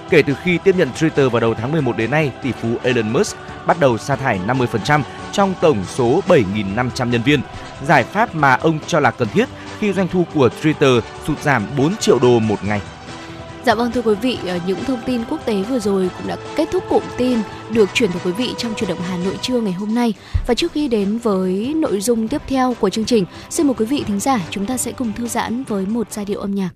[0.09, 3.13] Kể từ khi tiếp nhận Twitter vào đầu tháng 11 đến nay, tỷ phú Elon
[3.13, 5.01] Musk bắt đầu sa thải 50%
[5.31, 7.41] trong tổng số 7.500 nhân viên.
[7.85, 9.49] Giải pháp mà ông cho là cần thiết
[9.79, 12.81] khi doanh thu của Twitter sụt giảm 4 triệu đô một ngày.
[13.67, 16.37] Dạ vâng thưa quý vị, ờ, những thông tin quốc tế vừa rồi cũng đã
[16.55, 17.39] kết thúc cụm tin
[17.69, 20.13] được chuyển tới quý vị trong chuyển động Hà Nội trưa ngày hôm nay.
[20.47, 23.85] Và trước khi đến với nội dung tiếp theo của chương trình, xin mời quý
[23.85, 26.69] vị thính giả chúng ta sẽ cùng thư giãn với một giai điệu âm nhạc.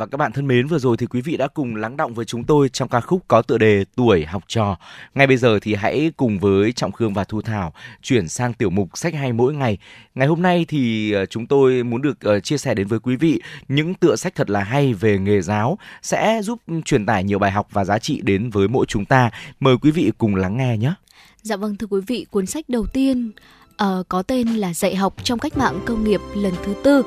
[0.00, 2.24] Và các bạn thân mến, vừa rồi thì quý vị đã cùng lắng động với
[2.24, 4.76] chúng tôi trong ca khúc có tựa đề Tuổi học trò.
[5.14, 7.72] Ngay bây giờ thì hãy cùng với Trọng Khương và Thu Thảo
[8.02, 9.78] chuyển sang tiểu mục sách hay mỗi ngày.
[10.14, 13.16] Ngày hôm nay thì ờ, chúng tôi muốn được ờ, chia sẻ đến với quý
[13.16, 17.38] vị những tựa sách thật là hay về nghề giáo sẽ giúp truyền tải nhiều
[17.38, 19.30] bài học và giá trị đến với mỗi chúng ta.
[19.60, 20.92] Mời quý vị cùng lắng nghe nhé.
[21.42, 23.30] Dạ vâng thưa quý vị, cuốn sách đầu tiên
[23.82, 27.02] uh, có tên là Dạy học trong cách mạng công nghiệp lần thứ tư.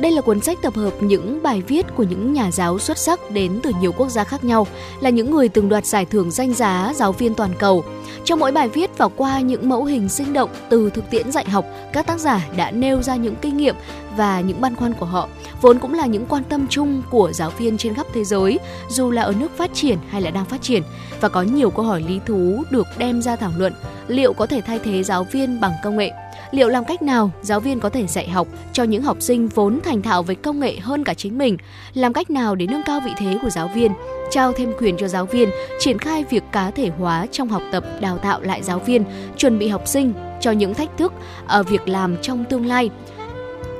[0.00, 3.30] Đây là cuốn sách tập hợp những bài viết của những nhà giáo xuất sắc
[3.30, 4.66] đến từ nhiều quốc gia khác nhau,
[5.00, 7.84] là những người từng đoạt giải thưởng danh giá giáo viên toàn cầu.
[8.24, 11.44] Trong mỗi bài viết và qua những mẫu hình sinh động từ thực tiễn dạy
[11.50, 13.74] học, các tác giả đã nêu ra những kinh nghiệm
[14.16, 15.28] và những băn khoăn của họ,
[15.60, 18.58] vốn cũng là những quan tâm chung của giáo viên trên khắp thế giới,
[18.88, 20.82] dù là ở nước phát triển hay là đang phát triển.
[21.20, 23.72] Và có nhiều câu hỏi lý thú được đem ra thảo luận,
[24.06, 26.10] liệu có thể thay thế giáo viên bằng công nghệ?
[26.50, 29.80] Liệu làm cách nào giáo viên có thể dạy học cho những học sinh vốn
[29.84, 31.56] thành thạo với công nghệ hơn cả chính mình?
[31.94, 33.92] Làm cách nào để nâng cao vị thế của giáo viên?
[34.30, 37.84] Trao thêm quyền cho giáo viên, triển khai việc cá thể hóa trong học tập,
[38.00, 39.04] đào tạo lại giáo viên,
[39.36, 41.12] chuẩn bị học sinh cho những thách thức
[41.46, 42.90] ở việc làm trong tương lai.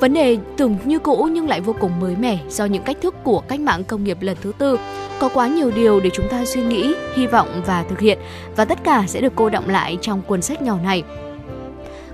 [0.01, 3.15] Vấn đề tưởng như cũ nhưng lại vô cùng mới mẻ do những cách thức
[3.25, 4.79] của cách mạng công nghiệp lần thứ tư.
[5.19, 8.19] Có quá nhiều điều để chúng ta suy nghĩ, hy vọng và thực hiện
[8.57, 11.03] và tất cả sẽ được cô động lại trong cuốn sách nhỏ này.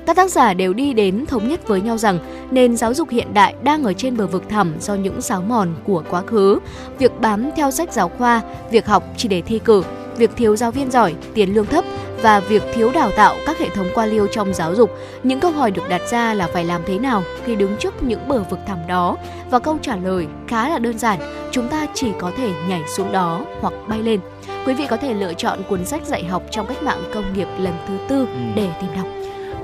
[0.07, 2.19] Các tác giả đều đi đến thống nhất với nhau rằng
[2.51, 5.75] nền giáo dục hiện đại đang ở trên bờ vực thẳm do những sáo mòn
[5.85, 6.59] của quá khứ.
[6.99, 9.83] Việc bám theo sách giáo khoa, việc học chỉ để thi cử,
[10.17, 11.85] việc thiếu giáo viên giỏi, tiền lương thấp
[12.23, 14.91] và việc thiếu đào tạo các hệ thống qua liêu trong giáo dục.
[15.23, 18.29] Những câu hỏi được đặt ra là phải làm thế nào khi đứng trước những
[18.29, 19.17] bờ vực thẳm đó
[19.51, 21.19] và câu trả lời khá là đơn giản,
[21.51, 24.21] chúng ta chỉ có thể nhảy xuống đó hoặc bay lên.
[24.67, 27.49] Quý vị có thể lựa chọn cuốn sách dạy học trong cách mạng công nghiệp
[27.59, 29.07] lần thứ tư để tìm đọc.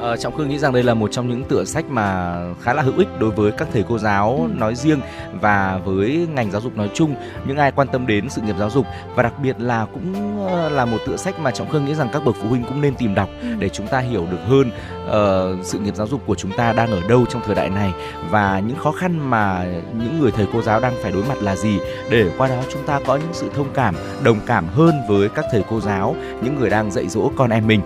[0.02, 2.82] Ờ, Trọng Khương nghĩ rằng đây là một trong những tựa sách mà khá là
[2.82, 5.00] hữu ích đối với các thầy cô giáo nói riêng
[5.40, 7.14] và với ngành giáo dục nói chung,
[7.46, 10.68] những ai quan tâm đến sự nghiệp giáo dục và đặc biệt là cũng ờ,
[10.68, 12.94] là một tựa sách mà Trọng Khương nghĩ rằng các bậc phụ huynh cũng nên
[12.94, 14.70] tìm đọc để chúng ta hiểu được hơn
[15.08, 17.92] ờ, sự nghiệp giáo dục của chúng ta đang ở đâu trong thời đại này
[18.30, 21.56] và những khó khăn mà những người thầy cô giáo đang phải đối mặt là
[21.56, 21.78] gì.
[22.10, 25.44] Để qua đó chúng ta có những sự thông cảm, đồng cảm hơn với các
[25.52, 27.80] thầy cô giáo, những người đang dạy dỗ con em mình.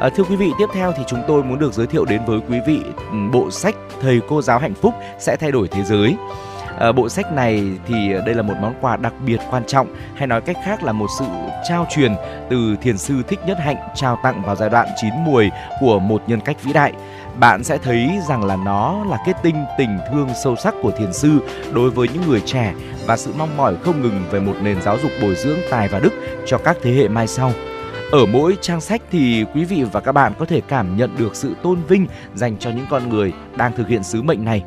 [0.00, 2.40] À, thưa quý vị, tiếp theo thì chúng tôi muốn được giới thiệu đến với
[2.48, 6.16] quý vị ừ, bộ sách Thầy cô giáo hạnh phúc sẽ thay đổi thế giới.
[6.78, 7.94] À, bộ sách này thì
[8.26, 11.06] đây là một món quà đặc biệt quan trọng hay nói cách khác là một
[11.18, 11.24] sự
[11.68, 12.14] trao truyền
[12.50, 15.50] từ thiền sư Thích Nhất Hạnh trao tặng vào giai đoạn chín muồi
[15.80, 16.92] của một nhân cách vĩ đại.
[17.40, 21.12] Bạn sẽ thấy rằng là nó là kết tinh tình thương sâu sắc của thiền
[21.12, 21.38] sư
[21.72, 22.74] đối với những người trẻ
[23.06, 26.00] và sự mong mỏi không ngừng về một nền giáo dục bồi dưỡng tài và
[26.00, 26.12] đức
[26.46, 27.52] cho các thế hệ mai sau.
[28.10, 31.36] Ở mỗi trang sách thì quý vị và các bạn có thể cảm nhận được
[31.36, 34.62] sự tôn vinh dành cho những con người đang thực hiện sứ mệnh này.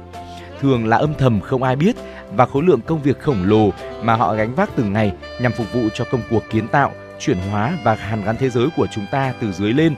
[0.62, 1.96] Thường là âm thầm không ai biết
[2.36, 3.70] và khối lượng công việc khổng lồ
[4.04, 7.38] mà họ gánh vác từng ngày nhằm phục vụ cho công cuộc kiến tạo, chuyển
[7.38, 9.96] hóa và hàn gắn thế giới của chúng ta từ dưới lên,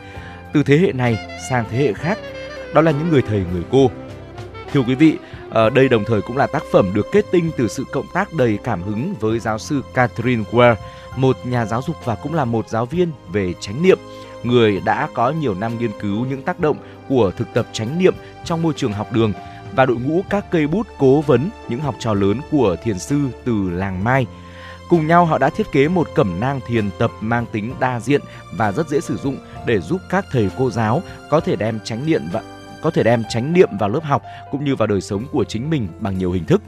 [0.54, 2.18] từ thế hệ này sang thế hệ khác.
[2.74, 3.92] Đó là những người thầy người cô.
[4.74, 5.18] Thưa quý vị,
[5.50, 8.34] ở đây đồng thời cũng là tác phẩm được kết tinh từ sự cộng tác
[8.34, 10.76] đầy cảm hứng với giáo sư Catherine Ware,
[11.16, 14.00] một nhà giáo dục và cũng là một giáo viên về chánh niệm,
[14.44, 16.78] người đã có nhiều năm nghiên cứu những tác động
[17.10, 18.14] của thực tập chánh niệm
[18.44, 19.34] trong môi trường học đường
[19.76, 23.20] và đội ngũ các cây bút cố vấn những học trò lớn của thiền sư
[23.46, 24.26] từ làng Mai.
[24.90, 28.22] Cùng nhau họ đã thiết kế một cẩm nang thiền tập mang tính đa diện
[28.58, 32.06] và rất dễ sử dụng để giúp các thầy cô giáo có thể đem chánh
[32.06, 32.44] niệm và
[32.82, 35.70] có thể đem chánh niệm vào lớp học cũng như vào đời sống của chính
[35.70, 36.62] mình bằng nhiều hình thức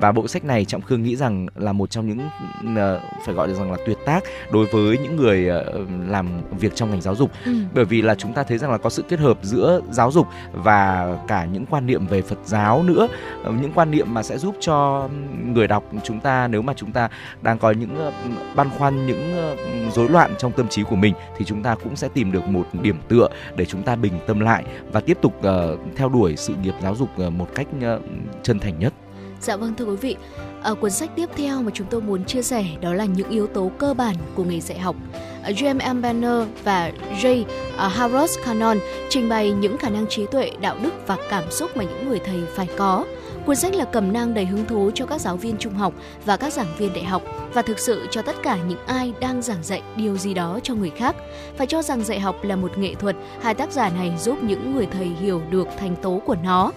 [0.00, 3.46] và bộ sách này trọng khương nghĩ rằng là một trong những uh, phải gọi
[3.48, 6.28] được rằng là tuyệt tác đối với những người uh, làm
[6.58, 7.30] việc trong ngành giáo dục.
[7.44, 7.52] Ừ.
[7.74, 10.26] bởi vì là chúng ta thấy rằng là có sự kết hợp giữa giáo dục
[10.52, 13.08] và cả những quan niệm về Phật giáo nữa.
[13.44, 15.08] Ờ, những quan niệm mà sẽ giúp cho
[15.44, 17.08] người đọc chúng ta nếu mà chúng ta
[17.42, 18.12] đang có những ờ,
[18.56, 19.56] băn khoăn những ờ,
[19.90, 22.66] rối loạn trong tâm trí của mình thì chúng ta cũng sẽ tìm được một
[22.82, 26.54] điểm tựa để chúng ta bình tâm lại và tiếp tục ờ, theo đuổi sự
[26.62, 28.00] nghiệp giáo dục ờ, một cách ờ,
[28.42, 28.92] chân thành nhất
[29.40, 30.16] Dạ vâng thưa quý vị,
[30.62, 33.46] ở cuốn sách tiếp theo mà chúng tôi muốn chia sẻ đó là những yếu
[33.46, 34.96] tố cơ bản của nghề dạy học.
[35.42, 36.02] Ờ, James M.
[36.02, 36.92] Banner và
[37.22, 37.44] J.
[37.76, 41.76] Ờ, Harros Cannon trình bày những khả năng trí tuệ, đạo đức và cảm xúc
[41.76, 43.04] mà những người thầy phải có.
[43.46, 45.94] Cuốn sách là cầm nang đầy hứng thú cho các giáo viên trung học
[46.24, 47.22] và các giảng viên đại học
[47.52, 50.74] và thực sự cho tất cả những ai đang giảng dạy điều gì đó cho
[50.74, 51.16] người khác.
[51.56, 54.74] Phải cho rằng dạy học là một nghệ thuật, hai tác giả này giúp những
[54.74, 56.72] người thầy hiểu được thành tố của nó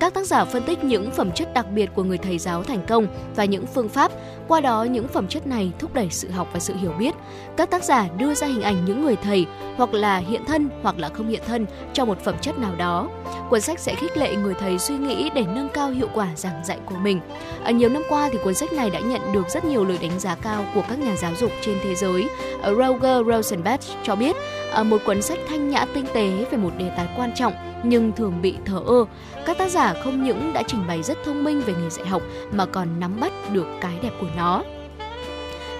[0.00, 2.86] các tác giả phân tích những phẩm chất đặc biệt của người thầy giáo thành
[2.88, 3.06] công
[3.36, 4.12] và những phương pháp,
[4.48, 7.14] qua đó những phẩm chất này thúc đẩy sự học và sự hiểu biết.
[7.56, 9.46] Các tác giả đưa ra hình ảnh những người thầy
[9.76, 13.08] hoặc là hiện thân hoặc là không hiện thân cho một phẩm chất nào đó.
[13.50, 16.64] Cuốn sách sẽ khích lệ người thầy suy nghĩ để nâng cao hiệu quả giảng
[16.64, 17.20] dạy của mình.
[17.64, 20.18] Ở nhiều năm qua thì cuốn sách này đã nhận được rất nhiều lời đánh
[20.18, 22.28] giá cao của các nhà giáo dục trên thế giới.
[22.62, 24.36] À, Roger Rosenbach cho biết
[24.72, 27.52] à, một cuốn sách thanh nhã tinh tế về một đề tài quan trọng
[27.82, 29.04] nhưng thường bị thờ ơ.
[29.46, 32.22] Các tác giả không những đã trình bày rất thông minh về nghề dạy học,
[32.52, 34.62] mà còn nắm bắt được cái đẹp của nó.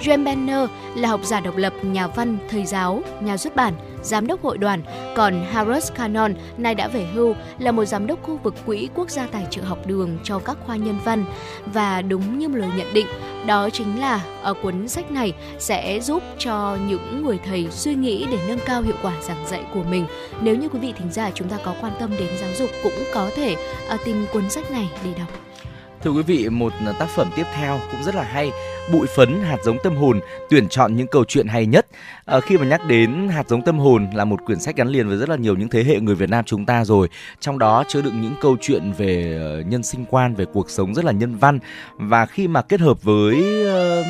[0.05, 4.27] James Banner là học giả độc lập, nhà văn, thầy giáo, nhà xuất bản, giám
[4.27, 4.83] đốc hội đoàn,
[5.17, 9.11] còn Harris Cannon nay đã về hưu là một giám đốc khu vực quỹ quốc
[9.11, 11.25] gia tài trợ học đường cho các khoa nhân văn
[11.67, 13.07] và đúng như một lời nhận định
[13.47, 18.27] đó chính là ở cuốn sách này sẽ giúp cho những người thầy suy nghĩ
[18.31, 20.07] để nâng cao hiệu quả giảng dạy của mình.
[20.41, 23.05] Nếu như quý vị thính giả chúng ta có quan tâm đến giáo dục cũng
[23.15, 23.57] có thể
[23.89, 25.29] ờ, tìm cuốn sách này để đọc.
[26.05, 28.51] Thưa quý vị, một tác phẩm tiếp theo cũng rất là hay,
[28.93, 30.21] Bụi phấn hạt giống tâm hồn,
[30.51, 31.87] tuyển chọn những câu chuyện hay nhất.
[32.25, 35.09] À, khi mà nhắc đến hạt giống tâm hồn là một quyển sách gắn liền
[35.09, 37.09] với rất là nhiều những thế hệ người Việt Nam chúng ta rồi.
[37.41, 40.95] Trong đó chứa đựng những câu chuyện về ờ, nhân sinh quan, về cuộc sống
[40.95, 41.59] rất là nhân văn
[41.97, 44.07] và khi mà kết hợp với uh,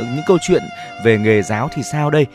[0.00, 0.62] những câu chuyện
[1.04, 2.26] về nghề giáo thì sao đây?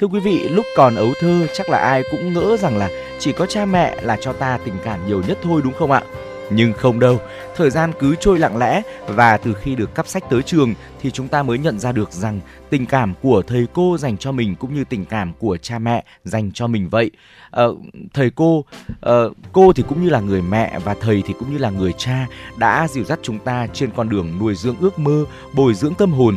[0.00, 2.88] Thưa quý vị, lúc còn ấu thơ chắc là ai cũng ngỡ rằng là
[3.18, 6.02] chỉ có cha mẹ là cho ta tình cảm nhiều nhất thôi đúng không ạ?
[6.50, 7.20] Nhưng không đâu,
[7.56, 11.10] thời gian cứ trôi lặng lẽ và từ khi được cắp sách tới trường thì
[11.10, 12.40] chúng ta mới nhận ra được rằng
[12.70, 16.04] tình cảm của thầy cô dành cho mình cũng như tình cảm của cha mẹ
[16.24, 17.10] dành cho mình vậy.
[17.50, 17.74] Ờ,
[18.14, 18.64] thầy cô,
[19.00, 21.92] ờ, cô thì cũng như là người mẹ và thầy thì cũng như là người
[21.98, 22.26] cha
[22.56, 26.12] đã dìu dắt chúng ta trên con đường nuôi dưỡng ước mơ, bồi dưỡng tâm
[26.12, 26.36] hồn.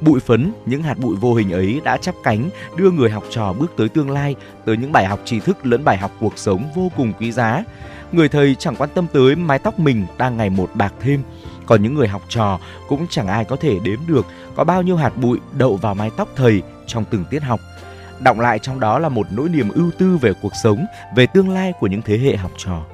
[0.00, 3.52] Bụi phấn, những hạt bụi vô hình ấy đã chắp cánh đưa người học trò
[3.52, 4.34] bước tới tương lai,
[4.64, 7.64] tới những bài học tri thức lẫn bài học cuộc sống vô cùng quý giá
[8.16, 11.22] người thầy chẳng quan tâm tới mái tóc mình đang ngày một bạc thêm.
[11.66, 12.58] Còn những người học trò
[12.88, 16.10] cũng chẳng ai có thể đếm được có bao nhiêu hạt bụi đậu vào mái
[16.16, 17.60] tóc thầy trong từng tiết học.
[18.20, 20.86] Đọng lại trong đó là một nỗi niềm ưu tư về cuộc sống
[21.16, 22.84] về tương lai của những thế hệ học trò.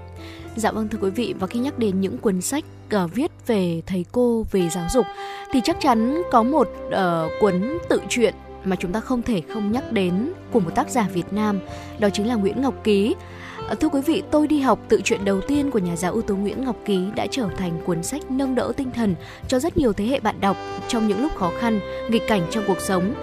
[0.57, 2.65] Dạ vâng thưa quý vị và khi nhắc đến những cuốn sách
[3.05, 5.07] uh, viết về thầy cô về giáo dục
[5.53, 8.35] thì chắc chắn có một uh, cuốn tự truyện
[8.65, 11.61] mà chúng ta không thể không nhắc đến của một tác giả Việt Nam
[11.99, 13.15] đó chính là Nguyễn Ngọc Ký.
[13.71, 16.23] Ờ, thưa quý vị, tôi đi học tự truyện đầu tiên của nhà giáo ưu
[16.23, 19.15] tú Nguyễn Ngọc Ký đã trở thành cuốn sách nâng đỡ tinh thần
[19.49, 20.57] cho rất nhiều thế hệ bạn đọc
[20.89, 21.81] trong những lúc khó khăn,
[22.11, 23.15] nghịch cảnh trong cuộc sống.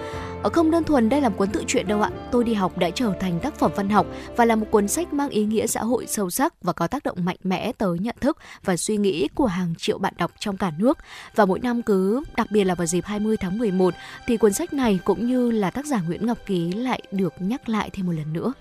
[0.42, 2.10] Ở không đơn thuần đây là một cuốn tự truyện đâu ạ.
[2.32, 4.06] Tôi đi học đã trở thành tác phẩm văn học
[4.36, 7.02] và là một cuốn sách mang ý nghĩa xã hội sâu sắc và có tác
[7.02, 10.56] động mạnh mẽ tới nhận thức và suy nghĩ của hàng triệu bạn đọc trong
[10.56, 10.98] cả nước.
[11.34, 13.94] Và mỗi năm cứ đặc biệt là vào dịp 20 tháng 11
[14.26, 17.68] thì cuốn sách này cũng như là tác giả Nguyễn Ngọc Ký lại được nhắc
[17.68, 18.52] lại thêm một lần nữa.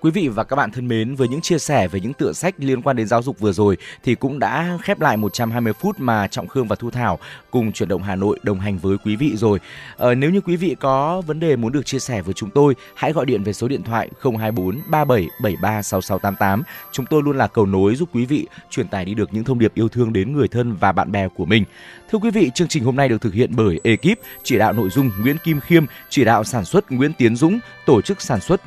[0.00, 2.54] Quý vị và các bạn thân mến, với những chia sẻ về những tựa sách
[2.58, 6.26] liên quan đến giáo dục vừa rồi thì cũng đã khép lại 120 phút mà
[6.26, 7.18] Trọng Khương và Thu Thảo
[7.50, 9.60] cùng chuyển động Hà Nội đồng hành với quý vị rồi.
[9.96, 12.74] Ờ, nếu như quý vị có vấn đề muốn được chia sẻ với chúng tôi,
[12.94, 16.62] hãy gọi điện về số điện thoại 024 3773 6688.
[16.92, 19.58] Chúng tôi luôn là cầu nối giúp quý vị truyền tải đi được những thông
[19.58, 21.64] điệp yêu thương đến người thân và bạn bè của mình.
[22.10, 24.90] Thưa quý vị, chương trình hôm nay được thực hiện bởi ekip chỉ đạo nội
[24.90, 28.60] dung Nguyễn Kim Khiêm, chỉ đạo sản xuất Nguyễn Tiến Dũng, tổ chức sản xuất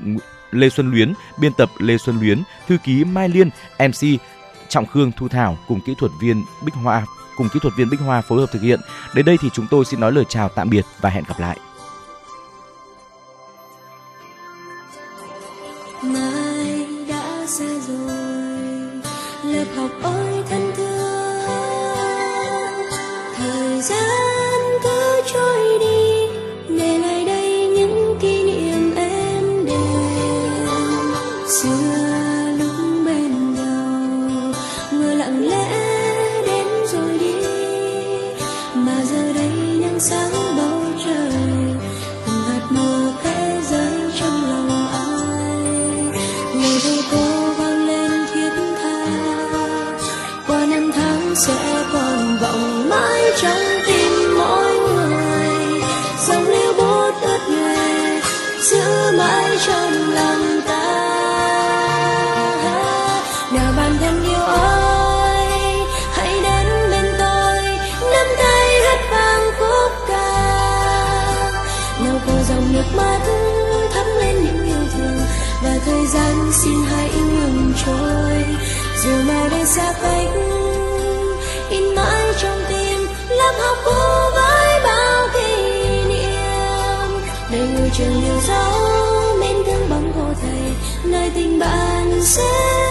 [0.52, 3.50] Lê Xuân Luyến, biên tập Lê Xuân Luyến, thư ký Mai Liên,
[3.80, 4.20] MC
[4.70, 7.06] Trọng Khương Thu Thảo cùng kỹ thuật viên Bích Hoa
[7.38, 8.80] cùng kỹ thuật viên Bích Hoa phối hợp thực hiện.
[9.16, 11.58] Đến đây thì chúng tôi xin nói lời chào tạm biệt và hẹn gặp lại.
[91.22, 92.91] Người tình bạn sẽ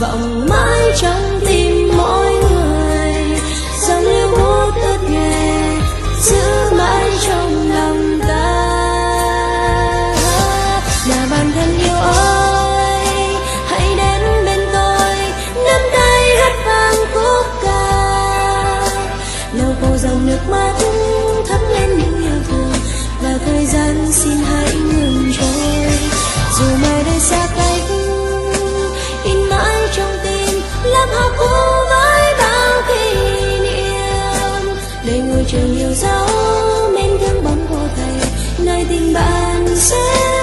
[0.00, 0.57] vọng mãi
[39.78, 40.37] chances